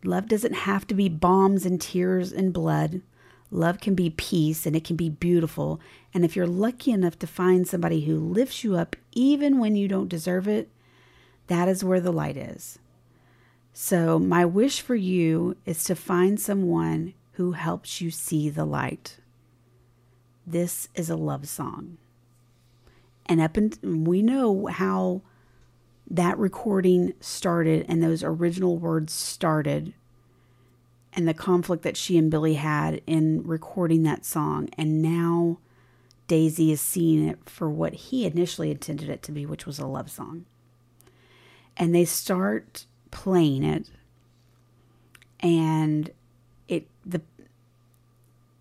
[0.05, 3.01] Love doesn't have to be bombs and tears and blood.
[3.51, 5.81] Love can be peace and it can be beautiful.
[6.13, 9.89] And if you're lucky enough to find somebody who lifts you up even when you
[9.89, 10.69] don't deserve it,
[11.47, 12.79] that is where the light is.
[13.73, 19.17] So, my wish for you is to find someone who helps you see the light.
[20.47, 21.97] This is a love song.
[23.29, 25.21] And up and we know how
[26.09, 29.93] that recording started and those original words started
[31.13, 34.69] and the conflict that she and Billy had in recording that song.
[34.77, 35.59] And now
[36.27, 39.87] Daisy is seeing it for what he initially intended it to be, which was a
[39.87, 40.45] love song.
[41.77, 43.89] And they start playing it
[45.39, 46.11] and
[46.67, 47.21] it the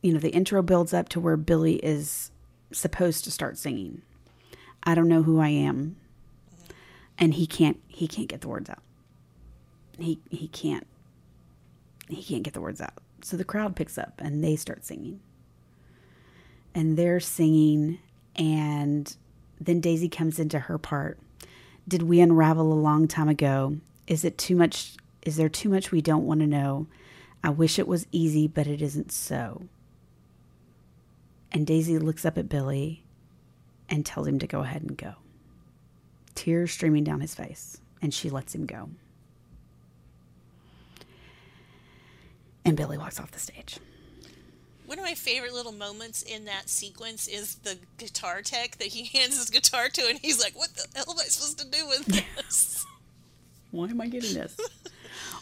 [0.02, 2.30] you know the intro builds up to where Billy is
[2.72, 4.02] supposed to start singing.
[4.88, 5.96] I don't know who I am
[7.18, 8.82] and he can't he can't get the words out.
[9.98, 10.86] He he can't
[12.08, 12.94] he can't get the words out.
[13.20, 15.20] So the crowd picks up and they start singing.
[16.74, 17.98] And they're singing
[18.34, 19.14] and
[19.60, 21.18] then Daisy comes into her part.
[21.86, 23.76] Did we unravel a long time ago?
[24.06, 26.86] Is it too much is there too much we don't want to know?
[27.44, 29.64] I wish it was easy, but it isn't so.
[31.52, 33.04] And Daisy looks up at Billy
[33.88, 35.14] and tells him to go ahead and go
[36.38, 38.88] tears streaming down his face, and she lets him go.
[42.64, 43.78] And Billy walks off the stage.
[44.86, 49.04] One of my favorite little moments in that sequence is the guitar tech that he
[49.18, 51.88] hands his guitar to, and he's like, What the hell am I supposed to do
[51.88, 52.86] with this?
[53.72, 54.56] Why am I getting this?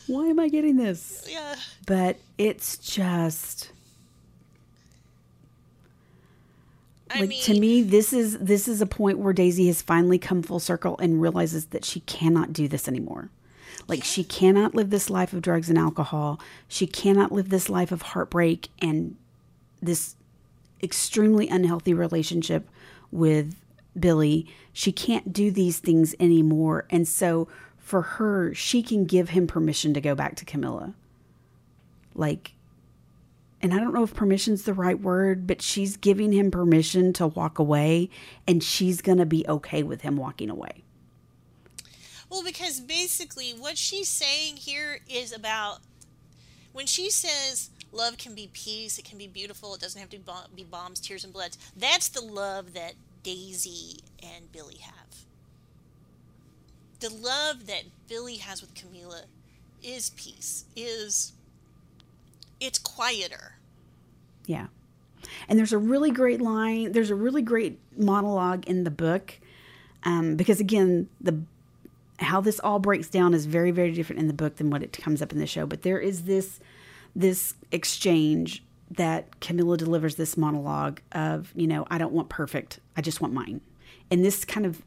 [0.06, 1.28] Why am I getting this?
[1.31, 1.56] Yeah.
[1.86, 3.70] But it's just
[7.10, 10.18] I like mean, to me this is this is a point where Daisy has finally
[10.18, 13.30] come full circle and realizes that she cannot do this anymore.
[13.88, 16.40] Like she cannot live this life of drugs and alcohol.
[16.66, 19.16] She cannot live this life of heartbreak and
[19.80, 20.16] this
[20.82, 22.68] extremely unhealthy relationship
[23.10, 23.54] with
[23.98, 24.46] Billy.
[24.72, 26.86] She can't do these things anymore.
[26.90, 30.94] And so for her, she can give him permission to go back to Camila.
[32.14, 32.52] Like
[33.62, 37.26] and I don't know if permission's the right word, but she's giving him permission to
[37.26, 38.10] walk away
[38.46, 40.84] and she's going to be okay with him walking away.
[42.28, 45.78] Well, because basically what she's saying here is about
[46.72, 50.18] when she says love can be peace, it can be beautiful, it doesn't have to
[50.54, 51.56] be bombs, tears, and bloods.
[51.76, 55.24] That's the love that Daisy and Billy have.
[57.00, 59.24] The love that Billy has with Camila
[59.82, 61.32] is peace, is
[62.60, 63.56] it's quieter.
[64.46, 64.66] Yeah.
[65.48, 69.38] And there's a really great line, there's a really great monologue in the book.
[70.04, 71.40] Um, because again, the
[72.18, 74.92] how this all breaks down is very, very different in the book than what it
[74.92, 75.66] comes up in the show.
[75.66, 76.60] But there is this
[77.14, 83.00] this exchange that Camila delivers this monologue of, you know, I don't want perfect, I
[83.00, 83.60] just want mine.
[84.10, 84.82] And this kind of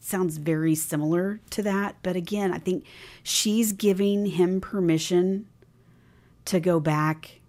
[0.00, 1.96] sounds very similar to that.
[2.02, 2.84] But again, I think
[3.22, 5.46] she's giving him permission
[6.46, 7.40] to go back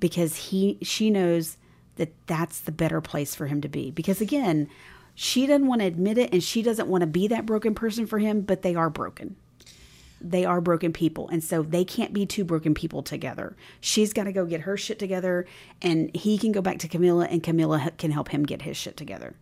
[0.00, 1.56] because he she knows
[1.96, 3.90] that that's the better place for him to be.
[3.90, 4.68] Because again
[5.14, 8.06] she doesn't want to admit it and she doesn't want to be that broken person
[8.06, 9.36] for him but they are broken.
[10.20, 11.28] They are broken people.
[11.28, 13.56] And so they can't be two broken people together.
[13.80, 15.46] She's got to go get her shit together
[15.82, 18.96] and he can go back to camila and camila can help him get his shit
[18.96, 19.34] together.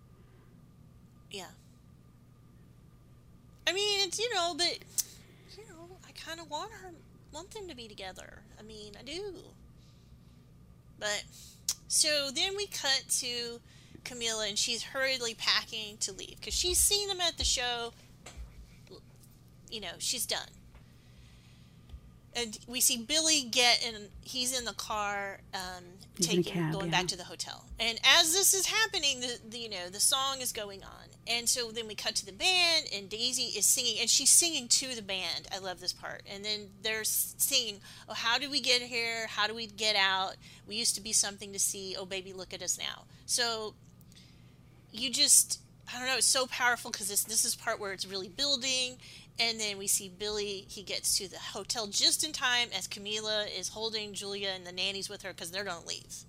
[1.31, 1.47] Yeah.
[3.67, 4.79] I mean it's you know but
[5.57, 6.93] you know i kind of want her
[7.37, 9.35] want them to be together i mean i do
[10.99, 11.23] but
[11.89, 13.61] so then we cut to
[14.07, 17.93] Camila and she's hurriedly packing to leave because she's seen them at the show.
[19.71, 20.49] You know, she's done.
[22.35, 24.09] and we see Billy get in.
[24.21, 25.85] He's in the car, um,
[26.17, 26.91] He's in a taking cab, going yeah.
[26.93, 27.65] back to the hotel.
[27.81, 31.49] And as this is happening, the, the you know the song is going on, and
[31.49, 34.95] so then we cut to the band, and Daisy is singing, and she's singing to
[34.95, 35.49] the band.
[35.53, 36.23] I love this part.
[36.31, 39.27] And then they're singing, "Oh, how did we get here?
[39.29, 40.37] How do we get out?
[40.67, 41.97] We used to be something to see.
[41.99, 43.75] Oh, baby, look at us now." So
[44.93, 45.61] you just
[45.93, 48.97] I don't know, it's so powerful because this this is part where it's really building,
[49.39, 50.67] and then we see Billy.
[50.69, 54.73] He gets to the hotel just in time as Camila is holding Julia and the
[54.73, 56.25] nannies with her because they're gonna leave.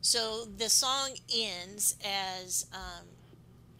[0.00, 3.06] So the song ends as um,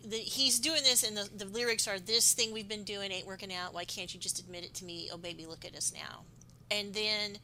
[0.04, 3.26] the, he's doing this, and the, the lyrics are, "This thing we've been doing ain't
[3.26, 3.74] working out.
[3.74, 5.08] Why can't you just admit it to me?
[5.12, 6.24] Oh baby, look at us now."
[6.70, 7.38] And then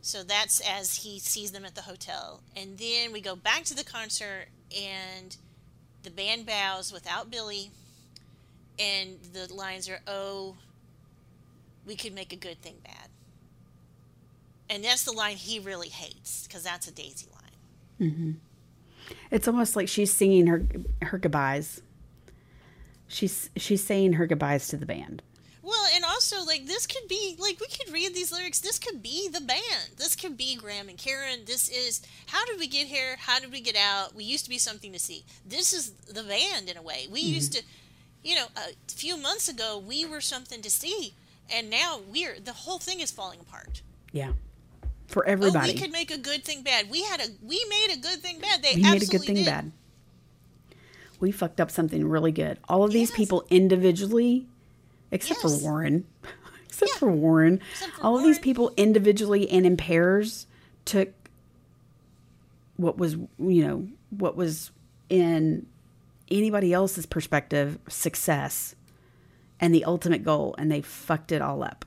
[0.00, 2.40] so that's as he sees them at the hotel.
[2.56, 4.46] And then we go back to the concert,
[4.76, 5.36] and
[6.02, 7.70] the band bows without Billy.
[8.80, 10.54] And the lines are, oh,
[11.84, 13.08] we could make a good thing bad.
[14.70, 18.10] And that's the line he really hates, because that's a Daisy line.
[18.10, 18.30] Mm-hmm.
[19.30, 20.66] It's almost like she's singing her
[21.02, 21.82] her goodbyes.
[23.06, 25.22] She's she's saying her goodbyes to the band.
[25.62, 28.58] Well, and also, like, this could be, like, we could read these lyrics.
[28.58, 29.98] This could be the band.
[29.98, 31.40] This could be Graham and Karen.
[31.44, 33.16] This is, how did we get here?
[33.18, 34.14] How did we get out?
[34.14, 35.26] We used to be something to see.
[35.44, 37.06] This is the band in a way.
[37.12, 37.34] We mm-hmm.
[37.34, 37.62] used to,
[38.24, 41.12] you know, a few months ago, we were something to see.
[41.52, 43.82] And now we're, the whole thing is falling apart.
[44.10, 44.32] Yeah.
[45.08, 45.72] For Oh, everybody.
[45.72, 46.88] we could make a good thing bad.
[46.90, 48.62] We had a, we made a good thing bad.
[48.62, 49.46] They we made a good thing did.
[49.46, 49.72] bad.
[51.18, 52.58] We fucked up something really good.
[52.68, 53.16] All of these Yes.
[53.16, 54.46] people individually,
[55.10, 55.58] except Yes.
[55.60, 56.04] for Warren,
[56.68, 56.98] except Yeah.
[56.98, 60.46] for Warren, Except for all of these people individually and in pairs
[60.84, 61.08] took
[62.76, 64.70] what was, you know, what was
[65.08, 65.66] in
[66.30, 68.74] anybody else's perspective success
[69.58, 71.84] and the ultimate goal, and they fucked it all up.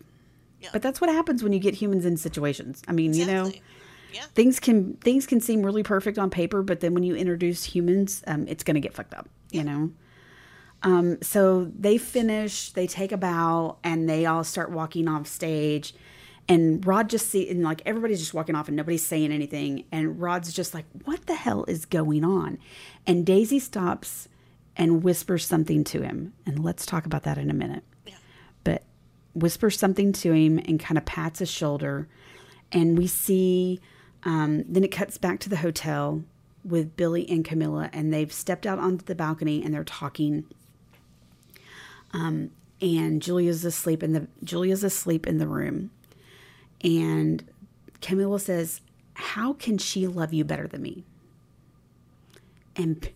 [0.62, 0.70] Yeah.
[0.74, 2.82] But that's what happens when you get humans in situations.
[2.88, 3.52] I mean, you know,
[4.14, 4.26] Yeah.
[4.36, 8.24] things can things can seem really perfect on paper, but then when you introduce humans,
[8.28, 9.28] um, it's going to get fucked up.
[9.52, 9.92] You know.
[10.84, 15.94] Um, so they finish, they take a bow, and they all start walking off stage.
[16.50, 19.86] And Rod just see, and like everybody's just walking off, and nobody's saying anything.
[19.92, 22.58] And Rod's just like, "What the hell is going on?"
[23.06, 24.28] And Daisy stops
[24.76, 26.34] and whispers something to him.
[26.46, 27.91] And let's talk about that in a minute Yeah.
[29.34, 32.08] Whispers something to him and kind of pats his shoulder.
[32.72, 33.80] And we see,
[34.24, 36.24] um, then it cuts back to the hotel
[36.64, 40.46] with Billy and Camila, and they've stepped out onto the balcony and they're talking.
[42.14, 42.52] Um,
[42.82, 45.92] and Julia's asleep in the Julia's asleep in the room,
[46.84, 47.44] and
[48.02, 48.82] Camila says,
[49.14, 51.04] "How can she love you better than me?"
[52.76, 53.10] And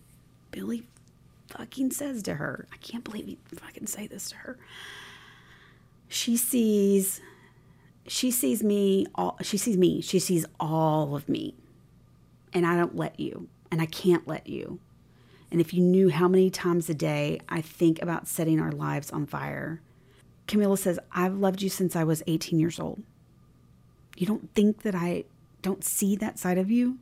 [0.50, 0.86] Billy
[1.48, 4.58] fucking says to her, "I can't believe he fucking say this to her."
[6.08, 7.20] She sees
[8.08, 11.54] she sees me all she sees me she sees all of me.
[12.52, 14.78] And i don't let you and i can't let you.
[15.50, 19.10] And if you knew how many times a day i think about setting our lives
[19.10, 19.80] on fire
[20.46, 23.02] camila says i've loved you since i was 18 years old.
[24.16, 25.24] You don't think that i
[25.62, 26.98] don't see that side of you?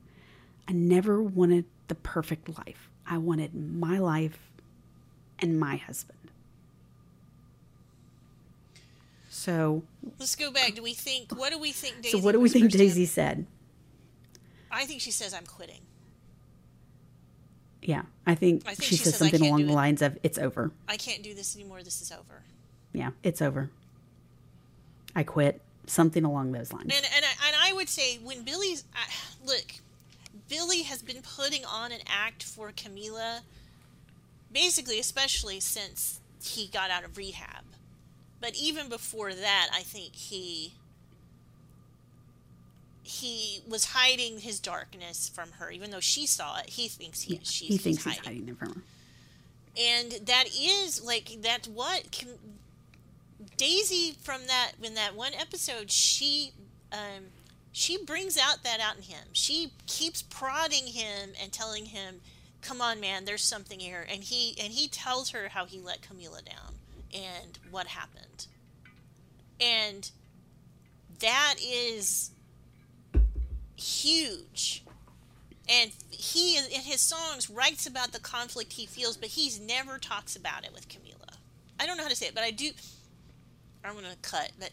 [0.66, 2.88] I never wanted the perfect life.
[3.06, 4.50] I wanted my life
[5.38, 6.13] and my husband
[9.44, 9.82] so
[10.18, 10.74] Let's go back.
[10.74, 12.18] Do we think, what do we think Daisy said?
[12.20, 12.70] So what do we think?
[12.70, 13.46] Daisy said?
[14.70, 15.80] I think she says, I'm quitting.
[17.82, 20.16] Yeah, I think, I think she, she said says, something along the it." lines of
[20.22, 21.82] "It's over." I can't do this anymore.
[21.82, 22.42] This is over.
[22.94, 23.70] Yeah, it's over.
[25.14, 25.60] I quit.
[25.86, 26.84] Something along those lines.
[26.84, 29.12] And and I, and I would say when Billy's I,
[29.44, 29.66] look,
[30.48, 33.40] Billy has been putting on an act for Camila,
[34.50, 37.64] basically, especially since he got out of rehab.
[38.44, 40.74] But even before that, I think he
[43.02, 46.68] he was hiding his darkness from her, even though she saw it.
[46.68, 48.42] He thinks he Yeah, she's, he thinks he's he's hiding.
[48.42, 48.82] hiding it from her.
[49.80, 52.28] and that is like that's what can,
[53.56, 56.52] Daisy from that in that one episode she
[56.92, 57.28] um
[57.72, 59.28] she brings out that out in him.
[59.32, 62.20] She keeps prodding him and telling him,
[62.60, 66.02] "Come on, man, there's something here." And he and he tells her how he let
[66.02, 66.73] Camila down
[67.14, 68.46] and what happened.
[69.60, 70.10] And
[71.20, 72.32] that is
[73.76, 74.84] huge.
[75.68, 80.36] And he, in his songs, writes about the conflict he feels, but he's never talks
[80.36, 81.36] about it with Camila.
[81.80, 82.70] I don't know how to say it, but I do.
[83.84, 84.70] I'm going to cut, but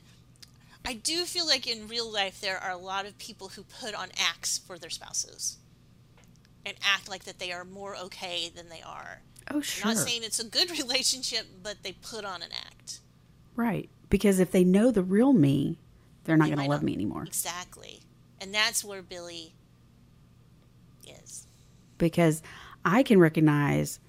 [0.85, 3.93] I do feel like in real life there are a lot of people who put
[3.93, 5.57] on acts for their spouses
[6.65, 9.21] and act like that they are more okay than they are.
[9.49, 9.93] Oh, sure.
[9.93, 12.99] Not saying it's a good relationship, but they put on an act.
[13.55, 13.89] right.
[14.09, 15.77] Because if they know the real me,
[16.25, 18.01] they're not They going to love not- me anymore Exactly.
[18.41, 19.53] And that's where Billy
[21.07, 21.47] is.
[21.97, 22.41] because
[22.83, 23.99] I can recognize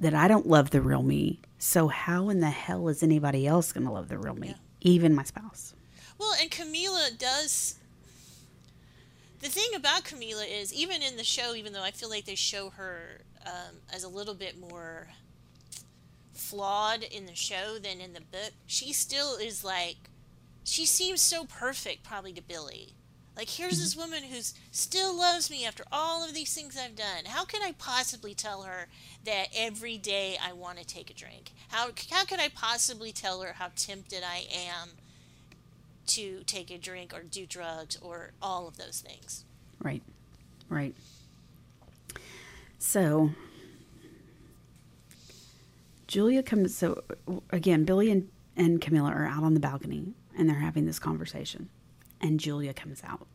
[0.00, 1.40] that I don't love the real me.
[1.58, 4.48] So how in the hell is anybody else going to love the real me?
[4.48, 4.54] Yeah.
[4.82, 5.74] Even my spouse.
[6.18, 7.76] Well, and Camila does.
[9.40, 12.34] The thing about Camila is, even in the show, even though I feel like they
[12.34, 15.08] show her um, as a little bit more
[16.34, 19.96] flawed in the show than in the book, she still is like.
[20.64, 22.88] She seems so perfect, probably to Billy.
[23.36, 27.26] Like, here's this woman who's still loves me after all of these things I've done.
[27.26, 28.88] How can I possibly tell her
[29.24, 31.52] that every day I want to take a drink?
[31.68, 34.90] How how could I possibly tell her how tempted I am
[36.08, 39.44] to take a drink or do drugs or all of those things?
[39.82, 40.02] Right.
[40.70, 40.94] Right.
[42.86, 43.30] So
[46.06, 47.02] Julia comes so
[47.50, 51.68] again, Billy and, and Camila are out on the balcony and they're having this conversation.
[52.20, 53.26] And Julia comes out.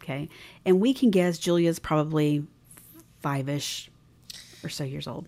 [0.00, 0.30] Okay.
[0.64, 2.46] And we can guess Julia's probably
[3.20, 3.90] five ish
[4.62, 5.26] or so years old.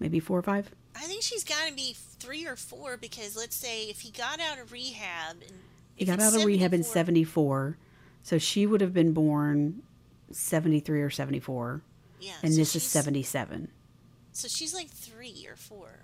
[0.00, 0.72] Maybe four or five.
[0.96, 4.40] I think she's got to be three or four because let's say if he got
[4.40, 5.58] out of rehab, and
[5.94, 7.78] He got out of rehab in 74 74.
[8.24, 9.82] So she would have been born
[10.32, 11.82] 73 or 74.
[12.20, 13.68] Yeah, And so this is 77.
[14.32, 16.00] So she's like three or four.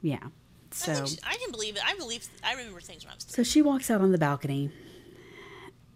[0.00, 0.18] Yeah.
[0.22, 0.28] I,
[0.74, 1.82] So think she, I can believe it.
[1.86, 2.26] I believe.
[2.42, 3.44] I remember things when I was three.
[3.44, 4.70] so she walks out on the balcony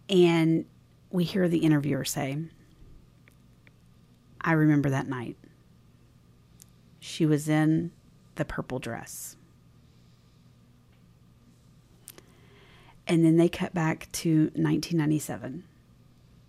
[0.09, 0.67] and
[1.11, 2.39] we hear the interviewer say,
[4.41, 5.37] I remember that night.
[7.01, 7.91] She was in
[8.37, 9.37] the purple dress.
[13.09, 15.65] And then they cut back to 1997.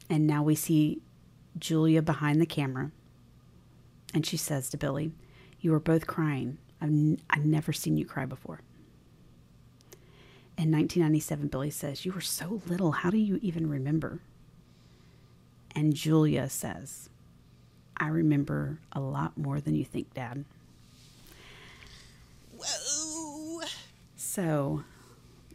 [0.10, 1.02] And now we see
[1.58, 2.92] Julia behind the camera.
[4.14, 5.12] And she says to Billy,
[5.60, 6.58] You were both crying.
[6.82, 8.62] I've, n- I've never seen you cry before.
[10.58, 12.92] In 1997, Billy says, You were so little.
[12.92, 14.22] How do you even remember?
[15.76, 17.10] And Julia says,
[17.98, 20.46] I remember a lot more than you think, Dad.
[22.56, 23.62] Whoa!
[24.16, 24.84] So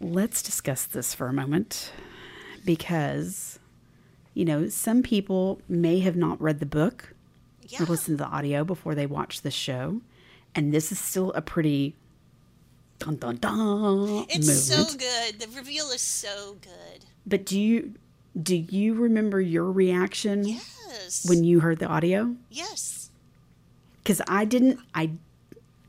[0.01, 1.93] let's discuss this for a moment
[2.65, 3.59] because,
[4.35, 7.15] you know, some people may have not read the book
[7.69, 7.83] Yeah.
[7.83, 10.01] or listened to the audio before they watch the show.
[10.55, 11.95] And this is still a pretty
[12.99, 14.91] dun dun dun It's movement.
[14.91, 15.41] so good.
[15.41, 17.05] The reveal is so good.
[17.27, 17.95] But do you
[18.41, 21.27] do you remember your reaction Yes.
[21.29, 22.37] when you heard the audio?
[22.51, 23.11] yes.
[24.03, 24.81] Because I didn't.
[24.95, 25.13] I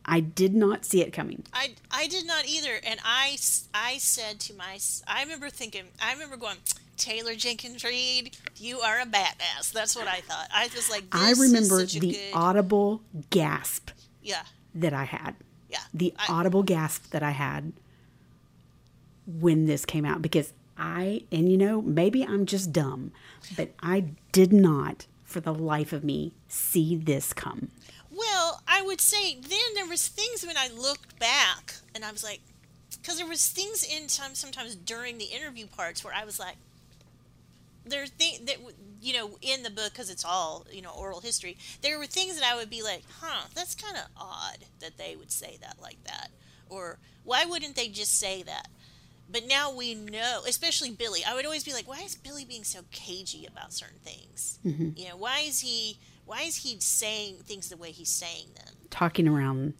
[0.05, 1.43] I did not see it coming.
[1.53, 3.37] I, I did not either, and I
[3.73, 6.57] I said to my I remember thinking I remember going
[6.97, 9.71] Taylor Jenkins Reid, you are a badass.
[9.71, 10.47] That's what I thought.
[10.53, 13.89] I was like, this I remember the good, audible gasp
[14.21, 14.43] yeah,
[14.75, 15.35] that I had.
[15.69, 15.79] yeah.
[15.93, 17.73] The I- audible gasp that I had
[19.25, 23.11] when this came out because I and you know maybe I'm just dumb,
[23.55, 27.69] but I did not for the life of me see this come.
[28.11, 32.23] Well, I would say then there was things when I looked back and I was
[32.23, 32.41] like,
[33.01, 36.55] because there was things in time sometimes during the interview parts where I was like,
[37.85, 38.57] there are things that
[39.01, 41.57] you know in the book because it's all you know oral history.
[41.81, 45.15] There were things that I would be like, huh, that's kind of odd that they
[45.15, 46.29] would say that like that,
[46.69, 48.67] or why wouldn't they just say that?
[49.31, 51.21] But now we know, especially Billy.
[51.25, 54.59] I would always be like, why is Billy being so cagey about certain things?
[54.65, 54.89] Mm-hmm.
[54.95, 58.75] You know, why is he why is he saying things the way he's saying them?
[58.89, 59.73] Talking around,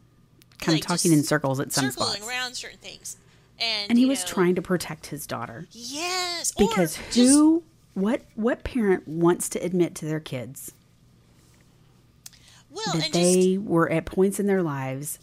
[0.59, 1.93] kind Like, of talking in circles at some point.
[1.93, 2.29] circling spots.
[2.29, 3.17] around certain things.
[3.59, 5.67] And, And he was know, trying to protect his daughter.
[5.71, 7.63] Yes, Because who,
[7.93, 10.71] what, what parent wants to admit to their kids
[12.69, 15.19] well, that and just they were at points in their lives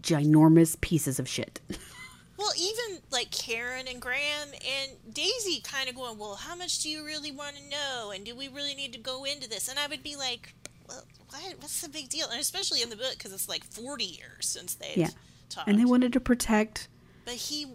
[0.00, 1.60] ginormous pieces of shit?
[2.38, 6.88] well, even like Karen and Graham and Daisy kind of going, well, how much do
[6.88, 9.68] you really want to know, and do we really need to go into this?
[9.68, 10.54] And I would be like,
[10.88, 12.26] well, what, what's the big deal?
[12.30, 15.10] And especially in the book because it's like forty years since they've Yeah.
[15.50, 15.68] talked.
[15.68, 16.88] and they wanted to protect.
[17.24, 17.66] but he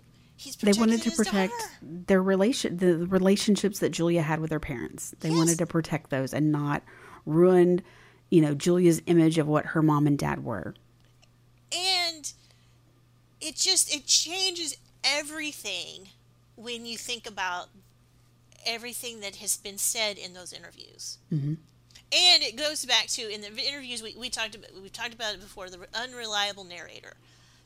[0.62, 1.70] They wanted to protect daughter.
[1.82, 5.14] their relation, the relationships that Julia had with her parents.
[5.20, 5.38] They Yes.
[5.38, 6.84] wanted to protect those and not
[7.26, 7.82] ruin,
[8.30, 10.76] you know, Julia's image of what her mom and dad were.
[11.72, 12.34] and
[13.42, 16.10] it just it changes everything
[16.56, 17.70] when you think about
[18.66, 21.56] everything that has been said in those interviews mm-hmm.
[21.56, 25.34] and it goes back to in the interviews we, we talked about we talked about
[25.34, 27.14] it before the unreliable narrator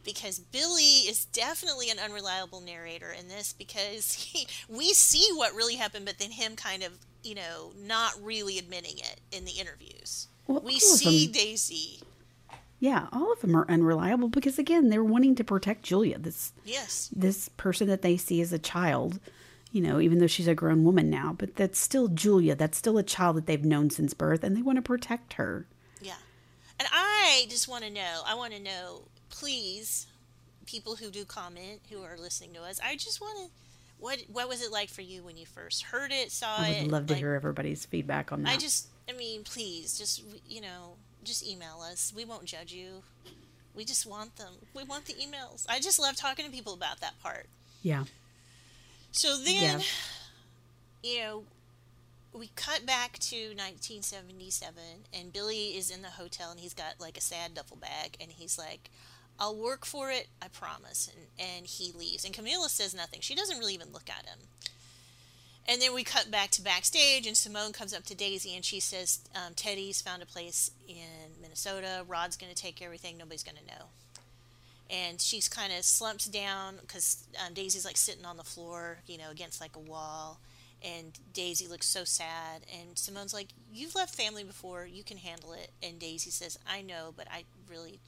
[0.08, 5.76] because Billy is definitely an unreliable narrator in this because he, we see what really
[5.76, 6.94] happened, but then him kind of,
[7.24, 10.30] you know, not really admitting it in the interviews.
[10.48, 11.28] Well, we see.
[11.28, 12.00] Daisy
[12.80, 17.10] Yeah, all of them are unreliable because again, they're wanting to protect Julia, this Yes.
[17.14, 19.20] this person that they see as a child,
[19.74, 22.56] you know, even though she's a grown woman now, but that's still Julia.
[22.56, 25.66] That's still a child that they've known since birth and they want to protect her.
[26.02, 26.16] Yeah.
[26.80, 29.02] And I just want to know, I want to know,
[29.39, 30.07] please,
[30.65, 33.51] people who do comment, who are listening to us, I just want to,
[33.99, 36.65] what what was it like for you when you first heard it, saw it?
[36.65, 36.81] I it?
[36.84, 38.53] would love to Like, hear everybody's feedback on that.
[38.53, 42.14] I just, I mean, please, just, you know, just email us.
[42.15, 43.03] We won't judge you.
[43.76, 44.53] We just want them.
[44.76, 45.65] We want the emails.
[45.69, 47.47] I just love talking to people about that part.
[47.81, 48.05] yeah.
[49.11, 49.81] So then, Yeah.
[51.01, 51.43] you know,
[52.34, 54.76] we cut back to 1977,
[55.14, 58.30] and Billy is in the hotel, and he's got like a sad duffel bag, and
[58.31, 58.91] he's like,
[59.39, 63.22] "I'll work for it, I promise." And and he leaves, and Camila says nothing.
[63.22, 64.39] She doesn't really even look at him.
[65.69, 68.80] And then we cut back to backstage, and Simone comes up to Daisy, and she
[68.80, 72.05] says, um, "Teddy's found a place in Minnesota.
[72.07, 73.18] Rod's going to take everything.
[73.18, 73.88] Nobody's going to know."
[74.89, 79.18] and she's kind of slumps down because um, Daisy's like sitting on the floor, you
[79.18, 80.39] know, against like a wall,
[80.84, 82.65] and Daisy looks so sad.
[82.72, 86.81] And Simone's like, "You've left family before, you can handle it." And Daisy says, "I
[86.81, 87.99] know, but I really,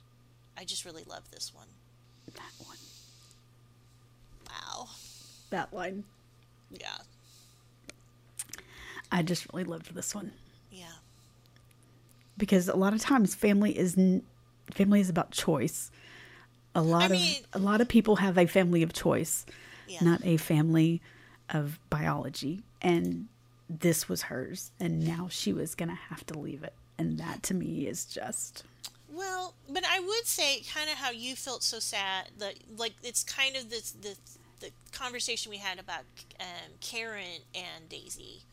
[0.60, 1.68] I just really love this one."
[2.36, 2.78] That one.
[4.48, 4.88] Wow,
[5.52, 6.04] That line.
[6.70, 6.98] yeah,
[9.12, 10.32] I just really loved this one
[10.72, 10.92] yeah,
[12.38, 14.24] because a lot of times family is n-
[14.72, 15.90] family is about choice.
[16.76, 19.46] A lot mean- of a lot of people have a family of choice,
[19.88, 20.04] Yeah.
[20.04, 21.02] not a family
[21.50, 22.62] of biology.
[22.82, 23.28] And
[23.70, 26.74] this was hers, and now she was gonna have to leave it.
[26.98, 28.64] And that to me is just
[29.12, 32.30] Well, but I would say kind of how you felt so sad.
[32.38, 34.16] That like it's kind of this the
[34.60, 36.04] the conversation we had about
[36.40, 38.44] um, Karen and Daisy.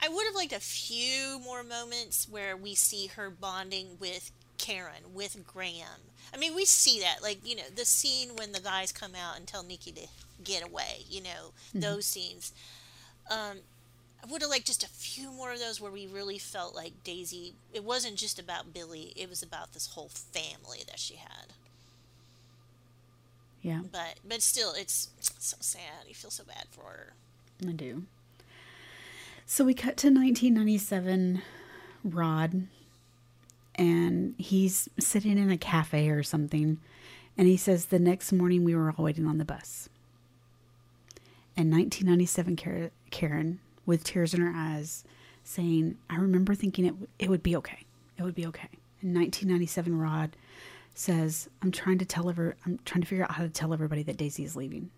[0.00, 5.12] I would have liked a few more moments where we see her bonding with Karen,
[5.12, 6.12] with Graham.
[6.32, 9.36] I mean, we see that, like you know, the scene when the guys come out
[9.36, 10.06] and tell Nikki to
[10.44, 11.04] get away.
[11.08, 12.52] You know, those scenes.
[13.30, 13.58] Um,
[14.22, 17.04] I would have liked just a few more of those where we really felt like
[17.04, 17.54] Daisy.
[17.72, 21.52] It wasn't just about Billy; it was about this whole family that she had.
[23.62, 23.80] yeah.
[23.90, 26.06] But but still, it's so sad.
[26.08, 27.12] You feel so bad for her.
[27.66, 28.04] I do.
[29.46, 31.40] So we cut to 1997,
[32.04, 32.66] Rod,
[33.76, 36.78] and he's sitting in a cafe or something,
[37.36, 39.88] and he says the next morning we were all waiting on the bus.
[41.56, 45.02] And 1997 Karen, with tears in her eyes,
[45.42, 47.86] saying, I remember thinking it, it would be okay.
[48.18, 48.68] It would be okay.
[49.00, 50.36] In 1997 Rod
[50.94, 54.02] says, I'm trying to tell every, I'm trying to figure out how to tell everybody
[54.02, 54.90] that Daisy is leaving.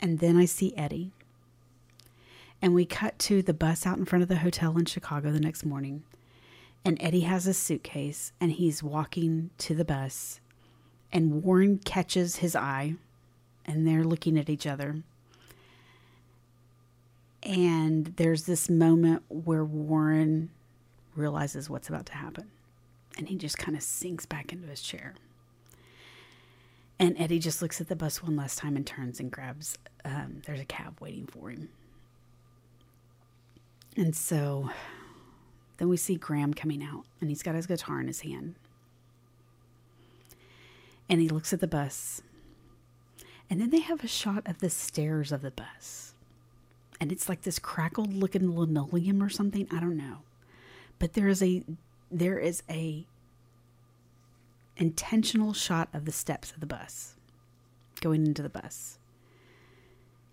[0.00, 1.12] And then I see Eddie.
[2.62, 5.38] And we cut to the bus out in front of the hotel in Chicago the
[5.38, 6.04] next morning.
[6.82, 10.40] And Eddie has a suitcase and he's walking to the bus.
[11.12, 12.94] And Warren catches his eye
[13.66, 15.02] and they're looking at each other.
[17.46, 20.50] And there's this moment where Warren
[21.14, 22.50] realizes what's about to happen.
[23.16, 25.14] And he just kind of sinks back into his chair.
[26.98, 30.42] And Eddie just looks at the bus one last time and turns and grabs, um,
[30.44, 31.68] there's a cab waiting for him.
[33.96, 34.70] And so
[35.76, 38.56] then we see Graham coming out and he's got his guitar in his hand.
[41.08, 42.22] And he looks at the bus.
[43.48, 46.14] And then they have a shot of the stairs of the bus.
[47.00, 49.68] And it's like this crackled looking linoleum or something.
[49.70, 50.18] I don't know.
[50.98, 51.62] But there is a
[52.10, 53.04] there is a
[54.76, 57.14] intentional shot of the steps of the bus
[58.00, 58.98] going into the bus.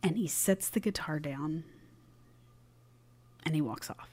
[0.01, 1.63] And he sets the guitar down
[3.45, 4.09] and he walks off.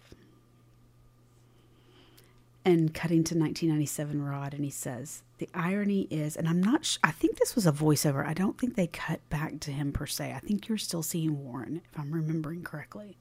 [2.65, 6.99] And cutting to 1997 Rod, and he says, The irony is, and I'm not, sh-
[7.03, 8.27] I think this was a voiceover.
[8.27, 10.35] I don't think they cut back to him per se.
[10.35, 13.17] I think you're still seeing Warren, if I'm remembering correctly.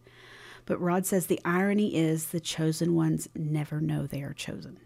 [0.65, 4.81] But Rod says, The irony is the chosen ones never know they are chosen.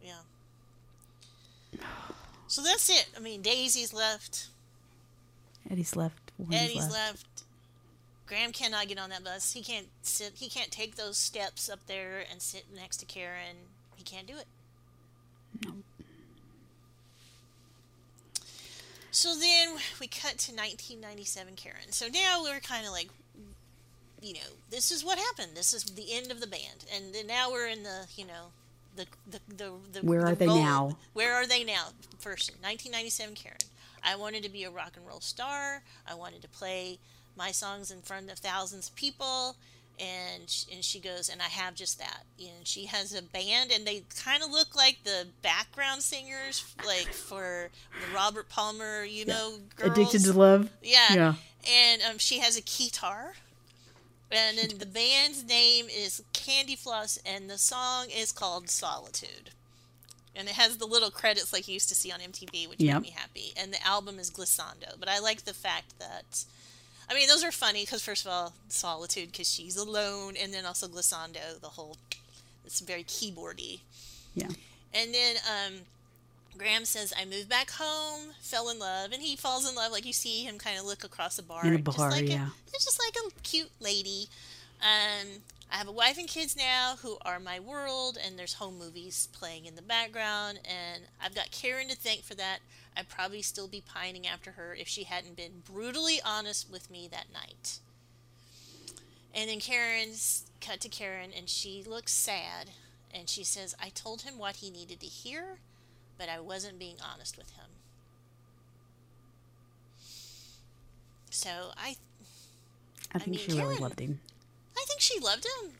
[0.00, 1.80] Yeah.
[2.46, 3.08] So that's it.
[3.16, 4.50] I mean, Daisy's left.
[5.68, 6.30] Eddie's left.
[6.38, 6.92] Warren's Eddie's left.
[6.92, 7.42] left.
[8.26, 9.52] Graham cannot get on that bus.
[9.52, 10.34] He can't sit.
[10.36, 13.56] He can't take those steps up there and sit next to Karen.
[14.02, 14.46] He can't do it.
[15.64, 15.72] No.
[19.10, 21.90] So then we cut to 1997 Karen.
[21.92, 23.10] So now we're kind of like,
[24.20, 25.52] you know, this is what happened.
[25.54, 28.46] This is the end of the band, and then now we're in the, you know,
[28.96, 30.96] the the the, the Where the are they role- now?
[31.12, 31.88] Where are they now?
[32.18, 33.58] First, 1997 Karen.
[34.04, 35.82] I wanted to be a rock and roll star.
[36.08, 36.98] I wanted to play
[37.36, 39.54] my songs in front of thousands of people.
[40.00, 42.24] And sh- and she goes, and I have just that.
[42.40, 47.08] And she has a band, and they kind of look like the background singers, like
[47.12, 47.68] for
[48.08, 49.92] the Robert Palmer, you know, girls.
[49.92, 50.70] Addicted to Love.
[50.82, 51.12] Yeah.
[51.14, 51.34] Yeah.
[51.70, 53.34] And um, she has a guitar.
[54.34, 59.50] And then the band's name is Candy Floss, and the song is called Solitude.
[60.34, 62.94] And it has the little credits like you used to see on MTV, which Yep.
[62.94, 63.52] made me happy.
[63.54, 64.98] And the album is Glissando.
[64.98, 66.44] But I like the fact that,
[67.08, 70.64] I mean, those are funny because, first of all, Solitude, because she's alone, and then
[70.64, 71.96] also Glissando, the whole,
[72.64, 73.80] it's very keyboardy.
[74.34, 74.48] Yeah.
[74.94, 75.72] And then um,
[76.56, 79.92] Graham says, I moved back home, fell in love, and he falls in love.
[79.92, 81.66] Like you see him kind of look across the bar.
[81.66, 82.48] In a just bar, like yeah.
[82.72, 84.28] it's just like a cute lady.
[84.80, 85.28] Um,
[85.70, 89.28] I have a wife and kids now who are my world, and there's home movies
[89.32, 92.58] playing in the background, and I've got Karen to thank for that.
[92.96, 97.08] I'd probably still be pining after her if she hadn't been brutally honest with me
[97.10, 97.78] that night.
[99.34, 102.70] And then Karen's cut to Karen, and she looks sad,
[103.14, 105.58] and she says, I told him what he needed to hear,
[106.18, 107.64] but I wasn't being honest with him.
[111.30, 111.96] So I
[113.14, 114.20] I think mean, she really loved him.
[114.76, 115.72] I think she loved him.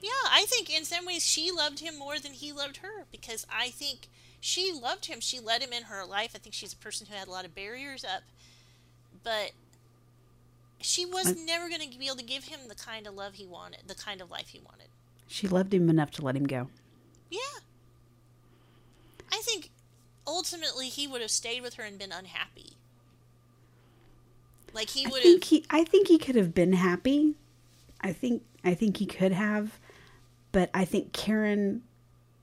[0.00, 3.46] Yeah, I think in some ways she loved him more than he loved her because
[3.52, 4.08] I think
[4.40, 5.20] she loved him.
[5.20, 6.32] She let him in her life.
[6.34, 8.22] I think she's a person who had a lot of barriers up,
[9.22, 9.52] but
[10.80, 13.34] she was I- never going to be able to give him the kind of love
[13.34, 14.88] he wanted, the kind of life he wanted.
[15.28, 16.68] She loved him enough to let him go.
[17.30, 17.38] Yeah.
[19.30, 19.70] I think
[20.26, 22.72] ultimately he would have stayed with her and been unhappy.
[24.72, 27.34] Like he would think have he I think he could have been happy.
[28.00, 29.78] I think I think he could have,
[30.52, 31.82] but I think Karen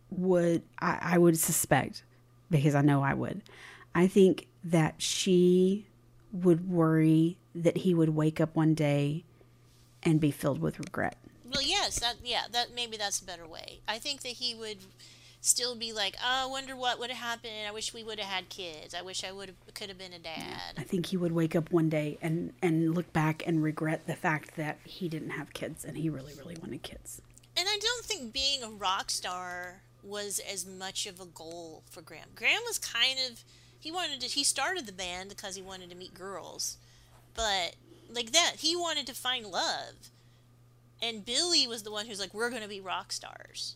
[0.10, 2.04] would I, I would suspect
[2.50, 3.42] because I know I would.
[3.94, 5.88] I think that she
[6.32, 9.24] would worry that he would wake up one day
[10.04, 11.18] and be filled with regret.
[11.52, 13.80] Well, yes, that yeah, that maybe that's a better way.
[13.88, 14.78] I think that he would
[15.42, 17.68] still be like, "Oh, I wonder what would have happened.
[17.68, 18.94] I wish we would have had kids.
[18.94, 21.56] I wish I would have could have been a dad." I think he would wake
[21.56, 25.54] up one day and and look back and regret the fact that he didn't have
[25.54, 27.22] kids and he really really wanted kids.
[27.56, 32.02] And I don't think being a rock star was as much of a goal for
[32.02, 32.30] Graham.
[32.36, 33.44] Graham was kind of
[33.80, 36.78] he wanted to he started the band because he wanted to meet girls.
[37.36, 37.76] But
[38.10, 40.10] like that, he wanted to find love.
[41.02, 43.76] And Billy was the one who's like, "We're going to be rock stars."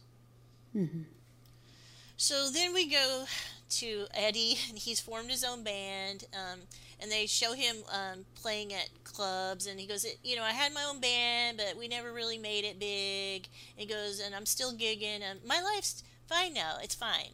[2.18, 3.26] So then we go
[3.70, 6.60] to Eddie, and he's formed his own band, um,
[7.00, 10.74] and they show him um, playing at clubs, and he goes, you know, I had
[10.74, 13.48] my own band, but we never really made it big.
[13.76, 16.78] And he goes, and I'm still gigging, and my life's fine now.
[16.82, 17.32] It's fine.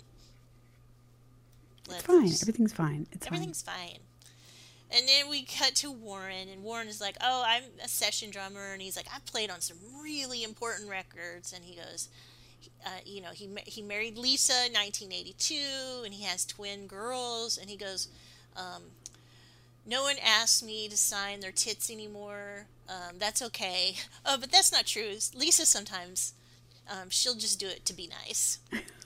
[1.85, 2.27] It's Let's fine.
[2.27, 3.07] just- Everything's fine.
[3.11, 3.25] It's.
[3.27, 3.99] Everything's fine.
[4.89, 8.71] And then we cut to Warren, and Warren is like, "Oh, I'm a session drummer,"
[8.73, 12.07] and he's like, "I've played on some really important records." And he goes,
[12.85, 17.69] uh, "You know, he he married Lisa in 1982, and he has twin girls." And
[17.69, 18.07] he goes,
[18.55, 18.91] um,
[19.85, 22.67] "No one asks me to sign their tits anymore.
[22.87, 23.95] Um, that's okay.
[24.25, 25.17] Oh, but that's not true.
[25.35, 26.33] Lisa sometimes."
[26.89, 28.59] Um, she'll just do it to be nice.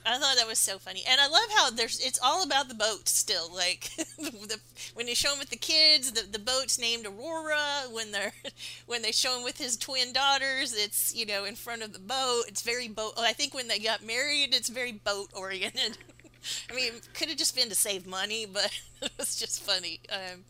[0.04, 2.74] I thought that was so funny, and I love how there's it's all about the
[2.74, 3.48] boat still.
[3.54, 4.58] Like the,
[4.94, 7.84] when they show him with the kids, the, the boat's named Aurora.
[7.90, 8.32] When they're
[8.86, 12.00] when they show him with his twin daughters, it's you know in front of the
[12.00, 12.44] boat.
[12.48, 13.12] It's very boat.
[13.16, 15.98] I think when they got married, it's very boat oriented.
[16.70, 18.72] I mean, could have just been to save money, but
[19.02, 20.00] it was just funny.
[20.10, 20.44] Um,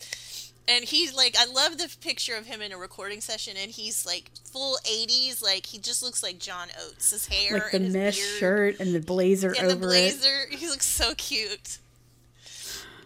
[0.69, 4.07] and he's like, I love the picture of him in a recording session, and he's
[4.07, 7.11] like full '80s, like he just looks like John Oates.
[7.11, 9.81] His hair, like the and his mesh shirt and the blazer and over the it.
[9.81, 10.47] blazer.
[10.51, 11.79] He looks so cute.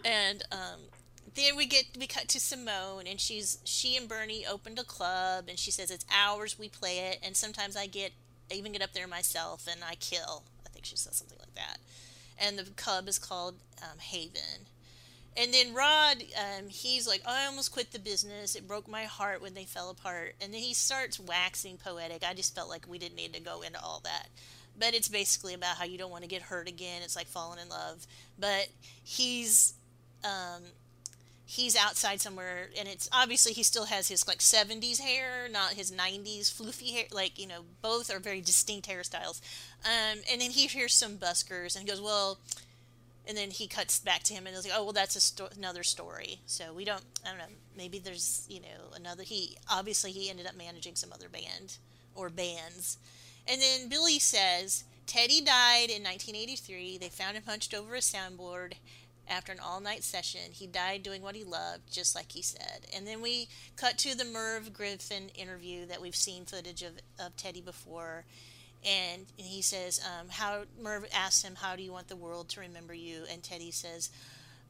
[0.05, 0.79] And um,
[1.35, 5.45] then we get we cut to Simone, and she's she and Bernie opened a club,
[5.49, 6.57] and she says it's ours.
[6.59, 8.13] We play it, and sometimes I get
[8.51, 10.43] I even get up there myself and I kill.
[10.65, 11.77] I think she says something like that.
[12.39, 14.67] And the club is called um, Haven.
[15.39, 18.55] And then Rod, um, he's like, I almost quit the business.
[18.55, 20.33] It broke my heart when they fell apart.
[20.41, 22.23] And then he starts waxing poetic.
[22.27, 24.29] I just felt like we didn't need to go into all that.
[24.79, 27.01] But it's basically about how you don't want to get hurt again.
[27.03, 28.07] It's like falling in love.
[28.39, 28.69] But
[29.03, 29.75] he's
[30.23, 30.63] um,
[31.45, 35.91] he's outside somewhere, and it's obviously he still has his like 70s hair, not his
[35.91, 37.05] 90s floofy hair.
[37.11, 39.39] Like, you know, both are very distinct hairstyles.
[39.83, 42.39] Um, and then he hears some buskers and he goes, Well,
[43.27, 45.83] and then he cuts back to him and is like, "Oh, well, that's sto- another
[45.83, 47.03] story." So we don't.
[47.25, 47.55] I don't know.
[47.75, 49.23] Maybe there's you know another.
[49.23, 51.77] He obviously he ended up managing some other band
[52.15, 52.97] or bands,
[53.47, 56.97] and then Billy says Teddy died in 1983.
[56.97, 58.73] They found him hunched over a soundboard.
[59.29, 60.51] after an all night session.
[60.53, 62.87] He died doing what he loved, just like he said.
[62.95, 67.35] And then we cut to the Merv Griffin interview that we've seen footage of, of
[67.35, 68.23] Teddy before.
[68.85, 72.59] And he says, um, "How?" Merv asks him, "How do you want the world to
[72.59, 74.09] remember you?" And Teddy says,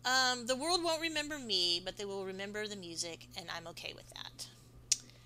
[0.05, 3.93] um, "The world won't remember me, but they will remember the music, and I'm okay
[3.93, 4.47] with that."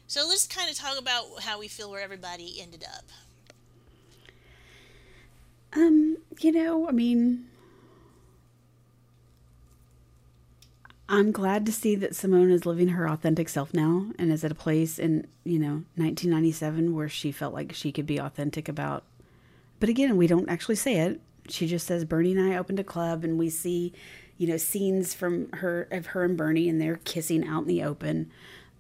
[0.08, 3.06] So let's kind of talk about how we feel where everybody ended up.
[5.74, 7.48] Um, you know, I mean,
[11.12, 14.52] I'm glad to see that Simone is living her authentic self now and is at
[14.52, 19.04] a place in, you know, 1997 where she felt like she could be authentic about.
[19.82, 21.20] But again, we don't actually say it.
[21.50, 23.92] She just says Bernie and I opened a club and we see,
[24.38, 27.84] you know, scenes from her of her and Bernie and they're kissing out in the
[27.84, 28.32] open.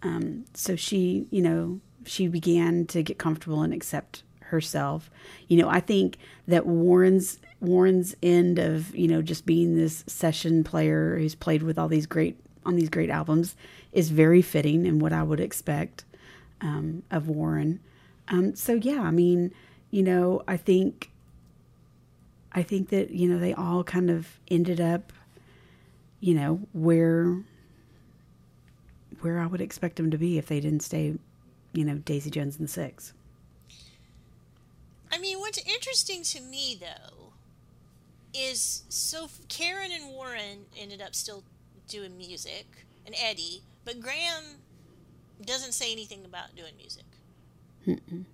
[0.01, 5.11] Um, so she, you know, she began to get comfortable and accept herself.
[5.49, 6.17] You know, I think
[6.47, 11.77] that Warren's Warren's end of you know just being this session player who's played with
[11.77, 13.55] all these great on these great albums
[13.91, 16.03] is very fitting and what I would expect
[16.59, 17.79] um, of Warren.
[18.27, 19.53] Um, so yeah, I mean,
[19.91, 21.11] you know, I think
[22.51, 25.13] I think that you know they all kind of ended up,
[26.19, 27.37] you know, where
[29.21, 31.15] where I would expect them to be if they didn't stay,
[31.73, 33.13] you know, Daisy Jones and the Six.
[35.11, 37.20] I mean, what's interesting to me though
[38.33, 41.43] is so Karen and Warren ended up still
[41.87, 42.65] doing music,
[43.05, 44.43] and Eddie, but Graham
[45.45, 47.03] doesn't say anything about doing music.
[47.87, 48.25] Mm-mm.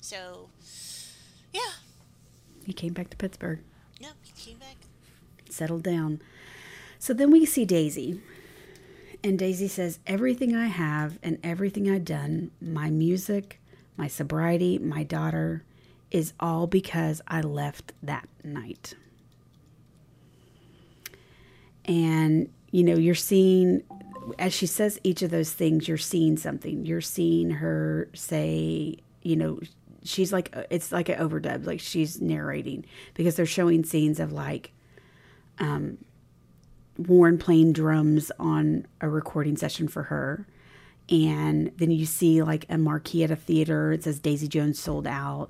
[0.00, 0.48] So,
[1.52, 1.60] yeah.
[2.64, 3.60] He came back to Pittsburgh.
[4.00, 4.76] Yep, he came back.
[5.50, 6.20] Settled down.
[6.98, 8.20] So then we see Daisy.
[9.22, 13.60] And Daisy says, Everything I have and everything I've done, my music,
[13.96, 15.62] my sobriety, my daughter,
[16.10, 18.94] is all because I left that night.
[21.84, 23.82] And, you know, you're seeing,
[24.38, 26.84] as she says each of those things, you're seeing something.
[26.84, 29.58] You're seeing her say, you know,
[30.04, 34.72] she's like, it's like an overdub, like she's narrating because they're showing scenes of like,
[35.58, 35.98] um,
[36.98, 40.46] Warren playing drums on a recording session for her.
[41.08, 43.92] And then you see like a marquee at a theater.
[43.92, 45.48] It says Daisy Jones sold out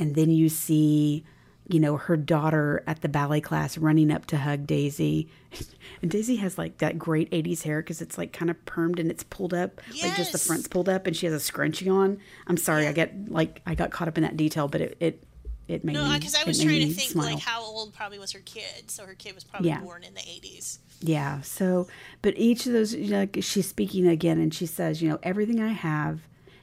[0.00, 1.24] and then you see
[1.68, 5.28] you know her daughter at the ballet class running up to hug daisy
[6.02, 9.10] and daisy has like that great 80s hair because it's like kind of permed and
[9.10, 10.08] it's pulled up yes.
[10.08, 12.18] like just the front's pulled up and she has a scrunchie on
[12.48, 15.22] i'm sorry i get like i got caught up in that detail but it it,
[15.68, 17.34] it made no because i was trying to think smile.
[17.34, 19.80] like how old probably was her kid so her kid was probably yeah.
[19.80, 21.86] born in the 80s yeah so
[22.22, 25.60] but each of those you know, she's speaking again and she says you know everything
[25.60, 26.20] i have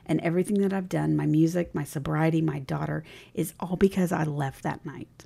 [0.08, 3.04] and everything that I've done, my music, my sobriety, my daughter,
[3.34, 5.26] is all because I left that night.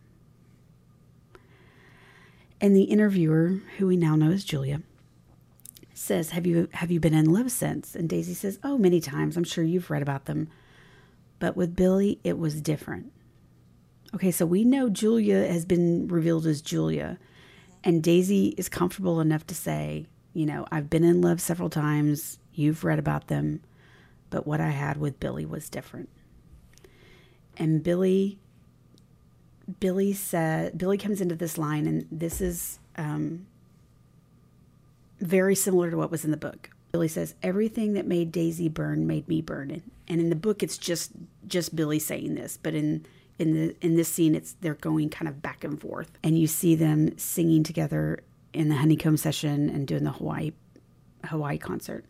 [2.59, 4.81] And the interviewer, who we now know as Julia,
[5.93, 9.37] says, "Have you have you been in love since?" And Daisy says, "Oh, many times.
[9.37, 10.47] I'm sure you've read about them."
[11.39, 13.11] But with Billy, it was different.
[14.13, 17.17] Okay, so we know Julia has been revealed as Julia,
[17.83, 22.37] and Daisy is comfortable enough to say, you know, I've been in love several times.
[22.53, 23.61] You've read about them
[24.31, 26.09] but what I had with Billy was different.
[27.57, 28.39] And Billy,
[29.79, 33.45] Billy said, Billy comes into this line, and this is um,
[35.19, 36.71] very similar to what was in the book.
[36.91, 40.77] Billy says, "Everything that made Daisy burn made me burn." And in the book, it's
[40.77, 41.11] just
[41.47, 43.05] just Billy saying this, but in
[43.39, 46.47] in the in this scene, it's they're going kind of back and forth, and you
[46.47, 50.51] see them singing together in the honeycomb session and doing the Hawaii
[51.25, 52.03] Hawaii concert.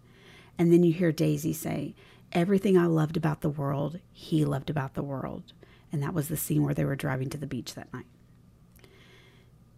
[0.58, 1.94] And then you hear Daisy say,
[2.32, 5.54] Everything I loved about the world, he loved about the world.
[5.92, 8.06] And that was the scene where they were driving to the beach that night.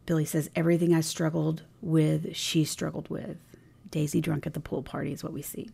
[0.06, 3.38] Billy says, Everything I struggled with, she struggled with.
[3.90, 5.70] Daisy drunk at the pool party is what we see.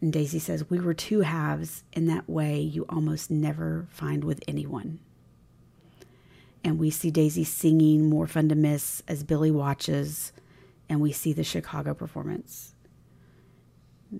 [0.00, 4.42] And Daisy says, We were two halves in that way you almost never find with
[4.48, 4.98] anyone.
[6.64, 10.32] And we see Daisy singing More Fun to Miss as Billy watches,
[10.88, 12.74] and we see the Chicago performance.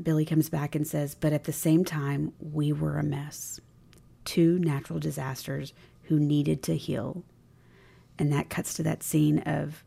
[0.02, 3.60] Billy comes back and says, But at the same time, we were a mess.
[4.24, 5.73] Two natural disasters
[6.05, 7.24] who needed to heal.
[8.19, 9.85] And that cuts to that scene of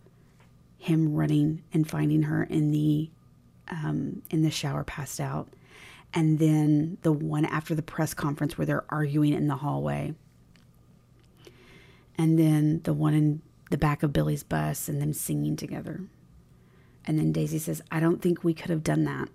[0.86, 3.10] him running and finding her in the
[3.70, 5.50] um, in the shower passed out
[6.14, 10.14] and then the one after the press conference where they're arguing in the hallway
[12.20, 13.42] and then the one in
[13.72, 16.02] the back of Billy's bus and them singing together
[17.06, 19.30] and then Daisy says I don't think we could have done that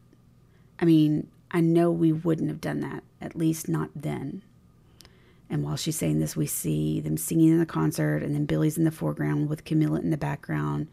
[0.81, 4.43] I mean, I know we wouldn't have done that, at least not then.
[5.51, 8.78] And while she's saying this, we see them singing in the concert, and then Billy's
[8.78, 10.86] in the foreground with Camila in the background,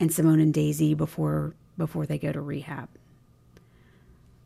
[0.00, 2.88] and Simone and Daisy before before they go to rehab.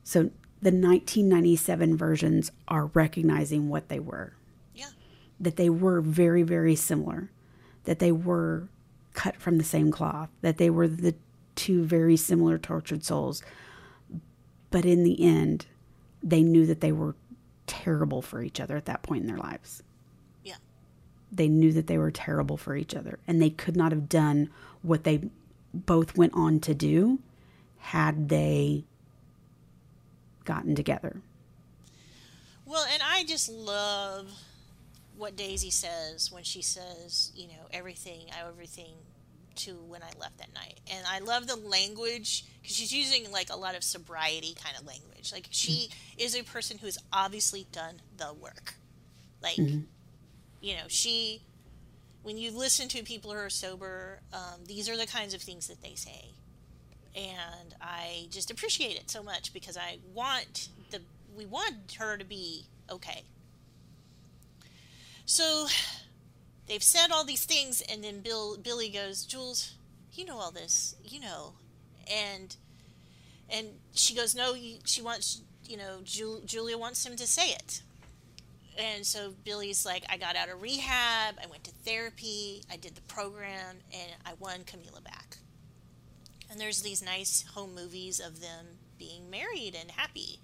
[0.05, 0.31] So
[0.61, 4.35] the 1997 versions are recognizing what they were.
[4.75, 4.91] Yeah.
[5.41, 7.31] That they were very, very similar.
[7.85, 8.69] That they were
[9.15, 10.29] cut from the same cloth.
[10.43, 11.15] That they were the
[11.55, 13.43] two very similar tortured souls.
[14.75, 15.67] But in the end,
[16.21, 17.15] they knew that they were
[17.69, 19.85] terrible for each other at that point in their lives.
[20.43, 20.57] Yeah.
[21.31, 23.21] They knew that they were terrible for each other.
[23.29, 24.51] And they could not have done
[24.83, 25.31] what they
[25.73, 27.21] both went on to do
[27.79, 28.83] had they
[30.45, 31.21] gotten together.
[32.67, 34.27] Well, and I just love
[35.17, 38.95] what Daisy says when she says, you know, everything, everything
[39.57, 40.81] to when I left that night.
[40.91, 44.87] And I love the language because she's using like a lot of sobriety kind of
[44.87, 45.33] language.
[45.33, 48.75] Like she is a person who has obviously done the work.
[49.43, 49.81] Like, mm-hmm.
[50.61, 51.43] you know, she,
[52.23, 55.69] when you listen to people who are sober, um, these are the kinds of things
[55.69, 56.31] that they say.
[57.15, 61.01] And I just appreciate it so much because I want the,
[61.37, 63.25] we want her to be okay.
[65.27, 65.67] So
[66.67, 69.75] they've said all these things, and then Bill Billy goes, Jules,
[70.13, 71.55] you know all this, you know,
[72.11, 72.57] and
[73.51, 74.55] and she goes, no,
[74.85, 77.83] she wants, you know, Julia wants him to say it.
[78.79, 82.97] And so Billy's like, I got out of rehab, I went to therapy, I did
[82.97, 85.37] the program, and I won Camila back.
[86.51, 88.67] And there's these nice home movies of them
[88.99, 90.41] being married and happy.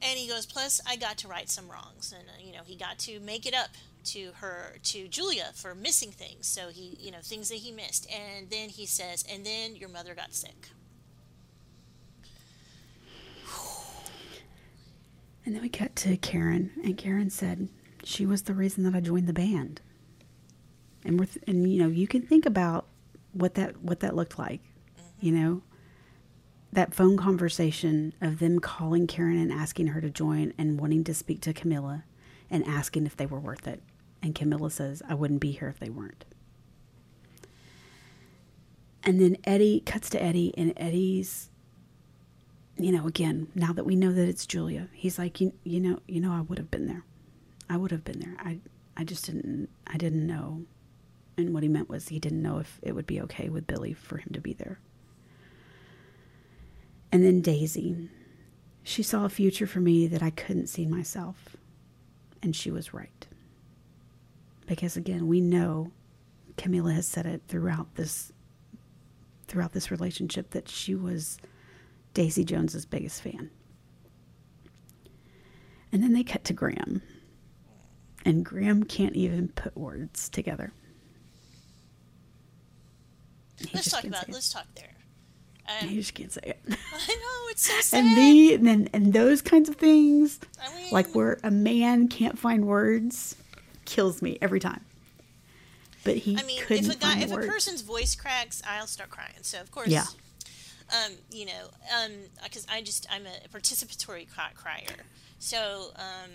[0.00, 2.76] And he goes, plus I got to right some wrongs, and uh, you know he
[2.76, 3.70] got to make it up
[4.06, 6.46] to her to Julia for missing things.
[6.46, 8.10] So he, you know, things that he missed.
[8.10, 10.68] And then he says, "And then your mother got sick."
[15.46, 17.68] And then we cut to Karen, and Karen said
[18.02, 19.80] she was the reason that I joined the band.
[21.04, 22.86] And we're th- and you know you can think about
[23.32, 25.26] what that what that looked like, mm-hmm.
[25.26, 25.62] you know,
[26.72, 31.14] that phone conversation of them calling Karen and asking her to join and wanting to
[31.14, 32.02] speak to Camila
[32.50, 33.82] and asking if they were worth it.
[34.26, 36.24] And Camila says, I wouldn't be here if they weren't.
[39.04, 41.48] And then Eddie cuts to Eddie, and Eddie's,
[42.76, 46.00] you know, again, now that we know that it's Julia, he's like, you, you know,
[46.08, 47.04] you know, I would have been there.
[47.70, 48.34] I would have been there.
[48.40, 48.58] I,
[48.96, 50.64] I just didn't, I didn't know.
[51.38, 53.92] And what he meant was he didn't know if it would be okay with Billy
[53.92, 54.80] for him to be there.
[57.12, 58.08] And then Daisy,
[58.82, 61.56] she saw a future for me that I couldn't see myself.
[62.42, 63.25] And she was right.
[64.66, 65.92] Because again, we know
[66.56, 68.32] Camila has said it throughout this
[69.46, 71.38] throughout this relationship that she was
[72.14, 73.50] Daisy Jones's biggest fan.
[75.92, 77.02] And then they cut to Graham.
[78.24, 80.72] And Graham can't even put words together.
[83.58, 84.94] He let's talk about let's talk there.
[85.68, 86.60] Um, you just can't say it.
[86.68, 88.04] I know it's so sad.
[88.04, 92.08] And the and then and those kinds of things, I mean, like where a man
[92.08, 93.36] can't find words,
[93.86, 94.84] kills me every time.
[96.04, 97.46] But he I mean, couldn't if a guy, if words.
[97.46, 99.42] a person's voice cracks, I'll start crying.
[99.42, 100.04] So of course, yeah.
[100.92, 102.12] Um, you know, um,
[102.44, 105.02] because I just I'm a participatory crier.
[105.40, 106.30] So um,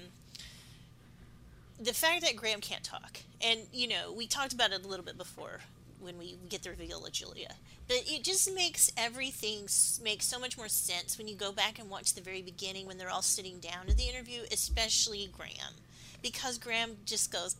[1.79, 5.05] the fact that Graham can't talk, and you know, we talked about it a little
[5.05, 5.61] bit before
[6.01, 7.55] when we get the reveal of Julia.
[7.87, 9.67] But it just makes everything
[10.03, 12.97] make so much more sense when you go back and watch the very beginning when
[12.97, 15.75] they're all sitting down to the interview, especially Graham
[16.21, 17.55] because Graham just goes,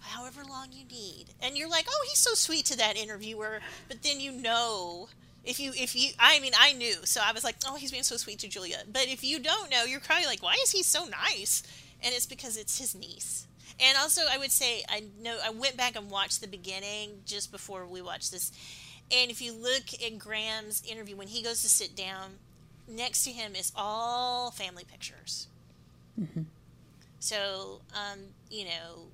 [0.00, 1.26] however long you need.
[1.42, 3.60] And you're like, oh, he's so sweet to that interviewer.
[3.88, 5.08] But then you know,
[5.44, 6.94] if you, if you, I mean, I knew.
[7.04, 8.78] So I was like, oh, he's being so sweet to Julia.
[8.90, 11.62] But if you don't know, you're probably like, why is he so nice?
[12.02, 13.46] And it's because it's his niece.
[13.78, 17.52] And also, I would say, I know, I went back and watched the beginning just
[17.52, 18.52] before we watched this.
[19.12, 22.38] And if you look at Graham's interview, when he goes to sit down,
[22.88, 25.46] next to him is all family pictures.
[26.18, 26.42] Mm-hmm.
[27.26, 29.08] So, um, you know,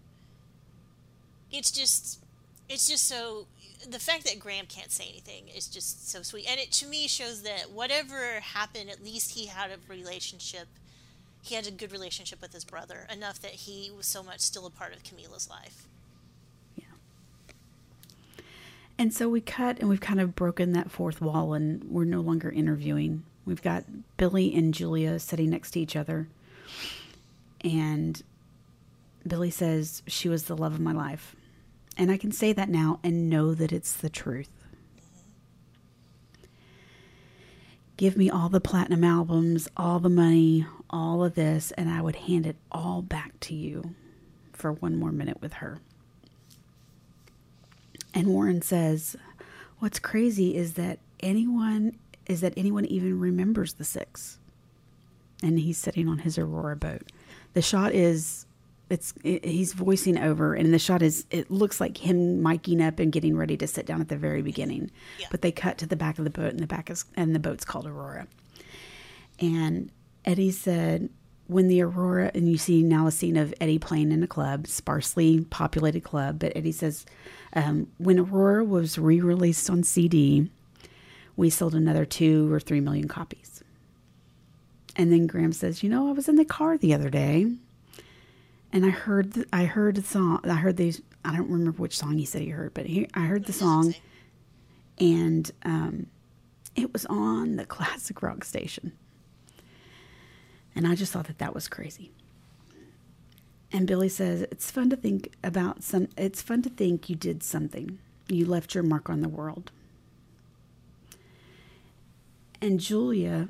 [1.50, 2.22] it's just,
[2.68, 3.46] it's just so,
[3.88, 6.44] the fact that Graham can't say anything is just so sweet.
[6.46, 10.68] And it, to me, shows that whatever happened, at least he had a relationship.
[11.40, 14.66] He had a good relationship with his brother, enough that he was so much still
[14.66, 15.86] a part of Camila's life.
[16.76, 16.84] Yeah.
[18.98, 22.20] And so we cut and we've kind of broken that fourth wall and we're no
[22.20, 23.22] longer interviewing.
[23.46, 23.84] We've got
[24.18, 26.28] Billy and Julia sitting next to each other
[27.64, 28.22] and
[29.26, 31.36] Billy says she was the love of my life.
[31.96, 34.48] And I can say that now and know that it's the truth.
[37.96, 42.16] Give me all the platinum albums, all the money, all of this, and I would
[42.16, 43.94] hand it all back to you.
[44.52, 45.78] for one more minute with her.
[48.14, 49.16] And Warren says,
[49.80, 54.38] What's crazy is that anyone is that anyone even remembers the six.
[55.42, 57.02] And he's sitting on his Aurora boat.
[57.54, 58.46] The shot is
[58.88, 62.98] it's it, he's voicing over and the shot is it looks like him miking up
[62.98, 64.90] and getting ready to sit down at the very beginning.
[65.18, 65.28] Yeah.
[65.30, 67.38] But they cut to the back of the boat and the back is and the
[67.38, 68.26] boat's called Aurora.
[69.38, 69.90] And
[70.24, 71.08] Eddie said,
[71.46, 74.66] when the Aurora, and you see now a scene of Eddie playing in a club,
[74.66, 77.04] sparsely populated club, but Eddie says,
[77.54, 80.50] um, when Aurora was re released on CD,
[81.36, 83.51] we sold another two or three million copies.
[84.96, 87.46] And then Graham says, you know, I was in the car the other day
[88.72, 91.96] and I heard, the, I heard the song, I heard these, I don't remember which
[91.96, 93.94] song he said he heard, but he, I heard the song
[94.98, 96.06] and um,
[96.76, 98.92] it was on the classic rock station.
[100.74, 102.10] And I just thought that that was crazy.
[103.72, 107.42] And Billy says, It's fun to think about some, it's fun to think you did
[107.42, 107.98] something.
[108.28, 109.70] You left your mark on the world.
[112.60, 113.48] And Julia,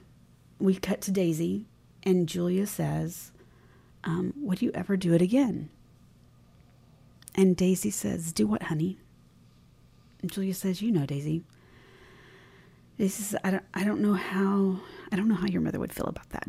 [0.62, 1.66] we cut to Daisy,
[2.04, 3.32] and Julia says,
[4.04, 5.70] um, Would you ever do it again?
[7.34, 8.98] And Daisy says, Do what, honey?
[10.20, 11.42] And Julia says, You know, Daisy.
[12.98, 14.80] Daisy says, I don't, I don't know how,
[15.10, 16.46] I don't know how your mother would feel about that.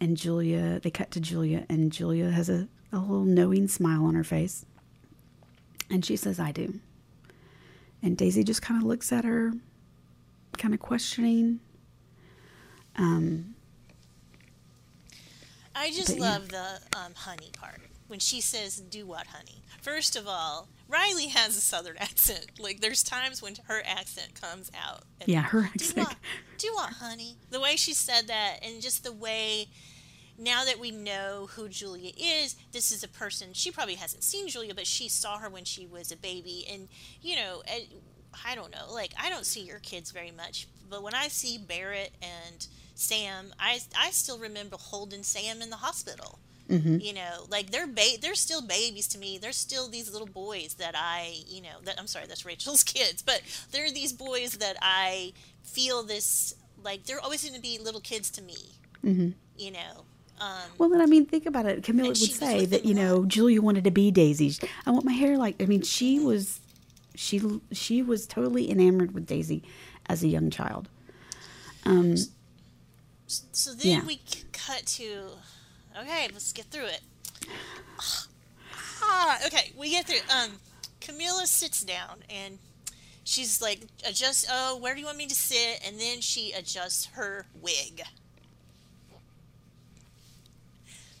[0.00, 4.14] And Julia, they cut to Julia, and Julia has a, a little knowing smile on
[4.14, 4.64] her face.
[5.90, 6.80] And she says, I do.
[8.02, 9.52] And Daisy just kind of looks at her,
[10.58, 11.60] kind of questioning.
[12.96, 13.54] Um,
[15.74, 16.22] I just yeah.
[16.22, 21.28] love the um, honey part when she says, "Do what, honey?" First of all, Riley
[21.28, 22.46] has a southern accent.
[22.58, 25.02] Like there's times when her accent comes out.
[25.20, 25.98] and, Yeah, her Do accent.
[26.08, 26.16] what?
[26.58, 27.36] Do what, honey?
[27.50, 29.68] The way she said that, and just the way.
[30.38, 33.50] Now that we know who Julia is, this is a person.
[33.52, 36.88] She probably hasn't seen Julia, but she saw her when she was a baby, and
[37.20, 37.62] you know,
[38.44, 38.90] I don't know.
[38.92, 43.52] Like I don't see your kids very much, but when I see Barrett and Sam,
[43.58, 46.38] I I still remember holding Sam in the hospital.
[47.00, 49.36] You know, like they're ba- they're still babies to me.
[49.36, 53.20] They're still these little boys that I, you know, that I'm sorry, that's Rachel's kids,
[53.20, 53.42] but
[53.72, 58.30] they're these boys that I feel this like they're always going to be little kids
[58.30, 58.56] to me.
[59.04, 59.30] Mm-hmm.
[59.58, 60.04] You know,
[60.40, 61.82] um, Well, then I mean, think about it.
[61.82, 64.56] Camila would say that you know Julia wanted to be Daisy.
[64.86, 65.60] I want my hair like.
[65.62, 66.60] I mean, she was,
[67.14, 69.62] she she was totally enamored with Daisy
[70.08, 70.88] as a young child.
[73.52, 74.04] So then Yeah.
[74.04, 74.20] we
[74.52, 75.30] cut to
[75.98, 77.00] okay, let's get through it.
[79.02, 80.20] Ah, okay, we get through.
[80.34, 80.60] Um,
[81.00, 82.58] Camila sits down and
[83.24, 84.46] she's like, adjust.
[84.50, 85.80] Oh, where do you want me to sit?
[85.86, 88.02] And then she adjusts her wig.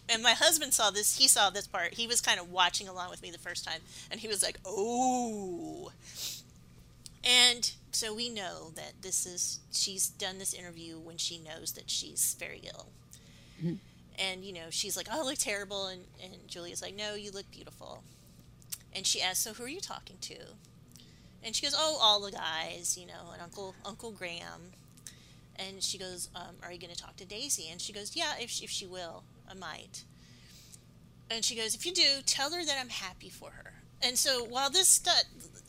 [0.08, 1.16] And my husband saw this.
[1.16, 1.94] He saw this part.
[1.94, 3.80] He was kind of watching along with me the first time,
[4.10, 5.90] and he was like, "Oh."
[7.24, 11.90] And so we know that this is she's done this interview when she knows that
[11.90, 12.86] she's very ill.
[14.18, 17.30] And you know, she's like, "Oh, I look terrible," and and Julia's like, "No, you
[17.30, 18.02] look beautiful."
[18.94, 20.36] And she asks, "So who are you talking to?"
[21.42, 24.72] And she goes, "Oh, all the guys, you know, and Uncle Uncle Graham."
[25.56, 28.34] And she goes, um, "Are you going to talk to Daisy?" And she goes, "Yeah,
[28.38, 30.04] if she, if she will, I might."
[31.30, 34.44] And she goes, "If you do, tell her that I'm happy for her." And so
[34.44, 35.10] while this stu-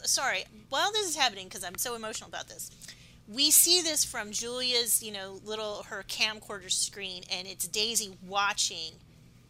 [0.04, 2.72] sorry, while this is happening because I'm so emotional about this,
[3.28, 8.94] we see this from Julia's, you know, little her camcorder screen, and it's Daisy watching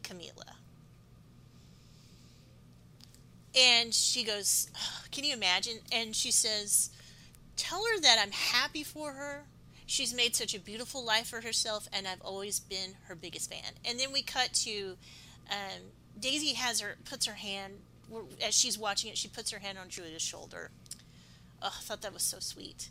[0.03, 0.55] Camila.
[3.55, 4.69] And she goes,
[5.11, 5.79] Can you imagine?
[5.91, 6.89] And she says,
[7.55, 9.45] Tell her that I'm happy for her.
[9.85, 13.73] She's made such a beautiful life for herself, and I've always been her biggest fan.
[13.85, 14.97] And then we cut to
[15.51, 15.81] um,
[16.19, 17.73] Daisy has her puts her hand
[18.41, 19.17] as she's watching it.
[19.17, 20.71] She puts her hand on Julia's shoulder.
[21.61, 22.89] Oh, I thought that was so sweet.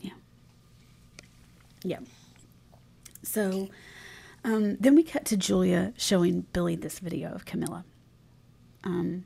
[0.00, 0.12] Yeah.
[1.82, 2.00] Yeah.
[3.22, 3.68] So
[4.44, 7.84] um, then we cut to Julia showing Billy this video of Camila.
[8.84, 9.24] Um,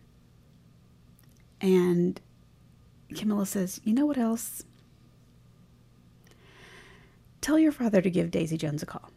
[1.61, 2.21] and
[3.13, 4.63] Camila says, You know what else?
[7.41, 9.11] Tell your father to give Daisy Jones a call.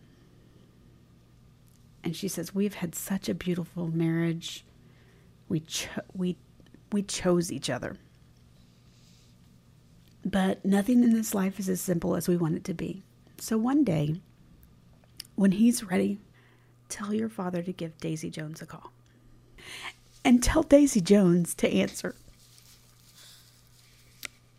[2.03, 4.63] And she says, We've had such a beautiful marriage.
[5.49, 6.37] We, cho- we,
[6.91, 7.97] we chose each other.
[10.23, 13.03] But nothing in this life is as simple as we want it to be.
[13.39, 14.21] So one day,
[15.35, 16.19] when he's ready,
[16.89, 18.91] tell your father to give Daisy Jones a call.
[20.23, 22.15] And tell Daisy Jones to answer.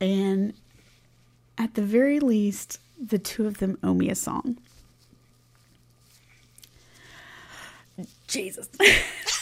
[0.00, 0.54] And
[1.58, 4.56] at the very least, the two of them owe me a song.
[8.26, 8.68] Jesus.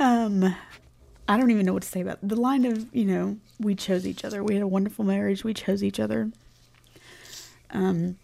[0.00, 0.56] Um,
[1.28, 4.06] I don't even know what to say about the line of you know we chose
[4.06, 4.42] each other.
[4.42, 5.44] We had a wonderful marriage.
[5.44, 6.32] We chose each other.
[7.70, 8.18] Um.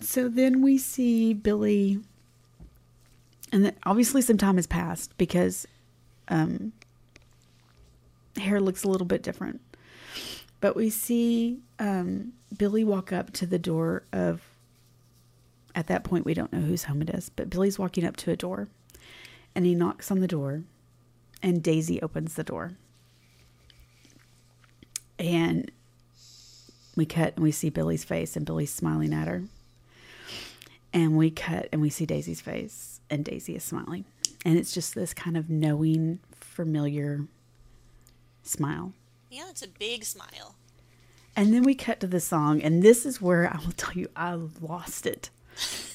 [0.00, 1.98] So then we see Billy,
[3.52, 5.66] and then obviously some time has passed because,
[6.28, 6.72] um,
[8.36, 9.60] hair looks a little bit different.
[10.60, 14.42] But we see um, Billy walk up to the door of.
[15.76, 18.30] At that point, we don't know whose home it is, but Billy's walking up to
[18.30, 18.68] a door,
[19.54, 20.64] and he knocks on the door,
[21.42, 22.72] and Daisy opens the door.
[25.18, 25.70] And
[26.96, 29.44] we cut and we see Billy's face, and Billy's smiling at her.
[30.92, 34.04] And we cut and we see Daisy's face, and Daisy is smiling.
[34.44, 37.26] And it's just this kind of knowing, familiar
[38.42, 38.92] smile.
[39.30, 40.54] Yeah, it's a big smile.
[41.36, 44.08] And then we cut to the song, and this is where I will tell you
[44.14, 45.30] I lost it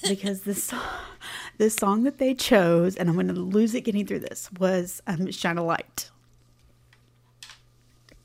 [0.07, 0.81] because this song,
[1.57, 5.01] this song that they chose, and I'm going to lose it getting through this, was
[5.07, 6.09] um, "Shine a Light"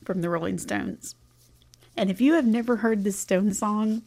[0.04, 1.14] from the Rolling Stones.
[1.96, 4.02] And if you have never heard this Stone song,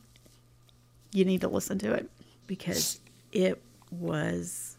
[1.14, 2.10] you need to listen to it
[2.45, 2.99] because
[3.32, 4.78] it was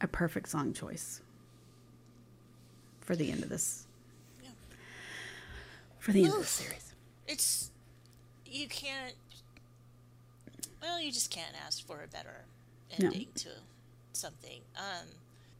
[0.00, 1.20] a perfect song choice
[3.00, 3.86] for the end of this
[4.42, 4.48] Yeah.
[5.98, 6.94] for the end of this series.
[7.26, 7.70] It's
[8.44, 9.14] you can't.
[10.80, 12.44] Well, you just can't ask for a better
[12.98, 13.06] No.
[13.06, 13.48] ending to
[14.12, 14.60] something.
[14.76, 15.06] Um,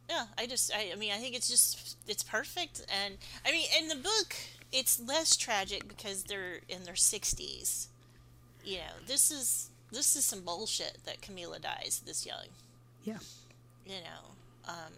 [0.09, 3.67] yeah, I just, I, I mean, I think it's just, it's perfect, and I mean,
[3.79, 4.35] in the book,
[4.71, 7.89] it's less tragic because they're in their sixties.
[8.63, 12.45] You know, this is this is some bullshit that Camila dies this young.
[13.03, 13.17] Yeah.
[13.85, 14.93] You know, um,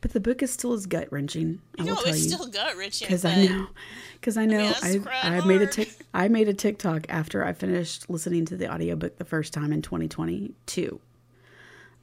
[0.00, 1.60] But the book is still as gut wrenching.
[1.78, 3.66] I no, will tell it's you still gut wrenching because I know,
[4.14, 5.72] because I know I cried I made a hard.
[5.72, 9.72] tic, I made a TikTok after I finished listening to the audiobook the first time
[9.72, 11.00] in 2022.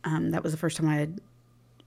[0.03, 1.19] Um, that was the first time I had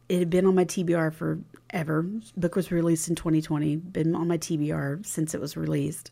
[0.08, 2.02] it had been on my TBR forever.
[2.36, 3.76] Book was released in 2020.
[3.76, 6.10] Been on my TBR since it was released.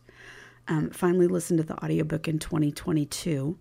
[0.69, 3.59] Um, finally listened to the audiobook in 2022,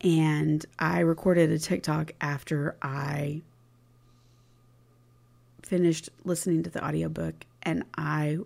[0.00, 3.42] and I recorded a TikTok after I
[5.62, 8.38] finished listening to the audiobook and I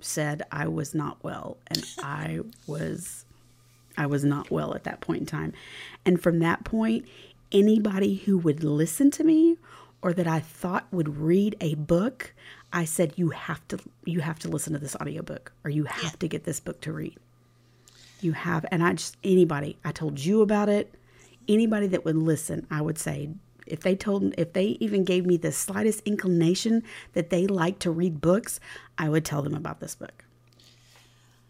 [0.00, 3.24] said I was not well and I was
[3.96, 5.52] I was not well at that point in time.
[6.04, 7.06] And from that point,
[7.50, 9.56] anybody who would listen to me
[10.00, 12.32] or that I thought would read a book,
[12.72, 16.18] I said you have to you have to listen to this audiobook or you have
[16.20, 17.16] to get this book to read.
[18.20, 20.94] You have and I just anybody, I told you about it.
[21.48, 23.30] Anybody that would listen, I would say
[23.72, 26.82] if they told if they even gave me the slightest inclination
[27.14, 28.60] that they like to read books,
[28.98, 30.24] I would tell them about this book.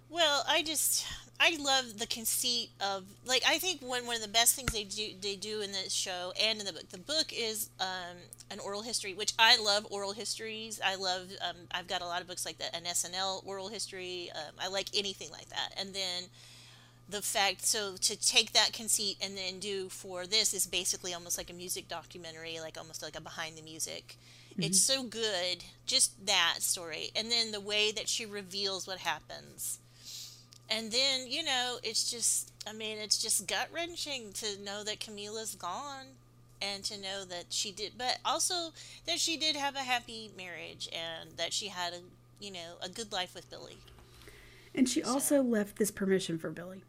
[0.09, 1.05] Well, I just
[1.41, 4.85] I love the conceit of like I think one one of the best things they
[4.85, 6.89] do they do in this show and in the book.
[6.91, 8.19] The book is um,
[8.53, 10.81] an oral history, which I love oral histories.
[10.85, 14.31] I love um, I've got a lot of books like that, an SNL oral history.
[14.33, 16.25] Um, I like anything like that, and then
[17.09, 21.37] the fact so to take that conceit and then do for this is basically almost
[21.37, 24.17] like a music documentary like almost like a behind the music.
[24.59, 25.03] It's mm-hmm.
[25.03, 29.79] so good just that story and then the way that she reveals what happens.
[30.71, 35.01] And then you know it's just i mean it's just gut wrenching to know that
[35.01, 36.07] camila's gone
[36.63, 38.71] and to know that she did but also
[39.07, 41.99] that she did have a happy marriage and that she had a
[42.43, 43.77] you know a good life with billy.
[44.75, 46.83] And she also left this permission for Billy.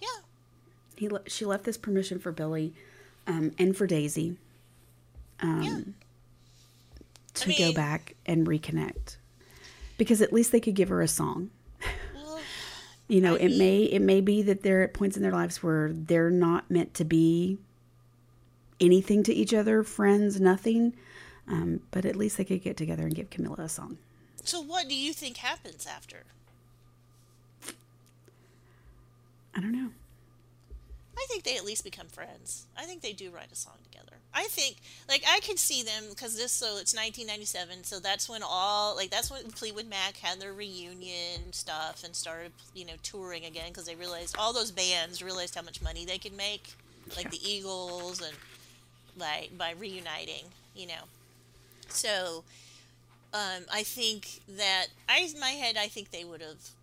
[0.00, 0.08] Yeah
[0.96, 2.72] He le- she left this permission for Billy,
[3.26, 4.36] um, and for Daisy,
[5.40, 5.80] um, Yeah.
[7.34, 9.16] to I go back and reconnect,
[9.96, 11.50] because at least they could give her a song.
[12.14, 12.40] well
[13.06, 15.32] You know, I it mean- may it may be that they're at points in their
[15.32, 17.58] lives where they're not meant to be
[18.80, 20.94] anything to each other, friends, nothing.
[21.46, 23.96] Um, but at least they could get together and give Camila a song.
[24.44, 26.24] So what do you think happens after?
[29.58, 29.90] I don't know.
[31.16, 32.66] I think they at least become friends.
[32.76, 34.18] I think they do write a song together.
[34.32, 34.76] I think
[35.08, 39.10] like I could see them because this so it's 1997, so that's when all like
[39.10, 43.86] that's when Fleetwood Mac had their reunion stuff and started you know touring again because
[43.86, 46.74] they realized all those bands realized how much money they could make,
[47.16, 48.36] like the Eagles and
[49.16, 50.44] like by reuniting,
[50.76, 51.02] you know.
[51.88, 52.44] So
[53.34, 56.77] um, I think that I in my head I think they would have.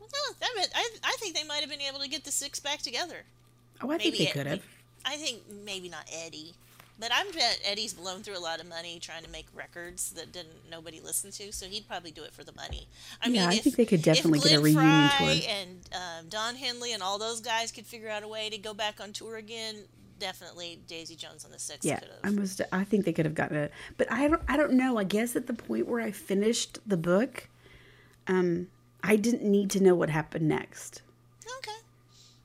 [0.00, 0.06] No,
[0.40, 2.80] that meant, I I think they might have been able to get the six back
[2.80, 3.22] together.
[3.82, 4.62] Oh, I think they could have.
[5.04, 6.54] I think maybe not Eddie,
[6.98, 10.32] but I'm bet Eddie's blown through a lot of money trying to make records that
[10.32, 12.86] didn't nobody listen to, so he'd probably do it for the money.
[13.22, 15.50] I Yeah, mean, I if- think they could definitely get a reunion Frey tour.
[15.50, 18.74] And um, Don Henley and all those guys could figure out a way to go
[18.74, 19.76] back on tour again.
[20.18, 21.84] definitely Daisy Jones on the Six.
[21.86, 22.60] Yeah, I must.
[22.72, 24.42] I think they could have gotten it, but I don't.
[24.48, 24.98] I don't know.
[24.98, 27.46] I guess at the point where I finished the book,
[28.26, 28.66] um,
[29.02, 31.02] I didn't need to know what happened next.
[31.58, 31.76] Okay.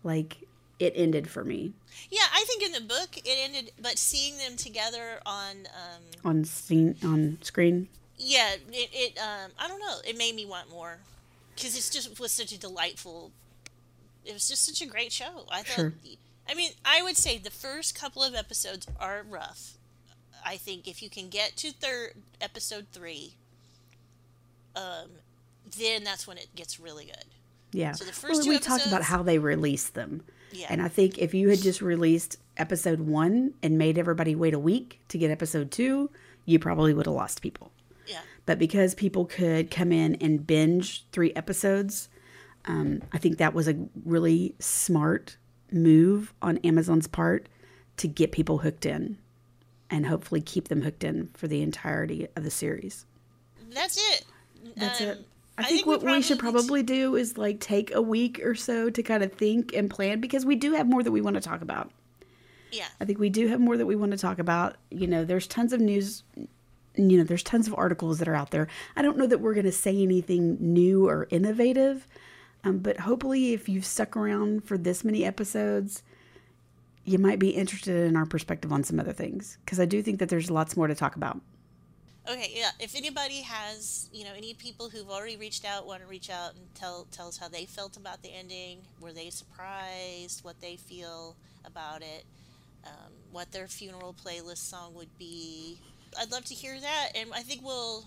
[0.04, 0.38] Like
[0.80, 1.74] it ended for me
[2.10, 6.46] Yeah, I think in the book it ended, but seeing them together on, um, on
[6.46, 7.88] scene on screen.
[8.18, 10.98] yeah, it, it um, I don't know, it made me want more
[11.56, 13.32] because it's just was such a delightful.
[14.26, 15.46] It was just such a great show.
[15.52, 15.76] I thought.
[15.76, 15.94] Sure.
[16.50, 19.74] I mean, I would say the first couple of episodes are rough.
[20.46, 23.36] I think if you can get to third episode three,
[24.76, 25.10] um,
[25.78, 27.26] then that's when it gets really good.
[27.72, 27.94] Yeah.
[27.94, 30.24] So the first well, we talked about how they released them.
[30.52, 30.68] Yeah.
[30.70, 34.60] And I think if you had just released episode one and made everybody wait a
[34.60, 36.12] week to get episode two,
[36.46, 37.72] you probably would have lost people.
[38.06, 38.20] Yeah.
[38.46, 42.10] But because people could come in and binge three episodes,
[42.66, 43.76] um, I think that was a
[44.06, 45.38] really smart
[45.72, 47.50] move on Amazon's part
[47.98, 49.18] to get people hooked in
[49.90, 53.06] and hopefully keep them hooked in for the entirety of the series.
[53.72, 54.26] That's it.
[54.76, 55.28] That's Um, it.
[55.58, 58.56] I, think, what we, should need to- probably do is like take a week or
[58.56, 61.36] so to kind of think and plan because we do have more that we want
[61.36, 61.92] to talk about.
[62.72, 62.88] Yeah.
[63.00, 64.78] I think we do have more that we want to talk about.
[64.90, 66.24] You know, there's tons of news.
[66.96, 68.68] You know, there's tons of articles that are out there.
[68.96, 72.08] I don't know that we're going to say anything new or innovative,
[72.64, 76.02] um, but hopefully, if you've stuck around for this many episodes,
[77.06, 80.20] you might be interested in our perspective on some other things because I do think
[80.20, 81.42] that there's lots more to talk about.
[82.30, 82.72] Okay, yeah.
[82.80, 86.56] If anybody has, you know, any people who've already reached out want to reach out
[86.56, 90.78] and tell tell us how they felt about the ending, were they surprised, what they
[90.78, 91.36] feel
[91.66, 92.26] about it,
[92.86, 95.78] um, what their funeral playlist song would be.
[96.18, 98.06] I'd love to hear that, and I think we'll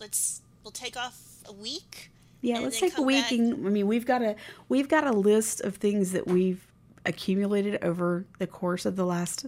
[0.00, 1.16] let's we'll take off
[1.46, 2.10] a week.
[2.40, 3.32] Yeah, let's take a week back.
[3.32, 4.34] and I mean we've got a
[4.68, 6.66] we've got a list of things that we've
[7.06, 9.46] accumulated over the course of the last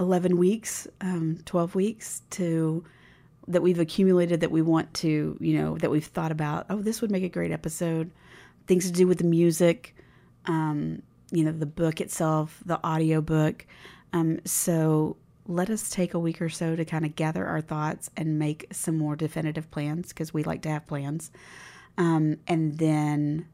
[0.00, 2.84] eleven weeks, um, twelve weeks to
[3.50, 7.00] that we've accumulated that we want to, you know, that we've thought about, oh, this
[7.00, 8.10] would make a great episode.
[8.66, 9.94] Things to do with the music,
[10.46, 13.66] um, you know, the book itself, the audio book.
[14.12, 15.16] Um, so
[15.46, 18.66] let us take a week or so to kind of gather our thoughts and make
[18.72, 21.30] some more definitive plans because we like to have plans.
[21.98, 23.46] Um, and then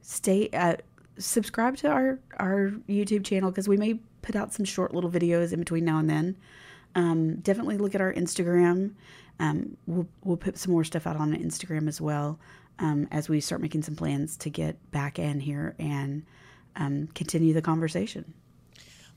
[0.00, 0.76] stay uh,
[1.18, 5.52] subscribe to our our YouTube channel because we may put out some short little videos
[5.52, 6.36] in between now and then.
[6.94, 8.92] Um, definitely look at our Instagram.
[9.38, 12.38] Um, we'll we'll put some more stuff out on Instagram as well
[12.78, 16.24] um, as we start making some plans to get back in here and
[16.76, 18.34] um, continue the conversation.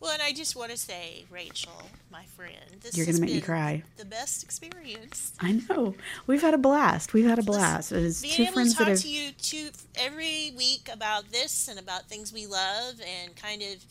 [0.04, 1.82] Well, and I just want to say, Rachel,
[2.12, 3.84] my friend, this You're gonna make me cry.
[3.96, 5.32] The best experience.
[5.40, 5.96] I know
[6.28, 7.14] we've had a blast.
[7.14, 7.94] We've had a blast.
[7.94, 10.90] It is being two able to friends that talk have to you two every week
[10.92, 13.86] about this and about things we love and kind of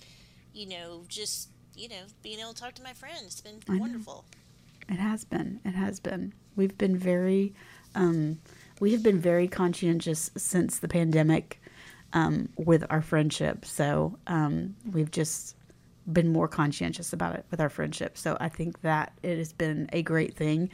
[0.53, 3.81] you know just you know being able to talk to my friends it's been know.
[3.81, 4.25] wonderful
[4.89, 5.61] It has been.
[5.65, 6.33] It has been.
[6.57, 7.55] We've been very,
[7.95, 8.39] um,
[8.81, 11.63] we have been very conscientious since the pandemic
[12.13, 13.65] um, with our friendship.
[13.65, 15.57] So um, we've just
[16.13, 18.19] been more conscientious about it with our friendship.
[18.19, 20.69] So I think that it has been a great thing.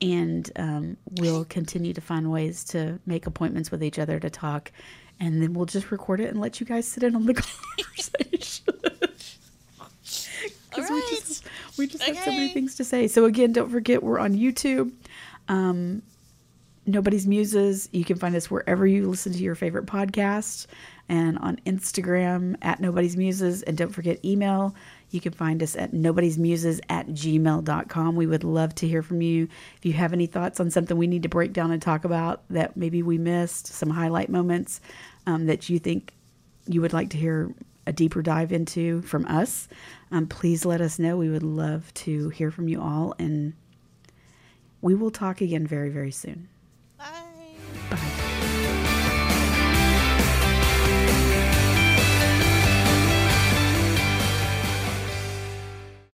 [0.00, 4.72] And um, we'll continue to find ways to make appointments with each other to talk.
[5.20, 7.34] And then we'll just record it and let you guys sit in on the
[7.76, 8.74] conversation.
[10.74, 11.44] Because we right just
[11.78, 13.08] we just have so many things to say.
[13.08, 14.92] So again, don't forget we're on YouTube.
[15.48, 16.02] Um,
[16.86, 17.88] Nobody's Muses.
[17.92, 20.66] You can find us wherever you listen to your favorite podcasts
[21.08, 23.62] and on Instagram at Nobody's Muses.
[23.62, 24.74] And don't forget email.
[25.10, 28.16] You can find us at Nobody's Muses at gmail.com.
[28.16, 29.48] We would love to hear from you.
[29.76, 32.42] If you have any thoughts on something we need to break down and talk about
[32.50, 34.80] that maybe we missed, some highlight moments
[35.26, 36.12] um, that you think
[36.66, 37.54] you would like to hear
[37.86, 39.68] a deeper dive into from us,
[40.14, 41.16] um, please let us know.
[41.16, 43.52] We would love to hear from you all, and
[44.80, 46.48] we will talk again very, very soon.
[46.96, 47.24] Bye.
[47.90, 48.23] Bye.